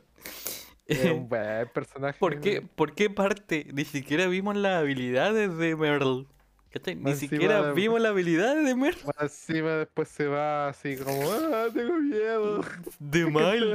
[0.85, 2.17] Es un buen personaje.
[2.19, 3.67] ¿Por qué, ¿Por qué parte?
[3.73, 6.27] Ni siquiera vimos las habilidades de Meryl.
[6.69, 6.95] ¿Cachai?
[6.95, 8.99] Ni Más siquiera de- vimos las habilidades de Meryl.
[9.05, 9.15] Más
[9.47, 12.61] Encima después se va así como, ah, tengo miedo.
[12.99, 13.69] De ¿Qué mal.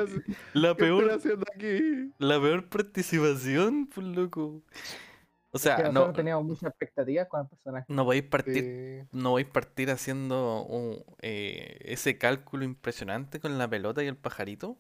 [0.53, 2.13] La ¿Qué estoy peor, aquí?
[2.19, 4.63] la peor participación, pues loco.
[5.53, 7.87] O Que sea, nosotros no, teníamos muchas expectativas con el personaje.
[7.89, 8.73] no vais a partir,
[9.03, 9.09] Sí.
[9.13, 14.17] no vais a partir haciendo un, eh, ese cálculo impresionante con la pelota y el
[14.17, 14.79] pajarito.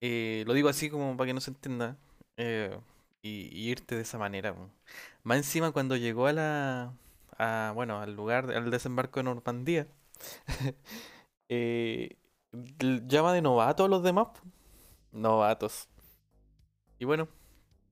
[0.00, 1.98] Eh, lo digo así como para que no se entienda.
[2.36, 2.78] eh,
[3.22, 4.54] y, y irte de esa manera.
[5.24, 6.94] Más encima cuando llegó a la.
[7.38, 9.86] A, bueno, al lugar, al desembarco de Normandía.
[11.50, 12.16] eh,
[13.06, 14.28] llama de novato a los demás.
[15.12, 15.88] Novatos.
[16.98, 17.28] Y bueno,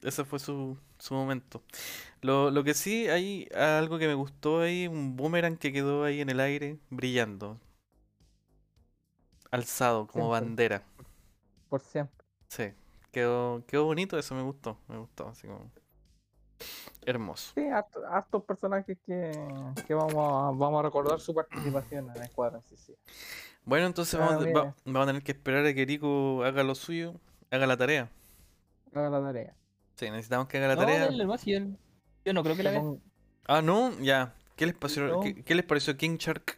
[0.02, 1.62] ese fue su, su momento.
[2.22, 6.20] Lo, lo que sí, hay algo que me gustó ahí, un boomerang que quedó ahí
[6.20, 7.58] en el aire, brillando.
[9.50, 10.40] Alzado, como Siempre.
[10.46, 10.82] bandera.
[11.68, 12.26] Por siempre.
[12.48, 12.72] Sí,
[13.12, 15.70] quedó, quedó bonito, eso me gustó, me gustó, así como...
[17.06, 17.52] Hermoso.
[17.54, 19.32] Sí, harto- hartos personajes que,
[19.86, 22.94] que vamos, a, vamos a recordar su participación en Escuadrón sí.
[23.64, 27.14] Bueno, entonces vamos, va- vamos a tener que esperar a que Rico haga lo suyo,
[27.50, 28.10] haga la tarea.
[28.94, 29.54] Haga la tarea.
[29.98, 31.10] Sí, necesitamos que haga la No, tarea.
[31.10, 31.58] yo,
[32.24, 32.82] yo no creo que la vea.
[33.46, 34.32] Ah, no, ya.
[34.54, 35.20] ¿Qué les pareció, No.
[35.20, 36.56] qué, qué les pareció King Shark?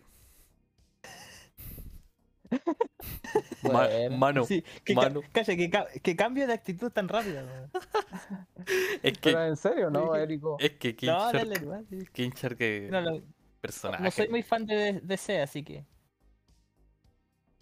[3.62, 5.20] Ma- Bueno, mano, Sí, que, ca- mano.
[5.32, 7.40] calla, que, ca- que cambio de actitud tan rápido.
[9.02, 10.56] Es Pero que, en serio, ¿no, Erico?
[10.58, 12.06] es que King No, Shark, dale sí.
[12.12, 13.22] King Shark es No, no,
[13.60, 14.02] personaje.
[14.04, 15.86] no soy muy fan de DC, así que.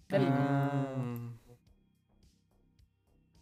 [0.08, 0.26] Dale.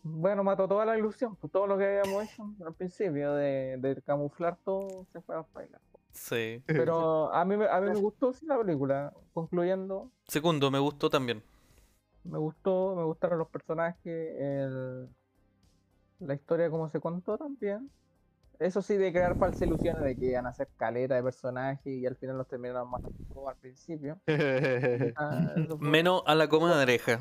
[0.08, 4.00] Bueno, mató toda la ilusión, pues, todo lo que habíamos hecho al principio de, de
[4.02, 5.80] camuflar todo se fue a bailar.
[6.12, 6.62] Sí.
[6.66, 9.12] Pero a mí, me- a mí me gustó sí, la película.
[9.34, 11.42] Concluyendo, Segundo, me gustó también.
[12.24, 15.08] me gustó, me gustaron los personajes, el-
[16.20, 17.90] la historia como se contó también.
[18.60, 22.06] Eso sí, de crear falsas ilusiones de que iban a hacer caleta de personajes y
[22.06, 22.88] al final los terminaron
[23.34, 24.18] todos al principio.
[25.16, 27.18] Ah, fue- Menos a la comadreja.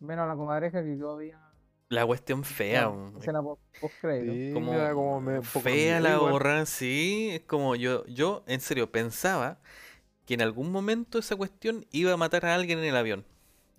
[0.00, 1.40] menos a la comadreja que todavía.
[1.88, 2.88] La cuestión fea.
[2.88, 3.16] weón.
[3.18, 3.62] escena post.
[4.00, 6.32] Sí, como me- fea la igual.
[6.32, 7.30] borra, sí.
[7.32, 9.58] Es como yo, yo en serio pensaba
[10.26, 13.24] que en algún momento esa cuestión iba a matar a alguien en el avión.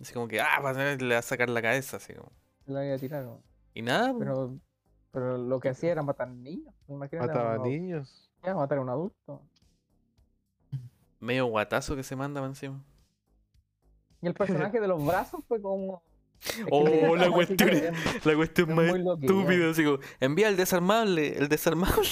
[0.00, 2.30] Así como que, ah, va a- le va a sacar la cabeza, así como.
[2.64, 3.24] Se la iba a tirar.
[3.24, 3.42] ¿no?
[3.74, 4.14] Y nada.
[4.18, 4.56] Pero,
[5.10, 6.74] pero lo que hacía era matar niños.
[6.88, 7.28] Imagínate.
[7.28, 8.30] Mataba uno- niños.
[8.44, 9.42] ya, matar a un adulto.
[11.20, 12.82] medio guatazo que se manda para encima.
[14.22, 16.02] Y el personaje de los brazos fue como.
[16.70, 18.24] Oh, la cuestión es-.
[18.26, 22.08] La cuestión Es más estúpida, así como, envía el desarmable, el desarmable.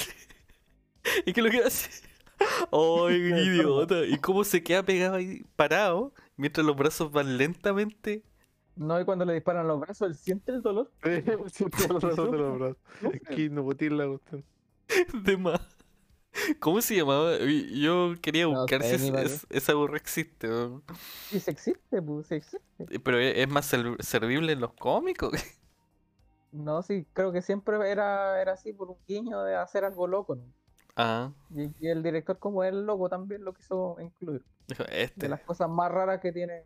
[1.27, 1.91] ¿Y qué es lo que hace?
[2.73, 4.05] ¡Ay, qué idiota!
[4.05, 8.25] ¿Y cómo se queda pegado ahí parado mientras los brazos van lentamente?
[8.77, 10.91] No, y cuando le disparan los brazos, él siente el dolor.
[11.53, 12.77] Sí, todos los brazos de los brazos.
[13.13, 14.45] Es que no botín la cuestión.
[15.23, 15.74] De más.
[16.61, 17.39] ¿Cómo se llamaba?
[17.39, 20.48] Yo quería No buscar si es- esa burra existe.
[20.48, 20.82] weón.
[21.28, 22.66] Sí, se existe, pues, sí existe.
[22.90, 25.32] Eh, Pero es es más ser- servible en los cómicos.
[26.56, 30.36] No, sí, creo que siempre era, era así por un guiño de hacer algo loco,
[30.36, 30.44] ¿no?
[30.94, 34.44] Ah, Y, y el director, como es loco, también lo quiso incluir.
[34.69, 35.28] dijo, De este.
[35.28, 36.62] las cosas más raras que tiene.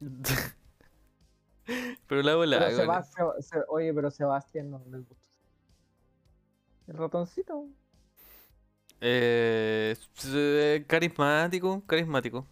[2.08, 2.58] Pero la bola.
[2.58, 3.02] Pero
[3.40, 5.30] Se- oye, pero Sebastián no le gustó.
[6.88, 7.68] El ratoncito.
[9.00, 12.46] Eh, s- carismático, carismático,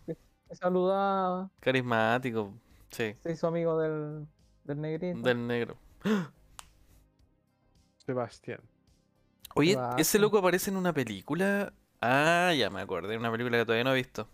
[0.52, 2.52] saludaba, carismático.
[2.90, 4.26] Sí, se hizo amigo del,
[4.64, 5.18] del negrito.
[5.20, 5.76] del negro.
[7.98, 8.60] Sebastián.
[9.54, 11.72] Oye, ese loco aparece en una película.
[12.00, 14.28] Ah, ya me acordé, una película que todavía no he visto.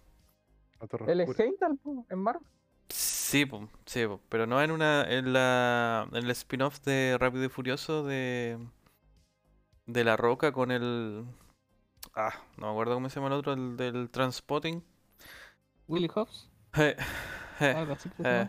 [0.80, 1.06] Oscura.
[1.12, 1.78] Heimdall,
[2.08, 2.42] en Marvel.
[2.88, 7.44] Sí, po, sí, po, pero no en una en la en el spin-off de Rápido
[7.44, 8.58] y Furioso de
[9.86, 11.24] de La Roca con el
[12.14, 14.82] ah, no me acuerdo cómo se llama el otro, el del Transpotting.
[15.88, 16.96] Willy Hobbs, Eh,
[17.60, 18.48] eh, eh,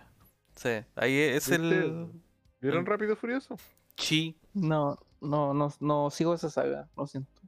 [0.55, 1.55] sí, ahí es ¿Viste?
[1.55, 2.11] el
[2.61, 3.57] ¿Vieron el- Rápido Furioso?
[3.95, 4.37] Chi.
[4.53, 7.41] No, no, no, no sigo esa saga, lo siento.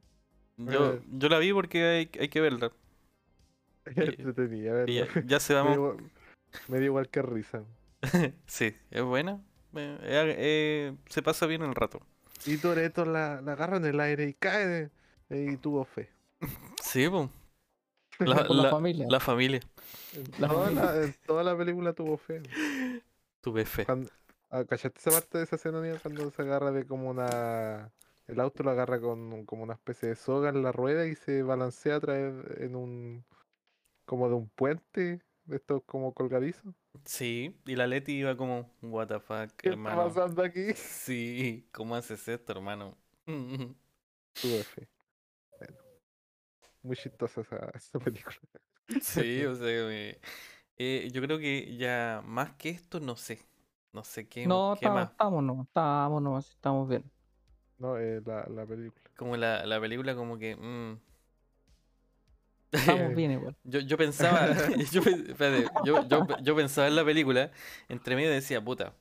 [0.56, 1.02] Yo, Eh.
[1.12, 2.70] yo la vi porque hay, hay que verla.
[4.88, 5.74] Ya, ya se Me dio vamos.
[5.76, 6.10] igual-
[6.68, 7.62] Me dio igual que risa.
[8.46, 9.40] Sí, es buena.
[9.74, 12.00] eh, eh, eh, se pasa bien el rato.
[12.46, 14.90] Y Toreto la, la agarra en el aire y cae.
[15.30, 16.08] Y tuvo fe.
[16.82, 17.30] Sí, po.
[18.20, 19.06] La, Por la la- familia.
[19.08, 19.60] la familia.
[20.14, 20.84] En La toda, familia.
[20.84, 22.42] la, en toda la película tuvo fe.
[23.40, 23.84] Tuve fe.
[23.84, 24.10] Cuando,
[24.50, 27.90] ah, ¿Cachaste esa parte de esa escena cuando se agarra de como una.
[28.26, 31.42] El auto lo agarra con como una especie de soga en la rueda y se
[31.42, 33.24] balancea a través en un.
[34.06, 36.72] como de un puente, de estos como colgadizos.
[37.04, 40.06] Sí, y la Leti iba como, what the fuck, ¿Qué hermano.
[40.08, 40.72] está pasando aquí?
[40.74, 42.96] Sí, ¿cómo haces esto, hermano?
[43.26, 44.88] Tuve fe.
[46.84, 48.38] Muy chistosa esa, esa película.
[49.00, 50.18] Sí, o sea, me-
[50.78, 53.40] eh, yo creo que ya más que esto, no sé.
[53.92, 55.10] No sé qué, No, qué más.
[55.10, 57.10] estamos, no, estamos, no, estamos bien.
[57.78, 59.02] No, eh, la, la película.
[59.16, 60.56] Como la, la película como que...
[60.56, 60.98] mm.
[62.72, 63.56] Estamos bien igual.
[63.64, 64.52] Yo, yo pensaba,
[64.92, 67.50] yo, pe- espérate, yo, yo, yo pensaba en la película,
[67.88, 68.94] entre medio decía, puta,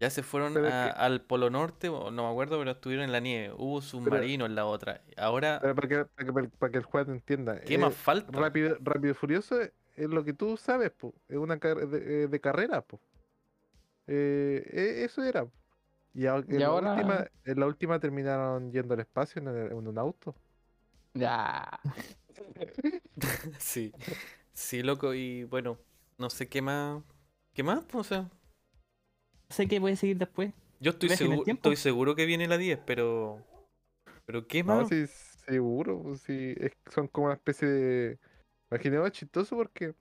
[0.00, 3.12] ya se fueron es que- al Polo Norte, o no me acuerdo, pero estuvieron en
[3.12, 5.02] la nieve, hubo submarino en la otra.
[5.16, 7.60] Ahora, Pero para que, para que, para que el juez entienda.
[7.60, 8.36] ¿qué eh, más falta?
[8.38, 9.70] Rápido, rápido y Furioso es
[10.10, 11.14] lo que tú sabes, po.
[11.28, 12.98] Es una car- de, eh, de carrera, po.
[14.06, 15.44] Eh, e- eso era.
[15.44, 15.52] po.
[16.14, 19.48] Y, a- en, Y la ahora- última, en la última terminaron yendo al espacio en,
[19.48, 20.34] el- en un auto.
[21.14, 21.68] Ya.
[23.58, 23.92] Sí,
[24.54, 25.76] sí, loco, y bueno,
[26.18, 27.02] no sé qué más,
[27.52, 27.84] ¿qué más?
[27.84, 28.30] pues, O sea,
[29.50, 30.52] Sé que puede seguir después.
[30.80, 33.44] yo estoy seguro, estoy seguro que viene la 10, pero,
[34.24, 34.88] pero ¿qué No, más?
[34.88, 35.04] sí,
[35.46, 36.02] seguro.
[36.02, 38.18] pues, sí, es, son como una especie de.
[38.70, 39.94] Imaginemos chistoso porque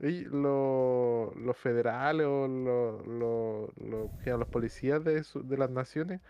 [0.00, 5.70] ell- lo- los federales o lo- lo- lo- que los policías de, su- de las
[5.70, 6.20] naciones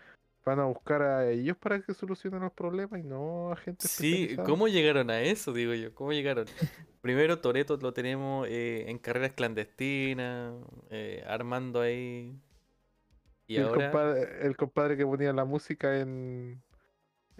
[0.45, 4.35] van a buscar a ellos para que solucionen los problemas y no a gente Sí.
[4.45, 5.51] ¿cómo llegaron a eso?
[5.53, 6.45] Digo yo, ¿cómo llegaron?
[7.01, 10.53] Primero Toreto lo tenemos eh, en carreras clandestinas,
[10.89, 12.33] eh, armando ahí.
[13.47, 16.61] Y el, ahora, compadre, el compadre que ponía la música en,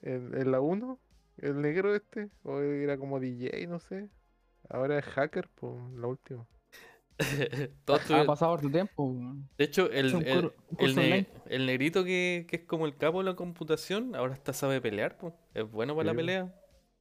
[0.02, 1.00] en, en la 1,
[1.38, 4.10] el negro este, o era como DJ, no sé.
[4.70, 6.48] Ahora es hacker, pues, la última.
[8.14, 9.14] Ha pasado harto tiempo.
[9.58, 10.24] De hecho, el,
[10.78, 11.28] el, ne-
[11.66, 15.34] negrito que, que es como el capo de la computación, ahora está sabe pelear, pues.
[15.54, 16.54] Es bueno para la Sí, pelea.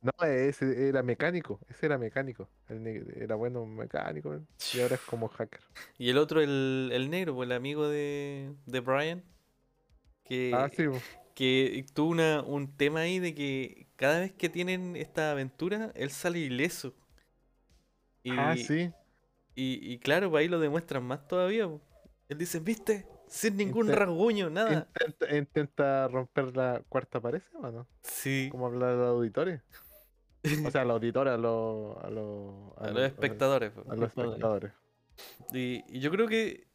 [0.07, 2.49] No, ese era mecánico, ese era mecánico.
[2.69, 4.37] El era bueno mecánico,
[4.75, 5.61] y ahora es como hacker.
[5.99, 9.25] Y el otro, el, el negro, pues, el amigo de, de Brian.
[10.25, 10.85] Que, Ah, sí,
[11.35, 16.11] que tuvo una, un tema ahí de que cada vez que tienen esta aventura, él
[16.11, 16.95] sale ileso.
[18.23, 18.93] Y, Ah, sí.
[19.55, 21.69] y, y claro, pues ahí lo demuestran más todavía.
[21.69, 21.81] po.
[22.29, 23.07] Él dice, ¿viste?
[23.29, 24.89] Sin ningún rasguño, nada.
[24.99, 27.87] Intenta, intenta romper la cuarta pared, ¿o no?
[28.03, 29.63] Sí, Como hablar a los auditores.
[30.67, 33.71] O sea, a los auditores, a los, a los, a los espectadores.
[33.73, 33.85] po.
[33.91, 34.73] A los espectadores.
[35.53, 36.67] Y, y yo creo que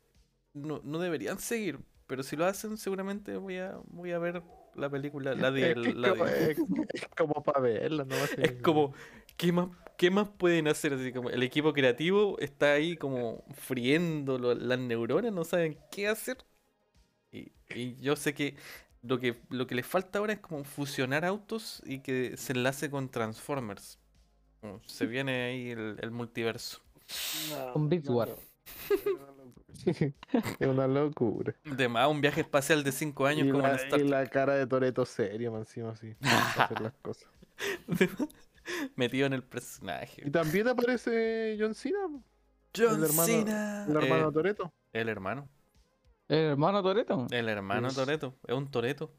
[0.54, 4.42] no, no deberían seguir, pero si lo hacen, seguramente voy a, voy a ver
[4.76, 5.72] la película, la de...
[5.72, 6.58] Es, que es la como, de- es,
[6.94, 8.16] es como para verla, ¿no?
[8.16, 8.94] Así Es como,
[9.38, 10.94] ¿qué más, qué más pueden hacer?
[10.94, 16.08] Así como el equipo creativo está ahí como friendo lo- las neuronas, no saben qué
[16.08, 16.38] hacer.
[17.32, 18.56] Y, y yo sé que
[19.04, 22.90] lo que lo que les falta ahora es como fusionar autos y que se enlace
[22.90, 24.00] con Transformers.
[24.60, 26.80] Como Se viene ahí el, el multiverso.
[27.74, 28.30] Un Beats War.
[30.60, 31.54] Es una locura.
[31.66, 34.10] De más, un viaje espacial de 5 años Y como en la, Star y Trek.
[34.12, 36.14] la cara de Toreto serio, man, encima así.
[36.22, 37.28] para hacer las cosas.
[38.96, 40.22] Metido en el personaje.
[40.26, 42.08] Y también aparece John Cena,
[42.76, 43.86] John el hermano- Cena.
[43.90, 44.74] el hermano Eh, Toreto.
[44.94, 45.50] el hermano.
[46.32, 47.28] El hermano Toreto.
[47.30, 49.12] El hermano Pues- Toreto, es un Toreto.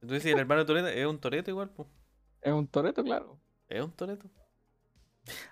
[0.00, 1.88] Entonces, si el hermano Toreto es un Toreto igual, pues.
[2.40, 3.38] Es un Toreto, claro.
[3.68, 4.28] Es un Toreto.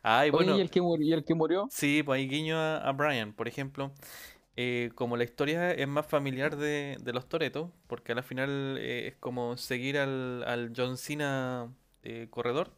[0.03, 1.07] Ah, y Oye, bueno, ¿y el que murió?
[1.07, 1.69] ¿Y el que murió?
[1.71, 3.93] sí, pues ahí guiño a, a Brian, por ejemplo.
[4.57, 9.09] eh, como la historia es más familiar de, de los Toretos, porque al final eh,
[9.09, 11.73] es como seguir al, al John Cena
[12.03, 12.77] eh, corredor,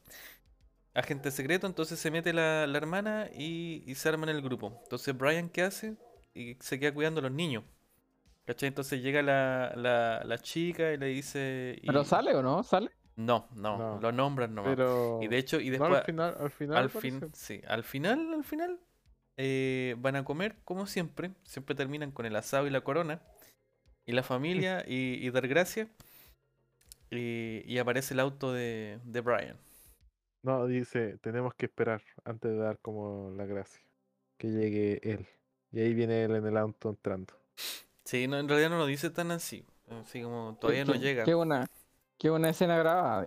[0.95, 4.81] agente secreto, entonces se mete la, la hermana y, y se arma en el grupo.
[4.85, 5.97] Entonces, Brian, ¿qué hace?
[6.35, 7.65] Y se queda cuidando a los niños.
[8.47, 8.69] ¿Cachai?
[8.69, 11.79] Entonces llega la, la, la chica y le dice.
[11.83, 12.63] y- ¿Pero sale o no?
[12.63, 12.91] ¿Sale?
[13.15, 14.01] No, no, No.
[14.01, 14.75] lo nombran nomás.
[14.75, 15.21] Pero.
[15.23, 16.77] Y de hecho, y no, después, al final, al final.
[16.79, 18.81] al fin, sí, al final, al final,
[19.37, 21.31] eh, van a comer como siempre.
[21.45, 23.21] Siempre terminan con el asado y la corona.
[24.07, 25.89] Y la familia y, y dar gracias.
[27.11, 29.57] Y, y aparece el auto de, de Brian.
[30.43, 33.81] No, dice, tenemos que esperar antes de dar como la gracia.
[34.39, 35.27] Que llegue él.
[35.73, 37.35] Y ahí viene él en el auto entrando.
[38.05, 39.65] Sí, no, en realidad no lo dice tan así.
[39.89, 41.25] Así como todavía no Qué- llega.
[41.25, 41.69] Qué buena,
[42.19, 43.27] qué buena escena grabada.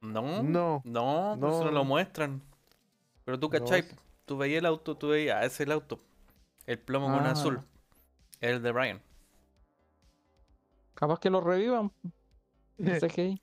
[0.00, 0.82] No, No.
[0.84, 1.84] no, pues eso no lo no.
[1.84, 2.42] muestran.
[3.24, 3.82] Pero tú, No, ¿cachai?
[3.82, 3.96] sí.
[4.24, 6.00] Tú veías el auto, tú veías, ah, ese es el auto.
[6.66, 7.30] El plomo con Ah.
[7.32, 7.60] azul.
[8.40, 9.02] El de Brian.
[10.94, 11.92] Capaz que lo revivan.
[12.78, 13.40] No sé qué.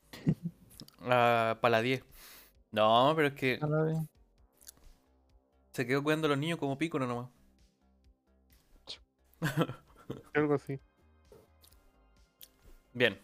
[1.01, 2.03] Ah, para la 10.
[2.71, 3.59] No, pero es que
[5.73, 7.29] se quedó cuidando a los niños como pico nomás.
[10.33, 10.79] Algo así.
[12.93, 13.19] Bien.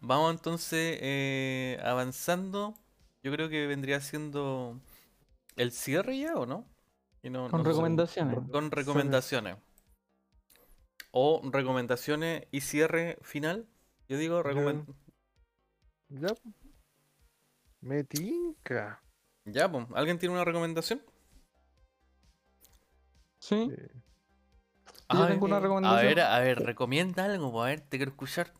[0.00, 2.74] Vamos entonces eh, avanzando.
[3.22, 4.80] Yo creo que vendría siendo
[5.56, 6.64] el cierre ya, ¿o no?
[7.22, 7.70] Y no- Con no sé.
[7.70, 8.38] recomendaciones.
[8.50, 9.56] Con recomendaciones.
[11.10, 13.66] O recomendaciones y cierre final.
[14.08, 14.86] Yo digo recomen-
[16.10, 16.28] Ya.
[17.80, 19.02] Me tinca.
[19.44, 19.86] Ya, pues.
[19.94, 21.02] ¿Alguien tiene una recomendación?
[23.40, 23.68] Sí.
[23.72, 23.88] Eh,
[25.10, 25.56] Yo Ay, tengo una
[25.90, 28.52] A ver, a ver, recomienda algo, po, a ver, te quiero escuchar.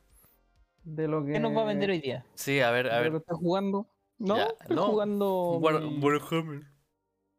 [0.82, 2.24] de lo que, ¿Qué nos va a vender hoy día?
[2.34, 3.14] Sí, a ver, a ver.
[3.16, 3.86] estoy jugando.
[4.18, 4.86] No, Ya, estoy no.
[4.86, 6.62] jugando War- mi, Warhammer.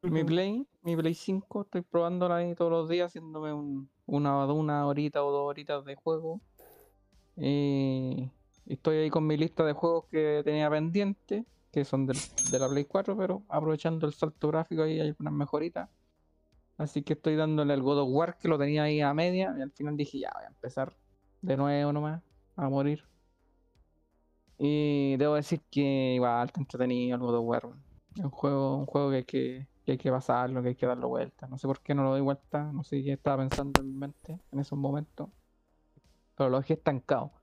[0.03, 1.63] mi Play, mi Play 5.
[1.63, 5.95] Estoy probándola ahí todos los días, haciéndome un- una, una horita o dos horitas de
[5.95, 6.39] juego.
[7.35, 8.29] Y
[8.67, 12.19] estoy ahí con mi lista de juegos que tenía pendiente, que son del-
[12.51, 15.89] de la Play 4, pero aprovechando el salto gráfico ahí hay unas mejoritas.
[16.79, 19.61] Así que estoy dándole al God of War que lo tenía ahí a media y
[19.61, 20.95] al final dije ya voy a empezar
[21.41, 22.23] de nuevo nomás
[22.55, 23.03] a morir.
[24.57, 27.69] Y debo decir que igual está entretenido el God of War.
[28.15, 30.85] Es un juego, un juego que hay que, que hay que pasarlo, que hay que
[30.85, 31.47] darle vuelta.
[31.47, 33.97] No sé por qué no lo doy vuelta, no sé qué estaba pensando en mi
[33.97, 35.29] mente en esos momentos.
[36.37, 37.33] Pero lo dejé estancado.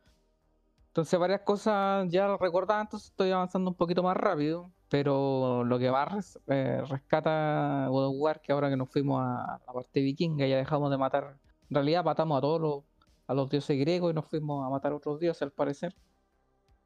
[0.97, 4.73] Entonces varias cosas ya lo recordaba, entonces estoy avanzando un poquito más rápido.
[4.89, 9.21] Pero lo que más res- eh, rescata God of War, que ahora que nos fuimos
[9.21, 11.37] a la parte vikinga, ya dejamos de matar.
[11.69, 12.85] En realidad matamos a todos los,
[13.27, 15.95] a los dioses griegos y nos fuimos a matar a otros dioses al parecer.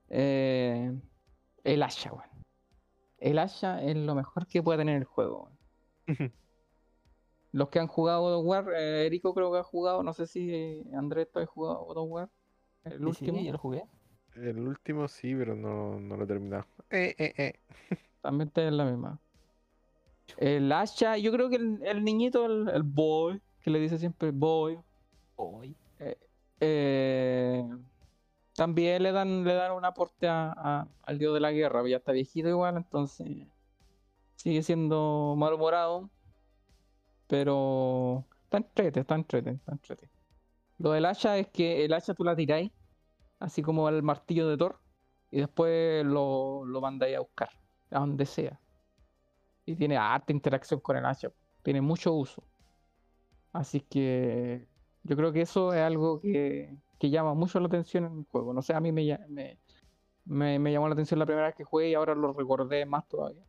[0.08, 0.92] Eh,
[1.62, 2.24] el Asha, weón.
[3.18, 5.52] El Asha es lo mejor que puede tener el juego.
[6.08, 6.32] weón.
[7.52, 10.26] Los que han jugado God of War, eh, Erico creo que ha jugado, no sé
[10.26, 12.30] si eh, Andrés tú has jugado God of War.
[12.82, 13.38] El Sí, sí, último.
[13.40, 13.84] yo lo jugué.
[14.40, 16.64] El último sí, pero no, no lo he terminado.
[16.90, 17.60] Eh, eh, eh.
[18.22, 19.18] También está en la misma.
[20.38, 24.30] El Asha, yo creo que el, el niñito, el, el boy, que le dice siempre
[24.30, 24.78] boy,
[25.36, 25.74] Hoy.
[26.60, 27.64] eh,
[28.54, 31.96] también le dan, le dan un aporte a- a- al dios de la guerra, ya
[31.96, 33.26] está viejito igual, entonces
[34.36, 36.10] sigue siendo malhumorado,
[37.26, 40.08] pero está entrete, está entrete, está entrete.
[40.78, 42.70] Lo del hacha es que el hacha tú la tiráis
[43.40, 44.78] así como el martillo de Thor,
[45.30, 47.50] y después lo, lo mandáis a buscar,
[47.90, 48.60] a donde sea.
[49.66, 51.30] Y tiene harta interacción con el hacha,
[51.62, 52.42] tiene mucho uso.
[53.52, 54.68] Así que
[55.02, 58.52] yo creo que eso es algo que, que llama mucho la atención en el juego.
[58.52, 59.18] No sé, a mí me,
[60.24, 63.08] me, me llamó la atención la primera vez que jugué y ahora lo recordé más
[63.08, 63.44] todavía.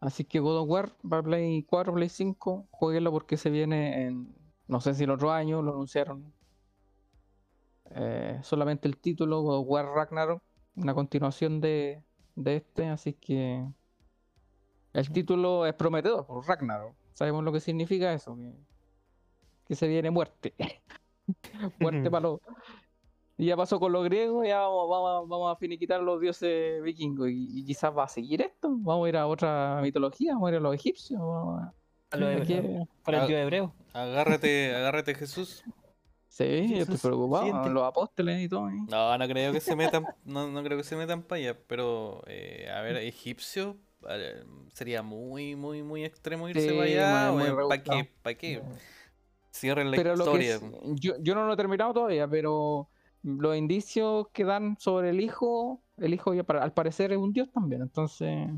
[0.00, 4.34] Así que God of War para Play 4, Play 5, jueguenlo porque se viene en,
[4.66, 6.32] no sé si el otro año, lo anunciaron.
[7.94, 10.42] Eh, solamente el título, God of War Ragnarok,
[10.76, 12.02] una continuación de,
[12.34, 13.66] de este, así que
[14.92, 16.94] el título es prometedor, por Ragnarok.
[17.14, 18.52] Sabemos lo que significa eso, que,
[19.66, 20.54] que se viene muerte.
[21.80, 22.40] muerte para los...
[23.38, 26.82] Y ya pasó con los griegos, ya vamos, vamos, vamos a finiquitar a los dioses
[26.82, 27.30] vikingos.
[27.30, 28.68] Y, y quizás va a seguir esto.
[28.70, 31.20] Vamos a ir a otra mitología, vamos a ir a los egipcios.
[31.20, 31.74] Vamos a...
[32.12, 33.74] A los hebreos, por el dios hebreo.
[33.94, 35.64] Agárrate, agárrate Jesús.
[36.32, 37.44] Sí, yo estoy Jesús, preocupado.
[37.44, 37.68] siguiente.
[37.70, 38.70] Los apóstoles y todo.
[38.70, 38.72] ¿eh?
[38.88, 42.22] No, no creo que se metan, no, no creo que se metan para allá, pero
[42.26, 43.76] eh, a ver, egipcio
[44.08, 44.42] eh,
[44.72, 47.66] sería muy, muy, muy extremo irse Sí, para allá.
[47.68, 48.10] ¿Para qué?
[48.22, 48.62] ¿Para qué?
[49.52, 50.54] Cierren la Pero lo que historia.
[50.54, 50.62] es-
[51.00, 52.88] yo, yo no lo he terminado todavía, pero
[53.22, 57.34] los indicios que dan sobre el hijo, el hijo ya para- al parecer es un
[57.34, 58.48] dios también, entonces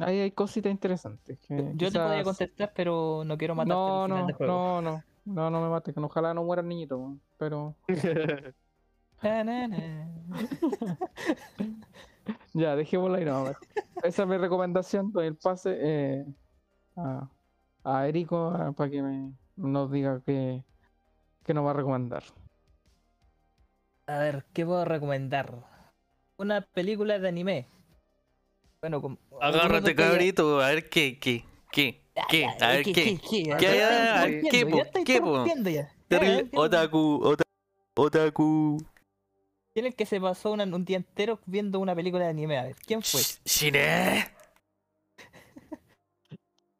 [0.00, 1.38] ahí hay cositas interesantes.
[1.40, 4.52] que Yo te podría contestar, pero no quiero matarte No, al final no, del juego.
[4.52, 7.74] no, no, no, no me mates, que ojalá no muera el niñito, pero
[12.54, 13.56] ya, dejémoslo ahí nomás.
[14.02, 16.26] Esa es mi recomendación, doy el pase eh,
[16.96, 17.28] a,
[17.84, 20.62] a Erico ah, para que me, nos diga qué,
[21.44, 22.22] qué nos va a recomendar.
[24.06, 25.54] A ver, ¿qué puedo recomendar?
[26.36, 27.66] Una película de anime.
[28.80, 29.18] Bueno, como.
[29.40, 32.92] Agárrate, cabrito, a ver qué, qué, qué, qué, a ver qué.
[32.92, 33.18] ¿Qué?
[33.58, 33.82] ¿Qué?
[33.84, 34.64] A ver, ¿qué, ¿Qué,
[36.08, 36.34] Terrible.
[36.34, 36.60] ya entiendo.
[36.60, 37.44] Otaku, otaku,
[37.96, 38.78] otaku.
[39.74, 42.58] ¿Quién es el que se pasó una- un día entero viendo una película de anime?
[42.58, 43.20] A ver, ¿quién fue?
[43.20, 44.30] Sh- Shine.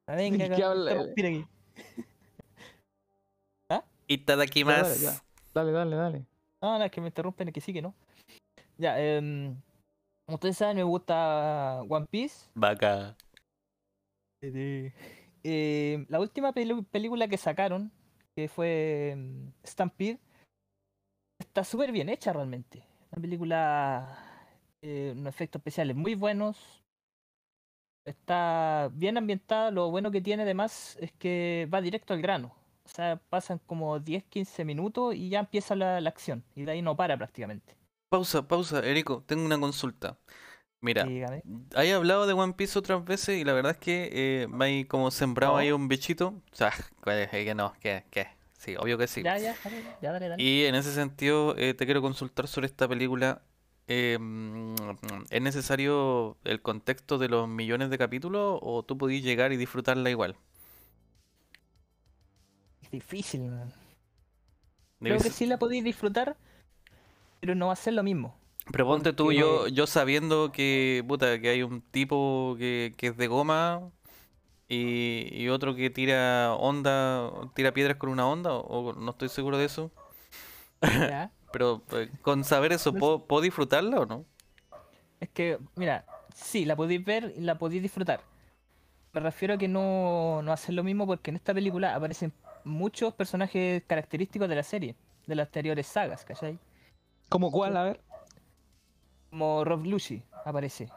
[0.06, 0.90] Ah, Venga, ¿Qué habla?
[0.93, 1.47] interrumpir aquí.
[3.70, 5.02] Dale, Itadakimasu.
[5.02, 5.23] ya.
[5.55, 6.27] Dale, dale, dale.
[6.62, 7.94] No, no, es que me interrumpen, es que sí que no.
[8.77, 9.19] Ya, eh,
[10.27, 12.51] como ustedes saben, me gusta One Piece.
[12.55, 13.16] Vaca.
[15.45, 17.93] Eh, la última película que sacaron,
[18.35, 20.19] que fue mm, Stampede,
[21.39, 22.83] está súper bien hecha realmente.
[23.12, 24.19] Una película,
[24.83, 26.83] eh, efectos especiales muy buenos.
[28.07, 29.71] Está bien ambientada.
[29.71, 32.55] Lo bueno que tiene además es que va directo al grano.
[32.85, 36.43] O sea, pasan como 10-15 minutos y ya empieza la, la acción.
[36.55, 37.77] Y de ahí no para prácticamente.
[38.11, 40.19] Pausa, pausa, Erico, tengo una consulta.
[40.85, 41.43] Mira, Dígame.
[41.74, 44.85] hay hablado de One Piece otras veces y la verdad es que eh, me hay
[44.85, 46.35] como sembrado ahí un bichito.
[46.52, 46.73] O sea,
[47.31, 48.27] que no, que, que,
[48.59, 49.23] sí, obvio que sí.
[49.23, 50.43] Ya, ya, dale, ya, dale, dale.
[50.43, 53.40] Y en ese sentido, eh, te quiero consultar sobre esta película.
[53.89, 54.74] Eh, mm,
[55.31, 60.11] ¿es necesario el contexto de los millones de capítulos o tú podís llegar y disfrutarla
[60.11, 60.36] igual?
[62.82, 63.73] Es difícil, man.
[65.01, 66.36] Creo que sí la podéis disfrutar,
[67.40, 68.36] pero no va a ser lo mismo.
[68.73, 73.16] Pero ponte tú, yo, yo sabiendo que, puta, que hay un tipo que, que es
[73.16, 73.91] de goma
[74.69, 79.28] y, y otro que tira onda, tira piedras con una onda, o, o no estoy
[79.28, 79.91] seguro de eso.
[80.82, 81.31] ¿ya?
[81.53, 84.24] Pero eh, con saber eso, No ¿puedo, puedo disfrutarla o no?
[85.20, 86.05] Es que, mira,
[86.35, 88.20] sí, la podéis ver y la podéis disfrutar.
[89.12, 92.32] Me refiero a que no, no hacer lo mismo porque en esta película aparecen
[92.65, 94.97] muchos personajes característicos de la serie,
[95.27, 96.59] de las anteriores sagas, ¿cachai?
[97.28, 97.77] ¿Cómo cuál?
[97.77, 98.01] A ver.
[99.35, 100.89] Como Rob Lucci aparece.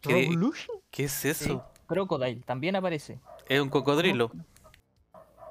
[0.00, 0.76] ¿Qué, ¿Revolution?
[0.90, 1.64] qué es eso?
[1.86, 3.20] Crocodile también aparece.
[3.48, 4.32] ¿Es un cocodrilo?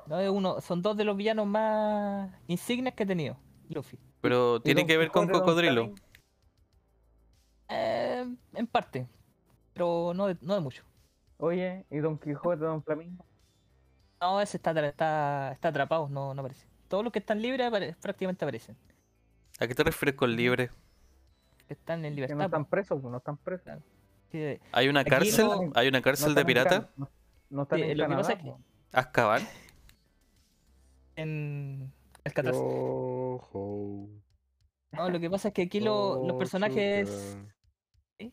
[0.06, 3.38] No, es uno, son dos de los villanos más insignes que he tenido,
[3.70, 3.98] Luffy.
[4.20, 5.96] Pero tiene que ver con cocodrilo.
[7.70, 9.08] Eh, en parte,
[9.74, 10.84] pero no de, no de mucho.
[11.38, 13.24] Oye, ¿y Don Quijote, Don Flamingo?
[14.20, 16.68] No, ese está, está, está atrapado, no, no aparece.
[16.90, 18.76] Todos los que están libres apare- prácticamente aparecen.
[19.58, 20.70] ¿A qué te refieres con libre?
[21.70, 22.46] Que están en Que no libertad.
[22.46, 23.80] están presos, no están presos.
[24.32, 25.46] que- ¿Hay una cárcel?
[25.46, 26.70] no- ¿Hay una No cárcel de están en pirata?
[26.82, 27.10] Can- No,
[27.52, 28.52] no están Sí, en lo que pasa Canadá.
[28.52, 28.98] es que-.
[28.98, 29.42] ¿Azkaban?
[31.16, 31.94] en
[32.24, 32.60] el 14.
[32.62, 34.10] Ojo.
[34.92, 37.38] No, lo que pasa es que aquí lo- los personajes.
[38.18, 38.32] ¿Eh?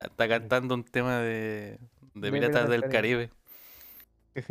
[0.00, 1.78] Está cantando un tema de,
[2.14, 3.30] de De Piratas Piratas del Caribe.
[4.34, 4.42] La,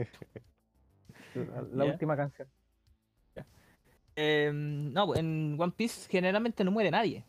[1.74, 1.92] la Ya.
[1.92, 2.48] última canción.
[4.16, 7.26] Eh, no, en One Piece generalmente no muere nadie.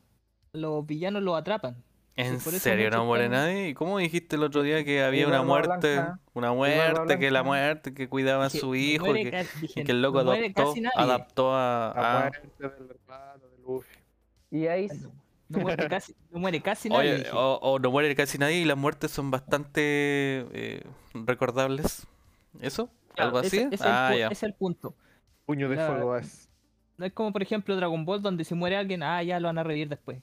[0.54, 1.76] Los villanos los atrapan.
[2.16, 3.68] ¿En serio no muere están- nadie?
[3.70, 5.94] ¿Y cómo dijiste el otro día que había una muerte?
[5.94, 6.20] Blanca.
[6.32, 10.72] Una muerte, que la muerte, que cuidaba a su hijo, que, y el loco adoptó,
[10.94, 11.92] adaptó a...
[11.96, 13.98] La muerte del hermano de Luffy.
[14.52, 15.08] Y Ace,
[15.48, 17.14] No muere casi, no muere casi nadie.
[17.14, 20.82] Oye, o, o no muere casi nadie y las muertes son bastante eh,
[21.14, 22.06] recordables.
[22.60, 22.88] ¿Eso?
[23.16, 23.58] ¿Algo así?
[23.58, 24.28] ese es el ah, ya.
[24.28, 24.94] es el punto.
[25.46, 26.48] Puño de fuego es.
[26.96, 29.58] No es como, por ejemplo, Dragon Ball, donde si muere alguien, ah, ya lo van
[29.58, 30.22] a revivir después.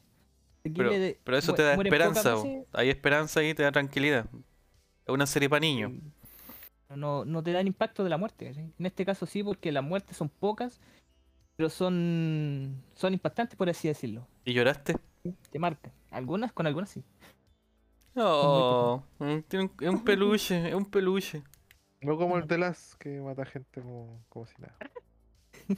[0.64, 2.36] Pero, eso te da esperanza.
[2.74, 4.26] Hay esperanza y te da tranquilidad.
[5.06, 5.94] Es una serie para niños.
[6.96, 8.50] No, no te dan impacto de la muerte.
[8.50, 10.80] En este caso sí, porque las muertes son pocas,
[11.56, 14.28] pero son, son impactantes, por así decirlo.
[14.46, 14.98] ¿Y lloraste?
[15.50, 15.92] Te marcan.
[16.12, 17.04] Algunas, con algunas sí.
[18.16, 19.04] Oh,
[19.48, 21.44] tiene un- es un peluche, es un peluche.
[22.02, 24.76] No como el de las que mata gente como, como si nada.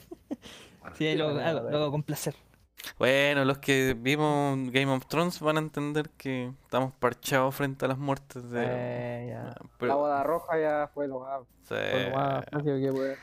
[0.98, 1.54] Sí, lo, ver.
[1.54, 2.36] lo hago con placer.
[3.00, 7.88] Bueno, los que vimos Game of Thrones van a entender que estamos parchados frente a
[7.88, 8.62] las muertes de...
[8.66, 9.50] eh, ya.
[9.52, 13.18] Ah, la boda roja ya fue lo más, sí, fue lo más fácil que puede.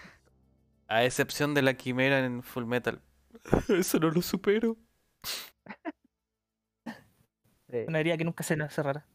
[0.88, 3.00] a excepción de la quimera en Full Metal.
[3.68, 4.76] Eso no lo supero.
[7.68, 9.06] Sí, Una herida que nunca se cerrará.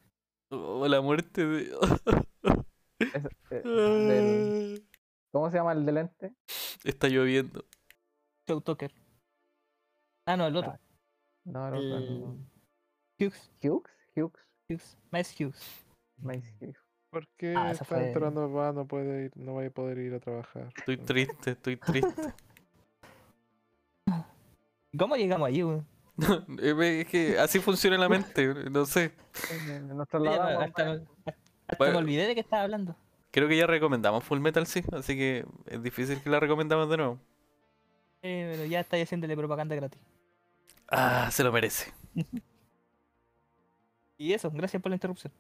[0.49, 1.61] Oh, la muerte de...
[2.99, 4.87] es- eh, del-
[5.31, 6.33] ¿Cómo se llama el de lente?
[6.85, 7.65] Está lloviendo.
[8.47, 8.93] Joe Tucker.
[10.25, 10.77] Ah, no, el otro.
[11.45, 12.37] No, el otro, El- no.
[13.19, 13.51] Hughes.
[13.63, 13.83] Hughes,
[14.15, 14.33] Hughes,
[14.69, 14.97] Hughes.
[15.11, 15.85] Miles Hughes.
[16.21, 16.77] Hughes.
[17.11, 20.13] ¿Por qué Ah, está fue- entrando va, no puede ir, no va a poder ir
[20.15, 20.69] a trabajar?
[20.75, 22.13] Estoy triste, estoy triste.
[24.97, 25.61] ¿Cómo llegamos allí,
[26.61, 29.11] es que así funciona la mente, no sé.
[29.83, 30.63] Nos Oye, trasladamos.
[30.63, 30.91] hasta, me-
[31.67, 31.93] hasta Bueno.
[31.93, 32.95] me olvidé de que estaba hablando.
[33.31, 36.97] Creo que ya recomendamos Full Metal, sí, así que es difícil que la recomendamos de
[36.97, 37.19] nuevo.
[38.21, 39.99] Eh, pero ya estáis haciéndole propaganda gratis.
[40.89, 41.93] Ah, se lo merece.
[44.17, 45.33] Y eso, gracias por la interrupción.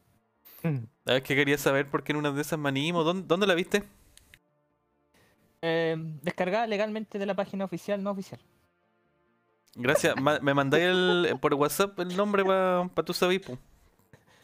[1.05, 3.03] La vez que quería saber por qué en una de esas me animo.
[3.03, 3.83] ¿Dónde, dónde la viste?
[5.61, 8.39] Eh, descargada legalmente de la página oficial, no oficial.
[9.75, 10.15] Gracias.
[10.21, 13.39] ma- me mandáis el, por WhatsApp el nombre para pa ahí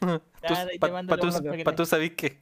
[0.80, 2.40] te Para para que pa te- tu sabís qué.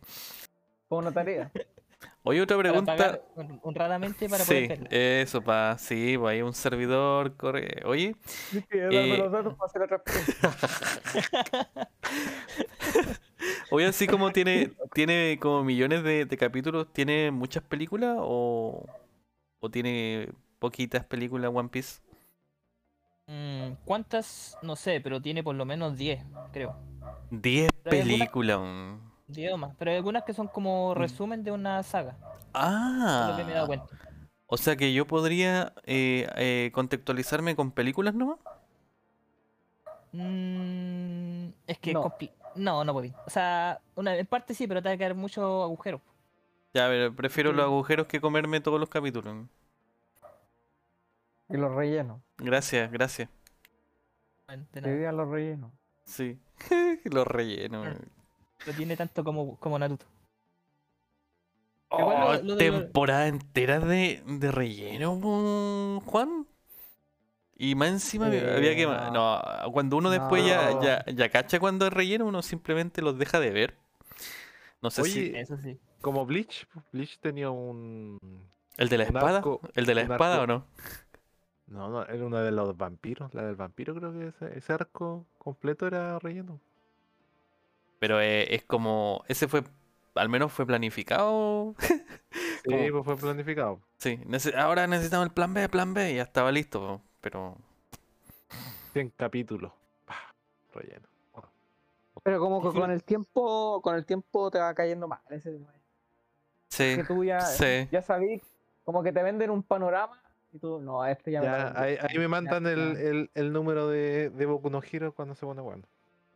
[0.89, 1.51] Fue una tarea.
[2.23, 2.97] Oye, otra para pregunta.
[2.97, 5.79] pagar hon- honradamente para Sí, poder eso, pa.
[5.79, 7.35] Sí, pues hay un servidor.
[7.37, 7.83] Corre.
[7.87, 10.51] Oye, Sí, Eh, los datos para hacer la transferencia.
[13.71, 18.85] Oye, así como tiene, tiene como millones de, de capítulos, ¿tiene muchas películas o,
[19.61, 20.29] o tiene
[20.59, 22.01] poquitas películas One Piece?
[23.29, 24.59] Mm, ¿Cuántas?
[24.63, 26.23] No sé, pero tiene por lo menos 10,
[26.53, 26.77] creo.
[27.31, 29.01] 10 Pero hay alguna-
[29.31, 29.33] películas.
[29.33, 29.35] mm.
[29.35, 29.75] 10 o más.
[29.79, 30.99] Pero hay algunas que son como Mm.
[30.99, 32.17] resumen de una saga.
[32.21, 33.87] Es Ah, lo que me he dado cuenta.
[34.47, 38.39] o sea que yo podría eh, eh, contextualizarme con películas nomás.
[40.13, 42.13] Mm, es que No.
[42.57, 43.13] no, no podí.
[43.27, 46.01] O sea, una, en parte sí, pero te va a quedar mucho agujero.
[46.75, 49.47] Ya, pero prefiero los agujeros que comerme todos los capítulos.
[51.49, 52.21] Y los rellenos.
[52.39, 53.29] Gracias, gracias.
[54.47, 55.13] Bueno, de nada.
[55.13, 55.73] los rellenos.
[56.05, 56.39] Sí,
[57.05, 57.89] los rellenos.
[58.67, 60.07] No tiene tanto como, como Naruto.
[61.89, 66.47] Oh, lo- lo de lo- temporada entera de, de relleno, Juan.
[67.57, 68.87] Y más encima Eh, había que...
[68.87, 69.41] no.
[69.73, 70.83] Cuando uno después ya, No.
[70.83, 73.77] ya, ya cacha cuando es relleno, uno simplemente los deja de ver.
[74.81, 75.19] No sé si...
[75.31, 75.79] Oye, Eso sí.
[76.01, 78.19] Como Bleach, Bleach tenía un.
[78.79, 79.43] ¿El de la espada?
[79.43, 80.65] arco- ¿El de la espada arco- o no?
[81.67, 83.35] No, no, era una de los vampiros.
[83.35, 86.59] La del vampiro, creo que ese, ese arco completo era relleno.
[88.01, 89.23] Pero eh, es como...
[89.29, 89.63] Ese fue...
[90.17, 91.77] Al menos fue planificado.
[92.63, 93.81] Sí, pues fue planificado.
[93.97, 94.21] Sí,
[94.55, 97.57] ahora necesitamos el plan B, plan B, y ya estaba listo, pero...
[98.93, 99.73] 100 capítulos.
[100.75, 101.09] Relleno.
[102.23, 105.73] Pero como que con el tiempo, con el tiempo te va cayendo mal ese tema.
[106.69, 107.89] Sí, Que tú ya, sí.
[107.91, 108.43] ya sabís,
[108.85, 110.23] como que te venden un panorama
[110.53, 113.31] y tú, no, a este ya, me Ya, ahí, ahí me mandan Ya, el, el,
[113.35, 115.85] el número de, de Boku no Hero cuando se pone bueno.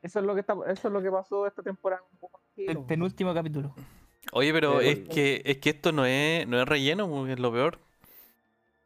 [0.04, 2.02] Eso es lo que está, eso es lo que pasó esta temporada.
[2.12, 3.74] un poco El penúltimo capítulo.
[4.32, 7.50] Oye, pero Eh, es que es que esto no es, no es relleno, es lo
[7.50, 7.78] peor.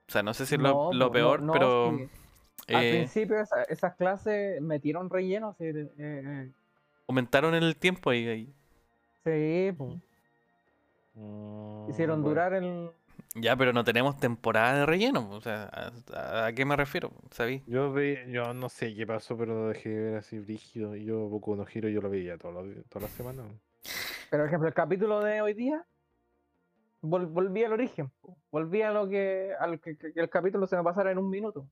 [0.09, 1.95] O sea, no sé si es lo, No, lo peor, no, pero...
[1.99, 2.09] sí.
[2.75, 6.51] Al eh, principio esa- esas clases metieron relleno, sí, eh, eh,
[7.09, 8.55] aumentaron el tiempo ahí, ahí.
[9.25, 9.99] sí, po.
[11.89, 12.29] hicieron bueno.
[12.29, 12.91] durar el...
[13.41, 15.29] Ya, pero no tenemos temporada de relleno.
[15.31, 15.71] O sea,
[16.15, 17.11] ¿a, a qué me refiero?
[17.31, 17.63] ¿Sabí?
[17.67, 20.97] Yo ve, yo no sé qué pasó, pero lo dejé de ver así brígido.
[20.97, 23.47] Y yo Boku no Hero yo lo veía todos los di- todas las semanas.
[24.31, 25.85] Pero, por ejemplo, el capítulo de hoy día,
[27.03, 28.11] vol- volví al origen,
[28.51, 31.31] volví a lo que, al que, que- que el capítulo se me pasara en un
[31.31, 31.67] minuto.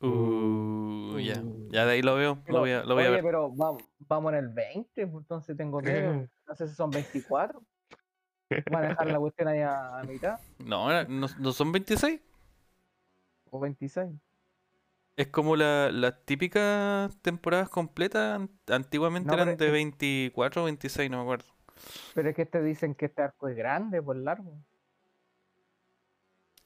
[0.00, 1.40] Uh, ya.
[1.40, 1.68] Uh.
[1.70, 2.38] Ya de ahí lo veo.
[2.44, 3.24] Pero, Lo voy a, lo voy a oye, ver.
[3.24, 6.26] pero vamos, vamos en el 20, pues, entonces tengo miedo.
[6.46, 7.62] No sé si son 24.
[8.70, 12.20] Van a dejar la cuestión ahí a, a mitad No, no, no son 26.
[13.50, 14.10] o 26.
[15.16, 18.36] Es como la- las típicas temporadas completas.
[18.40, 21.52] an- Antiguamente No, eran es de que- 24 o 26, no me acuerdo.
[22.14, 24.52] Pero es que te dicen que este arco es grande, por largo.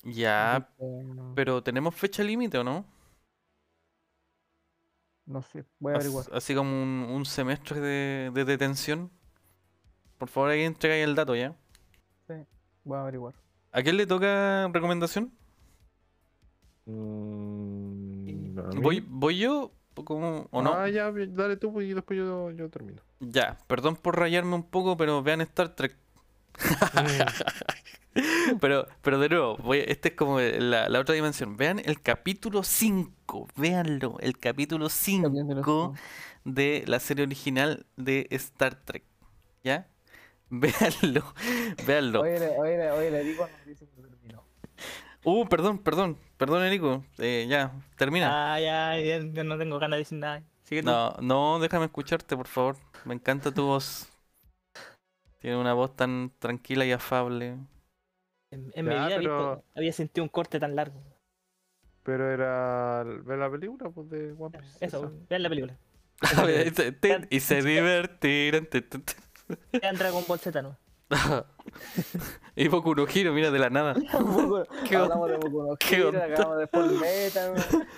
[0.05, 0.69] Ya,
[1.35, 2.85] pero ¿tenemos fecha límite o no?
[5.25, 6.25] no sé, voy a averiguar.
[6.33, 9.11] Así como un, un semestre de, de detención.
[10.19, 11.57] Por favor, ahí entrega ahí el dato ya.
[12.85, 13.35] Voy a averiguar.
[13.73, 15.33] ¿A quién le toca recomendación?
[16.87, 18.81] Mm.
[18.81, 19.73] ¿Voy, voy yo?
[19.95, 20.75] ¿O cómo- ¿O no?
[20.75, 23.01] Ah, ya, dale tú pues, y después yo, yo termino.
[23.21, 25.97] Ya, perdón por rayarme un poco, pero vean Star Trek.
[28.63, 31.59] Pero, pero de nuevo, voy, este es como la, la otra dimensión.
[31.59, 35.93] Vean el capítulo 5, véanlo, el capítulo 5
[36.45, 39.05] de la serie original de Star Trek.
[39.63, 39.87] ¿Ya?
[40.51, 41.23] Véanlo,
[41.87, 42.21] véanlo.
[42.23, 44.45] Oye, le- oye, le- oye, le digo, nos dice que terminó.
[45.25, 47.05] Uh, perdón, perdón, perdón, Erico.
[47.19, 48.55] Eh, ya, termina.
[48.55, 50.43] Ah, ya, ya, ya no tengo ganas de decir nada.
[50.63, 50.87] Sigue tú.
[50.89, 52.77] No, no, déjame escucharte, por favor.
[53.05, 54.09] Me encanta tu voz.
[55.41, 57.57] Tiene una voz tan tranquila y afable.
[58.53, 61.03] En, en mi vida he pero- visto- había sentido un corte tan largo.
[62.05, 64.85] Pero era ver la película pues, de One Piece.
[64.85, 65.77] Eso, vean la película.
[66.67, 68.69] y se- te- y se divertirán.
[69.81, 70.77] Vean Dragon Ball Z, ¿no?
[72.57, 73.95] y Boku no Hero, mira, de la nada.
[74.89, 76.25] ¿Qué Hablamos de Boku no qué Hero, onda?
[76.25, 77.55] hablamos de Full Metal.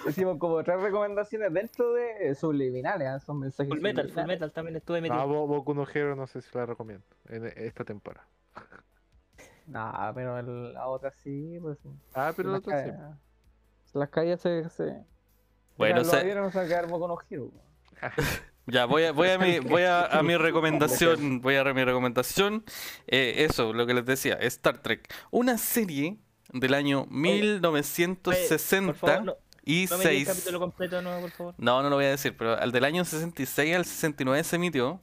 [0.09, 3.19] Hicimos como tres recomendaciones dentro de subliminales, ¿ah?
[3.21, 4.25] son mensajes Full Metal, Full.
[4.25, 5.21] Metal también estuve metido.
[5.21, 8.27] Ah, Bo- Boku no Hero no sé si la recomiendo en e- esta temporada.
[9.67, 11.79] Nah, pero el- la otra sí, pues.
[12.15, 12.91] Ah, pero la otra sí.
[13.99, 14.69] las calles se.
[14.69, 15.03] se...
[15.79, 17.51] Bueno, se- no va a quedar Boku no Hero.
[18.71, 21.41] Ya, voy a, voy a, mi, voy a, a mi recomendación.
[21.43, 22.65] Voy a mi recomendación.
[23.07, 25.13] Eh, eso, lo que les decía, Star Trek.
[25.31, 26.19] Una serie
[26.53, 30.29] del año Por 1960 favor, no, y no me digas el 6.
[30.29, 31.55] capítulo completo nuevo, por favor.
[31.57, 35.01] No, no lo voy a decir, pero al del año 66 al 69 se emitió.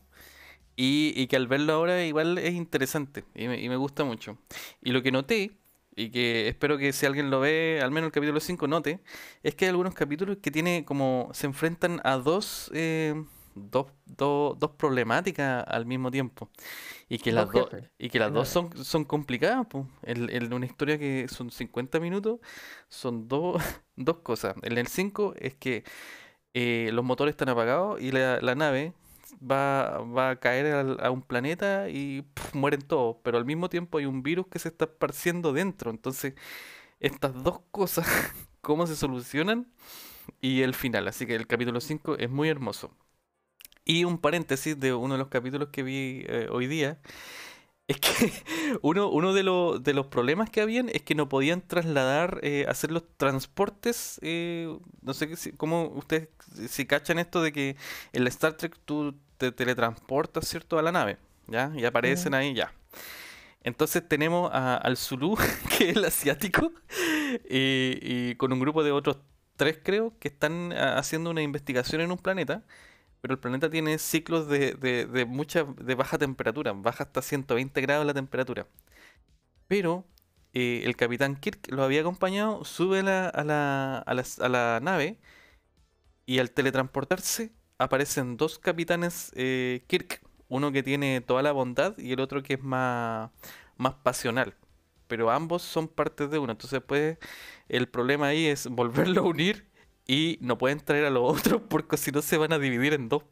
[0.78, 4.38] Y, y que al verlo ahora igual es interesante y me, y me gusta mucho.
[4.82, 5.54] Y lo que noté,
[5.96, 9.00] y que espero que si alguien lo ve, al menos el capítulo 5 note,
[9.42, 13.16] es que hay algunos capítulos que tiene como se enfrentan a dos, eh,
[13.56, 16.50] dos, dos, dos problemáticas al mismo tiempo.
[17.10, 19.88] Y que las jefes, y que las dos son, son complicadas, po.
[20.04, 22.40] En, en una historia que son 50 minutos,
[22.90, 23.62] son dos,
[23.96, 24.56] dos cosas.
[24.64, 25.84] En el 5 es que
[26.54, 28.94] eh, los motores están apagados y la, la nave
[29.42, 33.98] va, va a caer al- a un planeta y mueren todos, pero al mismo tiempo
[33.98, 35.92] hay un virus que se está esparciendo dentro.
[35.92, 36.34] Entonces,
[37.00, 38.08] estas dos cosas,
[38.62, 39.68] ¿cómo se solucionan?
[40.42, 41.08] Y el final.
[41.08, 42.92] Así que el capítulo 5 es muy hermoso.
[43.86, 47.00] Y un paréntesis de uno de los capítulos que vi eh, hoy día.
[47.88, 48.34] Es que
[48.84, 52.66] uno, uno de, los de los problemas que habían es que no podían trasladar, eh,
[52.70, 54.20] hacer los transportes.
[54.24, 56.30] eh, no sé si- cómo ustedes
[56.70, 57.78] si cachan esto de que
[58.14, 60.80] en la Star Trek tú te teletransportas, ¿cierto?
[60.80, 61.18] A la nave,
[61.48, 61.74] ¿ya?
[61.78, 62.74] Y aparecen ahí, ya.
[63.64, 65.38] Entonces tenemos a- al Zulu,
[65.78, 66.72] que es el asiático,
[67.50, 69.18] y, y con un grupo de otros
[69.58, 72.64] tres, creo, que están ah, haciendo una investigación en un planeta.
[73.26, 78.06] Pero el planeta tiene ciclos de, de, mucha, de baja temperatura, baja hasta 120 grados
[78.06, 78.68] la temperatura.
[79.68, 80.06] Pero
[80.54, 85.18] eh, el capitán Kirk lo había acompañado, sube a la nave
[86.28, 92.12] y al teletransportarse aparecen dos capitanes eh, Kirk, uno que tiene toda la bondad y
[92.12, 93.32] el otro que es más,
[93.78, 94.56] más pasional.
[95.08, 97.18] Pero ambos son partes de uno, entonces pues
[97.70, 99.66] el problema ahí es volverlo a unir
[100.08, 103.10] y no pueden traer a los otros porque si no se van a dividir en
[103.10, 103.24] dos.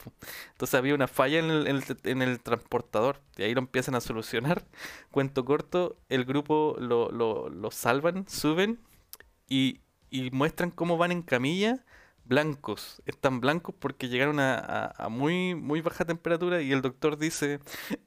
[0.51, 4.65] Entonces había una falla en el, en el- transportador y ahí lo empiezan a solucionar.
[5.11, 8.79] Cuento corto, el grupo lo, lo- lo salvan, suben
[9.49, 11.85] y, y muestran cómo van en camilla
[12.25, 13.01] blancos.
[13.05, 17.59] Están blancos porque llegaron a, a- muy, muy baja temperatura y el doctor dice,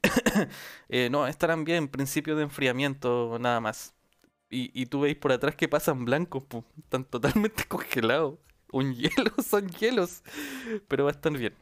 [0.89, 3.93] eh, no, estarán bien, principio de enfriamiento nada más.
[4.49, 6.43] Y, y tú veis por atrás que pasan blancos,
[6.79, 8.39] están totalmente congelados.
[8.71, 10.23] Un hielo, son hielos.
[10.87, 11.53] Pero va a estar bien.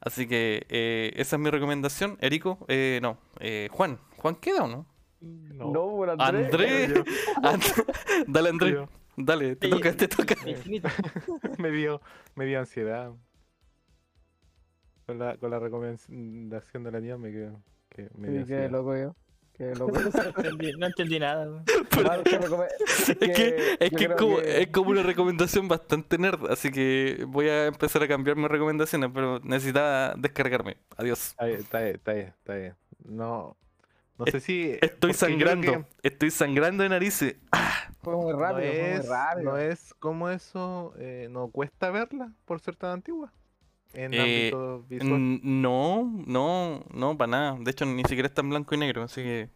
[0.00, 2.16] Así que eh, esa es mi recomendación.
[2.20, 3.98] Erico, eh, no, eh, Juan.
[4.18, 4.86] ¿Juan queda o no?
[5.20, 5.72] No.
[5.72, 6.92] por Andrés.
[6.94, 7.04] Yo-
[7.42, 7.62] And-
[8.28, 8.72] Dale, Andrés.
[8.74, 10.34] yo- Dale, te Sí, toca, te toca.
[11.58, 12.00] Me dio,
[12.34, 13.12] me dio ansiedad.
[15.06, 17.62] Con la, con la recomendación de la niña me quedo.
[17.90, 18.70] Que me dio qué ansiedad.
[18.70, 19.14] loco yo.
[19.56, 21.62] Que lo No entendí, no entendí nada.
[21.90, 26.18] Claro, que recome- Es que, es, que es, como, que- es como una recomendación bastante
[26.18, 30.76] nerd, así que voy a empezar a cambiar mis recomendaciones, pero necesitaba descargarme.
[30.96, 31.28] Adiós.
[31.30, 32.74] Está bien, está bien, está bien, está bien.
[33.04, 33.56] No,
[34.18, 34.76] no sé si.
[34.80, 35.72] Estoy sangrando,
[36.02, 37.36] que estoy sangrando de narices.
[38.02, 39.50] Fue muy rápido, no fue es, muy rápido.
[39.52, 43.32] no es como eso, eh, no cuesta verla por ser tan antigua.
[43.94, 45.40] En Eh, ámbito visual.
[45.42, 47.56] No, no, no, para nada.
[47.60, 49.48] De hecho, ni siquiera está en blanco y negro, así que.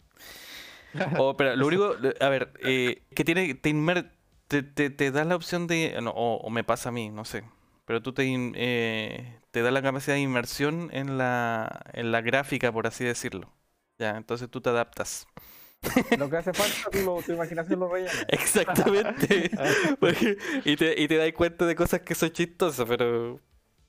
[1.19, 4.10] Oh, pero lo único, a ver, eh, que tiene, te, inmer-
[4.48, 7.24] te, te, te da la opción de, no, o, o me pasa a mí, no
[7.27, 7.44] sé,
[7.85, 12.23] pero tú te, in- eh, te da la capacidad de inmersión en la, en la
[12.23, 13.52] gráfica, por así decirlo.
[13.98, 15.27] Ya, entonces tú te adaptas.
[16.16, 18.12] Lo que hace falta, tú lo, tu imaginación lo rellena.
[18.28, 19.51] Exactamente.
[20.01, 23.40] Porque- y, te, y te das cuenta de cosas que son chistosas, pero,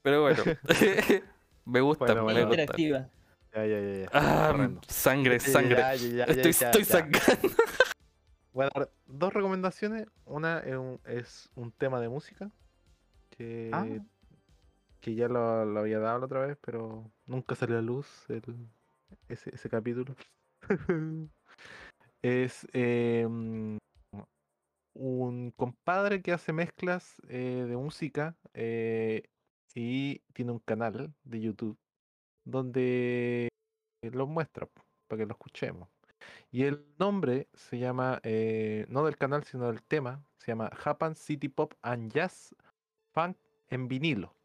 [0.01, 0.43] pero bueno.
[1.65, 2.47] me gusta, Bueno, me bueno.
[2.47, 2.61] gusta.
[2.61, 3.09] Interactiva.
[3.53, 4.09] Ya, ya, ya, ya.
[4.13, 5.77] Ah, sangre, sangre.
[5.77, 6.85] Ya, ya, ya, Estoy, ya, estoy ya.
[6.99, 7.49] sangrando.
[8.53, 10.07] Voy a dar dos recomendaciones.
[10.26, 12.51] Una es un, es un tema de música
[13.31, 13.85] que, Ah.
[15.01, 18.43] que ya lo, lo había dado la otra vez, pero nunca salió a luz el,
[19.30, 20.15] ese, ese capítulo.
[22.21, 23.26] es eh,
[24.93, 29.23] un compadre que hace mezclas eh, de música eh,
[29.75, 31.77] y tiene un canal de YouTube
[32.45, 33.49] donde
[34.01, 34.67] los muestra
[35.07, 35.89] para que lo escuchemos.
[36.51, 41.15] Y el nombre se llama, eh, no del canal, sino del tema, se llama Japan
[41.15, 42.55] City Pop and Jazz
[43.13, 43.37] Funk
[43.69, 44.35] en vinilo,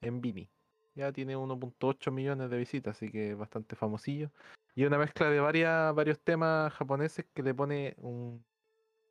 [0.00, 0.50] en vini.
[0.94, 4.30] Ya tiene 1.8 millones de visitas, así que bastante famosillo.
[4.74, 8.44] Y una mezcla de varias, varios temas japoneses que le pone un,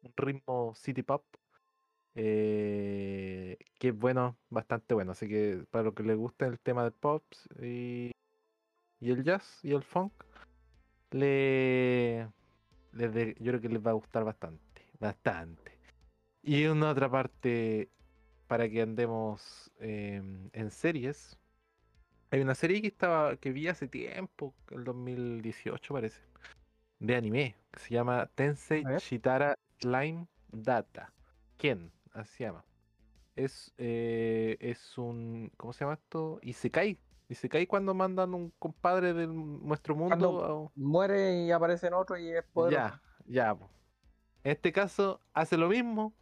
[0.02, 1.24] un ritmo city pop.
[2.22, 5.12] Eh, que es bueno, bastante bueno.
[5.14, 7.24] Así que para los que les gusta el tema del pop
[7.62, 8.12] y,
[9.00, 10.14] y el jazz y el funk,
[11.12, 12.30] le,
[12.94, 15.72] les de- yo creo que les va a gustar bastante, bastante.
[16.44, 17.90] Y una otra parte
[18.48, 21.38] para que andemos em, en series.
[22.32, 26.22] Hay una serie que estaba que vi hace tiempo, el 2018 parece,
[27.00, 29.02] de anime, que se llama Tensei A ver.
[29.02, 31.14] Shitara Slime Data.
[31.58, 31.92] ¿Quién?
[32.14, 32.66] Así se llama.
[33.36, 35.52] Es, eh, es un.
[35.58, 36.40] ¿Cómo se llama esto?
[36.42, 37.00] Isekai.
[37.30, 40.72] Isekai cuando mandan un compadre de nuestro mundo.
[40.76, 43.00] A- Muere y aparece en otro y es poderoso.
[43.26, 43.56] ya, ya.
[43.56, 43.70] po.
[44.44, 46.14] En este caso hace lo mismo,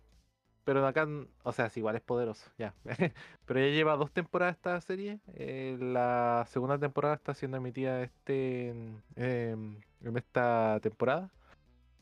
[0.63, 1.07] pero acá,
[1.43, 2.75] o sea, sí, igual es poderoso, ya.
[3.45, 5.19] pero ya lleva dos temporadas esta serie.
[5.27, 11.31] eh, la segunda temporada está siendo emitida este en, em, en esta temporada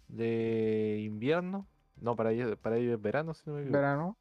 [0.08, 1.68] de invierno.
[2.02, 3.78] No, para ellos, para ellos es verano, si no me equivoco.
[3.80, 4.18] Verano.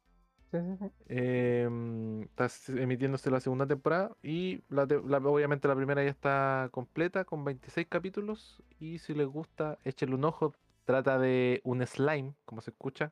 [0.51, 0.91] Sí, sí, sí.
[1.07, 2.47] Em, está
[2.81, 7.43] emitiéndose la segunda temporada y la te- la- obviamente la primera ya está completa con
[7.43, 10.53] 26 capítulos y si les gusta échenle un ojo.
[10.85, 13.11] Trata de un slime, como se escucha,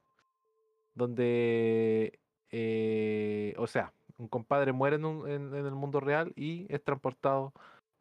[0.93, 2.19] donde,
[2.51, 6.83] eh, o sea, un compadre muere en, un- en- en el mundo real y es
[6.83, 7.53] transportado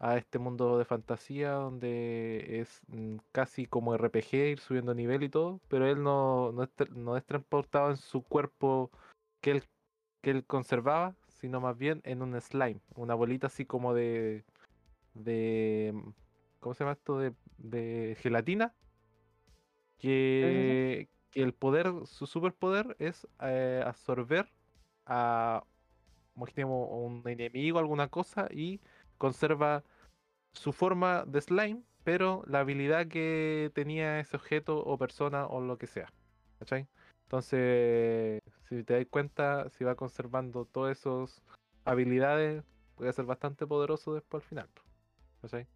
[0.03, 5.29] a este mundo de fantasía donde es mm, casi como RPG, ir subiendo nivel y
[5.29, 8.91] todo, pero él no, no es, no es transportado en su cuerpo
[9.41, 9.63] que él,
[10.21, 14.43] que él conservaba, sino más bien en un slime, una bolita así como de,
[15.15, 16.11] de mm,
[16.59, 17.21] ¿cómo se llama esto?
[17.21, 18.75] De, de gelatina,
[19.99, 24.51] que, el poder, su superpoder es eh, absorber
[25.07, 25.63] a
[26.35, 28.81] un enemigo, alguna cosa, y
[29.17, 29.85] conserva
[30.53, 35.79] su forma de slime, pero la habilidad que tenía ese objeto o persona o lo
[35.79, 36.13] que sea.
[36.59, 36.87] ¿Cachai?
[37.25, 41.43] Entonces, si te das cuenta, si va conservando todas esas
[41.85, 42.65] habilidades,
[42.95, 44.69] puede ser bastante poderoso después al final.
[45.41, 45.67] ¿Cachai?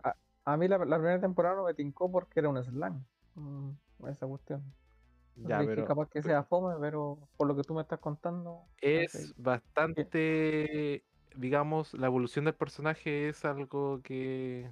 [0.44, 3.05] A mí la, la primera temporada no me tincó porque era un slang.
[3.35, 3.70] Mm,
[4.09, 4.62] esa cuestión.
[5.36, 8.65] Ya, Dije, pero capaz que sea fome, pero por lo que tú me estás contando.
[8.81, 11.05] es bastante,
[11.36, 14.70] digamos, la evolución del personaje es algo que,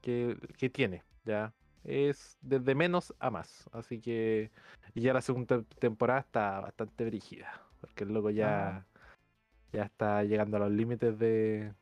[0.00, 1.52] que, que tiene, ¿ya?
[1.84, 4.50] Es desde menos a más, así que
[4.94, 8.86] y ya la segunda temporada está bastante brígida, porque el loco ya,
[9.72, 11.72] ya está llegando a los límites de,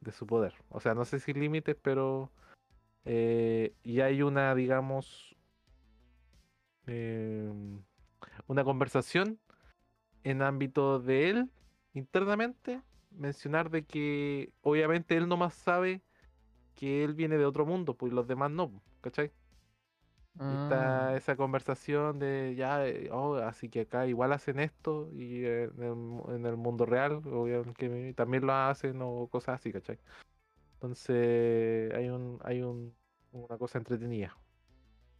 [0.00, 0.54] de su poder.
[0.70, 2.30] O sea, no sé si límites, pero
[3.04, 5.36] eh, y hay una, digamos,
[6.86, 7.82] em,
[8.46, 9.38] una conversación
[10.24, 11.50] en ámbito de él
[11.94, 12.80] internamente
[13.16, 16.02] mencionar de que obviamente él nomás sabe
[16.74, 19.32] que él viene de otro mundo, pues los demás no, ¿cachai?
[20.48, 25.44] Y Está esa conversación de ya, eh, oh, así que acá igual hacen esto y
[25.44, 29.98] eh, en el, en el mundo real, obviamente también lo hacen o cosas así, ¿cachai?
[30.74, 32.96] Entonces hay un, hay un,
[33.32, 34.38] una cosa entretenida.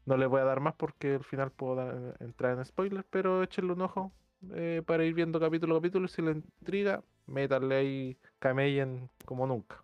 [0.07, 3.43] No le voy a dar más porque al final puedo dar- entrar en spoilers, pero
[3.43, 4.15] échenle un ojo
[4.55, 6.09] eh, para ir viendo capítulo a capítulo.
[6.09, 9.83] Si le intriga, métanle ahí Camellen como nunca.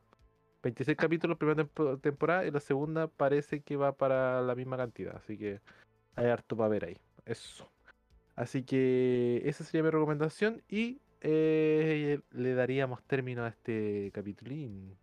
[0.62, 5.16] 26 capítulos, primera tempo- temporada, y la segunda parece que va para la misma cantidad.
[5.16, 5.60] Así que
[6.16, 6.98] hay harto para ver ahí.
[7.24, 7.70] Eso.
[8.35, 14.97] Así que esa sería mi recomendación y eh, le daríamos término a este capitulín.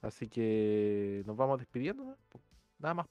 [0.00, 2.16] Así que nos vamos despidiendo.
[2.78, 3.06] Nada más.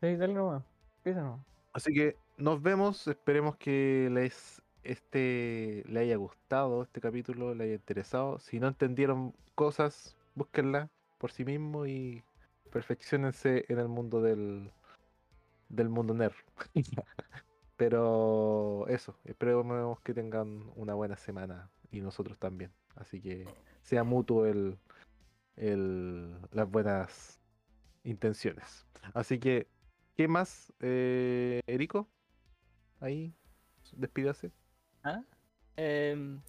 [0.00, 0.64] Sí, dale nomás.
[0.98, 1.46] Empieza nomás.
[1.72, 3.06] Así que nos vemos.
[3.06, 8.38] Esperemos que les este le haya gustado este capítulo, le haya interesado.
[8.38, 12.24] Si no entendieron cosas, búsquenla por sí mismo y
[12.70, 14.72] perfeccionense en el mundo del
[15.68, 16.34] del mundo nerd.
[17.76, 22.72] Pero eso, esperemos que tengan una buena semana y nosotros también.
[22.94, 23.46] Así que
[23.82, 24.78] sea mutuo el,
[25.56, 27.40] el las buenas
[28.04, 28.86] intenciones.
[29.14, 29.68] Así que
[30.16, 32.06] ¿Qué más, eh, Erico?
[33.00, 33.34] Ahí,
[33.92, 34.52] despídase.
[35.02, 35.22] ¿Ah?
[35.76, 36.40] Em,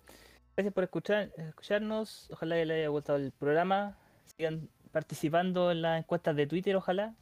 [0.55, 2.29] gracias por escuchar, escucharnos.
[2.31, 3.97] Ojalá que les haya gustado el programa.
[4.37, 7.15] Sigan participando en las encuestas de Twitter, ojalá.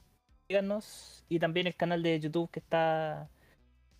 [0.47, 1.23] Síganos.
[1.29, 3.29] Y también el canal de YouTube que está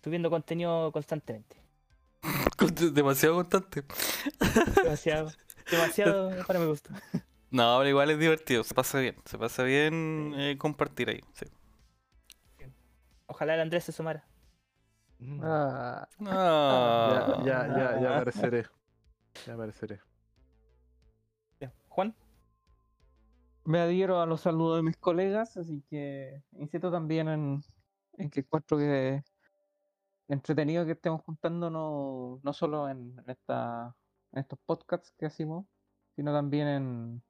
[0.02, 1.56] subiendo contenido constantemente.
[2.92, 3.84] Demasiado constante.
[4.82, 5.32] Demasiado,
[5.70, 6.90] demasiado para mi gusto.
[7.50, 9.16] No, pero igual es divertido, se pasa bien.
[9.24, 11.20] Se pasa bien eh, compartir ahí.
[11.34, 11.46] sí.
[13.26, 14.24] Ojalá el Andrés se sumara.
[15.42, 17.42] Ah, Ah.
[17.44, 18.66] Ya, ya, ya, ya apareceré.
[19.46, 20.00] Ya apareceré.
[21.88, 22.14] Juan,
[23.64, 27.62] me adhiero a los saludos de mis colegas, así que insisto también en,
[28.16, 29.22] en que encuentro que
[30.28, 33.94] entretenido que estemos juntando no, no solo en, en esta,
[34.32, 35.66] en estos podcasts que hacemos,
[36.16, 37.22] sino también en,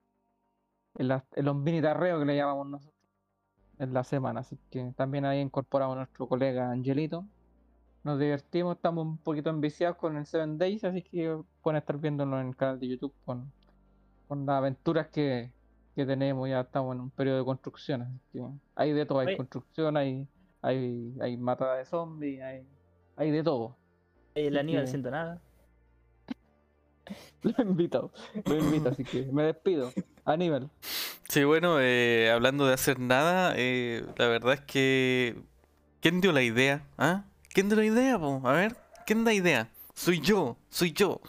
[0.95, 3.01] en, las- en los mini tarreos que le llamamos nosotros
[3.81, 4.41] en la semana.
[4.41, 7.27] Así que también ahí incorporamos a nuestro colega Angelito.
[8.05, 12.41] Nos divertimos, estamos un poquito enviciados con el Seven Days, así que pueden estar viéndonos
[12.41, 13.53] en el canal de YouTube con,
[14.27, 15.53] con las aventuras que,
[15.95, 16.49] que tenemos.
[16.49, 18.41] Ya estamos en un periodo de construcción, así que
[18.75, 19.37] hay de todo, hay Oye.
[19.37, 20.27] construcción, hay,
[20.63, 22.67] hay, hay matada de zombies, hay,
[23.17, 23.77] hay de todo.
[24.35, 25.41] el Aníbal que- haciendo nada.
[27.43, 28.13] Lo invito,
[28.47, 29.91] lo invito, así que me despido.
[30.25, 30.71] Aníbal.
[31.29, 35.43] Sí, bueno, eh, hablando de hacer nada, eh, la verdad es que.
[36.01, 36.87] ¿Quién dio la idea?
[36.99, 37.25] ¿Ah?
[37.53, 38.41] ¿Quién dio la idea, po?
[38.45, 38.77] A ver,
[39.07, 39.69] ¿quién da idea?
[39.95, 41.21] Soy yo, soy yo.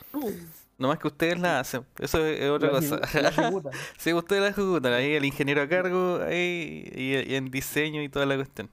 [0.77, 2.99] Nomás que ustedes la hacen, eso es, es otra La cosa.
[3.21, 3.71] la ejecutan.
[3.97, 8.09] Sí, ustedes la ejecutan, ahí el ingeniero a cargo, ahí, y, y en diseño y
[8.09, 8.69] toda la cuestión.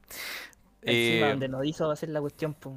[0.83, 2.75] Encima Eh, donde nos hizo hacer la cuestión, pues.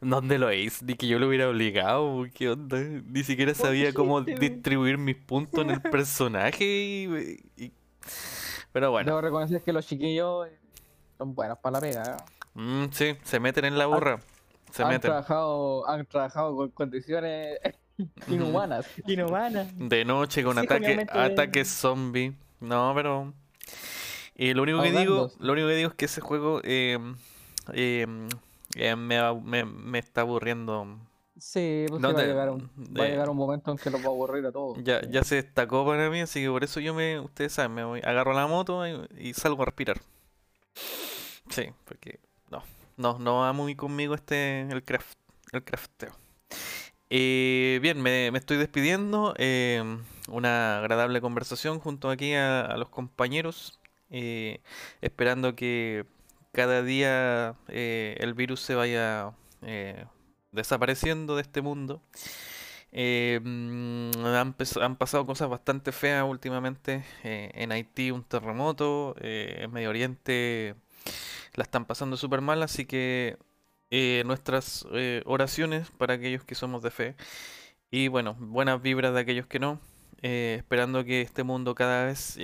[0.00, 0.82] ¿Dónde lo es?
[0.82, 2.78] Ni que yo lo hubiera obligado, ¿qué onda?
[2.80, 7.40] Ni siquiera sabía cómo distribuir mis puntos en el personaje y...
[7.56, 7.72] y-
[8.72, 10.58] Pero bueno, Debo reconocer que los chiquillos eh,
[11.18, 12.02] son buenos para la pega.
[12.02, 12.16] ¿eh?
[12.54, 14.20] Mm, sí, se meten en la burra.
[14.72, 15.10] Se han, meten.
[15.10, 17.58] trabajado, han trabajado con condiciones
[18.26, 18.86] inhumanas.
[19.06, 19.68] Inhumana.
[19.78, 22.34] De noche con Sí, ataque, ataques zombie.
[22.60, 23.32] No, pero.
[24.34, 26.98] Y lo único que digo, lo único que digo es que ese juego eh,
[27.74, 28.06] eh,
[28.76, 30.86] eh, me, va- me, me está aburriendo.
[31.38, 33.90] Sí, pues No sí, va, a llegar un, va a llegar un momento en que
[33.90, 34.78] los va a aburrir a todos.
[34.84, 37.84] Ya, ya se destacó para mí, así que por eso yo me, ustedes saben, me
[37.84, 40.00] voy, agarro la moto y, y salgo a respirar.
[41.50, 42.20] Sí, porque
[43.02, 45.18] no, no, va muy conmigo este, el craft,
[45.52, 46.12] el crafteo.
[47.10, 49.34] Eh, bien, me, estoy despidiendo.
[49.38, 49.82] eh,
[50.28, 53.78] una agradable conversación junto aquí a, los compañeros.
[54.10, 54.60] eh,
[55.00, 56.06] esperando que
[56.52, 60.04] cada día eh, el virus se vaya eh,
[60.52, 62.02] desapareciendo de este mundo.
[62.94, 67.04] Han, pes- han pasado cosas bastante feas últimamente.
[67.24, 70.74] eh, en Haití un terremoto, eh, en Medio Oriente
[71.54, 73.36] la están pasando súper mal, así que
[73.90, 77.16] eh, nuestras eh, oraciones para aquellos que somos de fe
[77.90, 79.78] y bueno, buenas vibras de aquellos que no,
[80.22, 82.38] eh, esperando que este mundo cada vez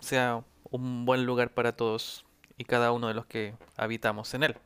[0.00, 2.26] sea un buen lugar para todos
[2.56, 4.56] y cada uno de los que habitamos en él.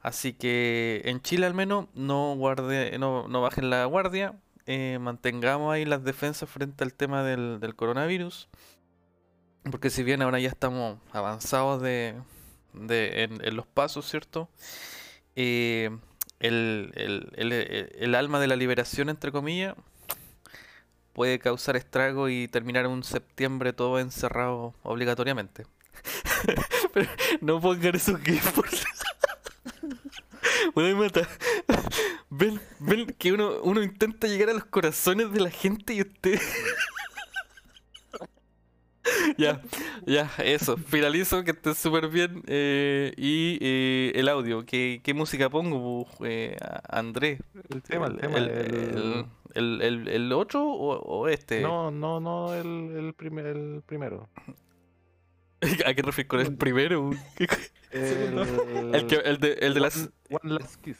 [0.00, 4.34] Así que en Chile al menos no guarde, no, no bajen la guardia,
[4.98, 8.48] mantengamos ahí las defensas frente al tema del, del coronavirus,
[9.70, 12.14] porque si bien ahora ya estamos avanzados de,
[12.74, 14.48] de- en, en los pasos, ¿cierto?
[15.36, 15.90] Eh,
[16.40, 17.32] el, el-
[17.98, 19.74] el- alma de la liberación, entre comillas,
[21.12, 25.64] puede causar estrago y terminar un septiembre todo encerrado obligatoriamente.
[26.92, 27.08] Pero
[27.40, 28.66] no pongan esos gifs, por
[30.74, 31.28] Bueno, me mata.
[32.30, 36.40] Ven, ven que uno, uno intenta llegar a los corazones de la gente y usted.
[39.38, 39.60] Ya,
[40.06, 40.76] ya, eso.
[40.76, 42.42] Finalizo, que estés súper bien.
[42.46, 47.40] eh, y eh, el audio, ¿qué, qué música pongo, eh, a- Andrés?
[47.70, 48.38] El tema, el tema.
[48.38, 51.60] el, el- el- el- el otro o, o este?
[51.60, 54.28] No, no, no, el, el, primer, el primero.
[55.86, 57.10] ¿A qué refieres con el primero?
[57.36, 57.56] ¿Qué co-
[57.92, 60.98] El, El, que, el, de, el de las One, Last Kiss.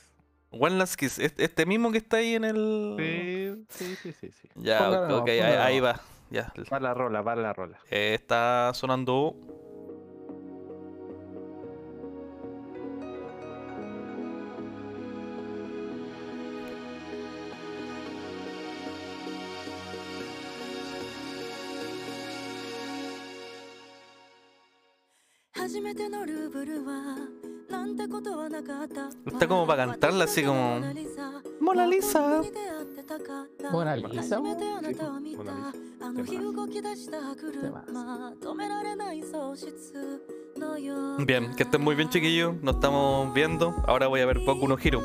[0.50, 1.18] One Last Kiss.
[1.18, 3.64] ¿Este este mismo que está ahí en el.
[3.68, 4.48] Sí, sí, sí, sí, sí.
[4.54, 6.00] Ya, Póngalo, ok, ahí, ahí va
[6.34, 6.52] ya.
[6.72, 7.78] Va la rola, va la rola.
[7.88, 9.36] Está sonando.
[29.26, 30.80] Está como para cantarla así como...
[31.60, 32.42] Mona Lisa.
[33.71, 34.37] Mona Lisa.
[34.37, 37.83] 初めてあなたを見たモナリあの日動き出した車
[38.41, 40.21] 止められない喪失
[40.57, 42.55] のような Bien, que estén muy bien, chiquillos.
[42.61, 43.73] Nos estamos viendo.
[43.87, 45.01] Ahora voy a ver Boku no Hero.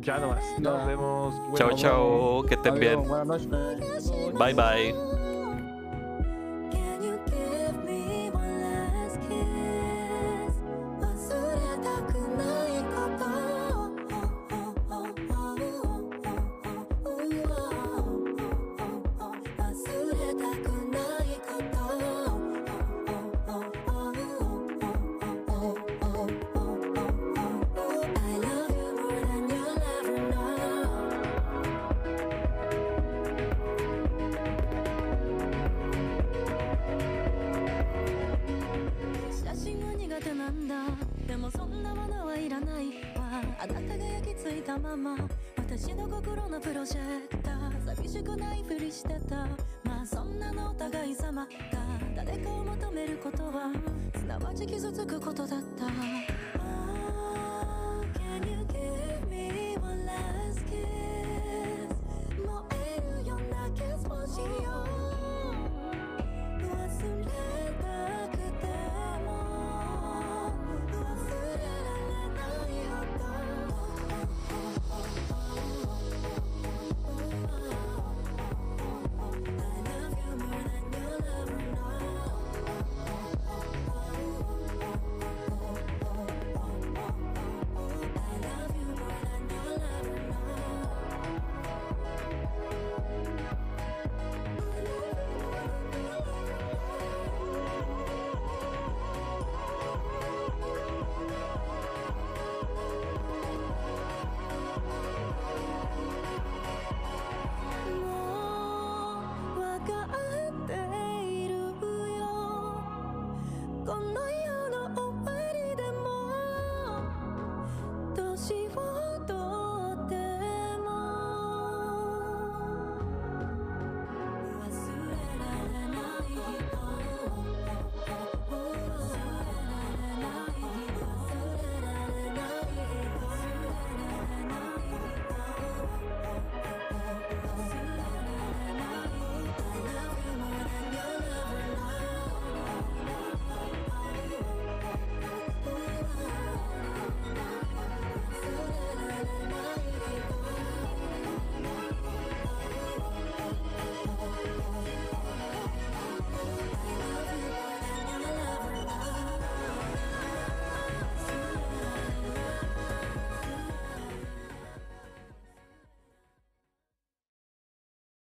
[0.00, 0.42] Ya nomás.
[0.60, 0.86] Nos Ya.
[0.86, 1.34] vemos.
[1.56, 1.76] Chao, luego.
[1.76, 2.42] chao.
[2.46, 3.08] Que estén Adiós, bien.
[3.08, 4.12] Buenas noches.
[4.38, 5.07] Bye, bye.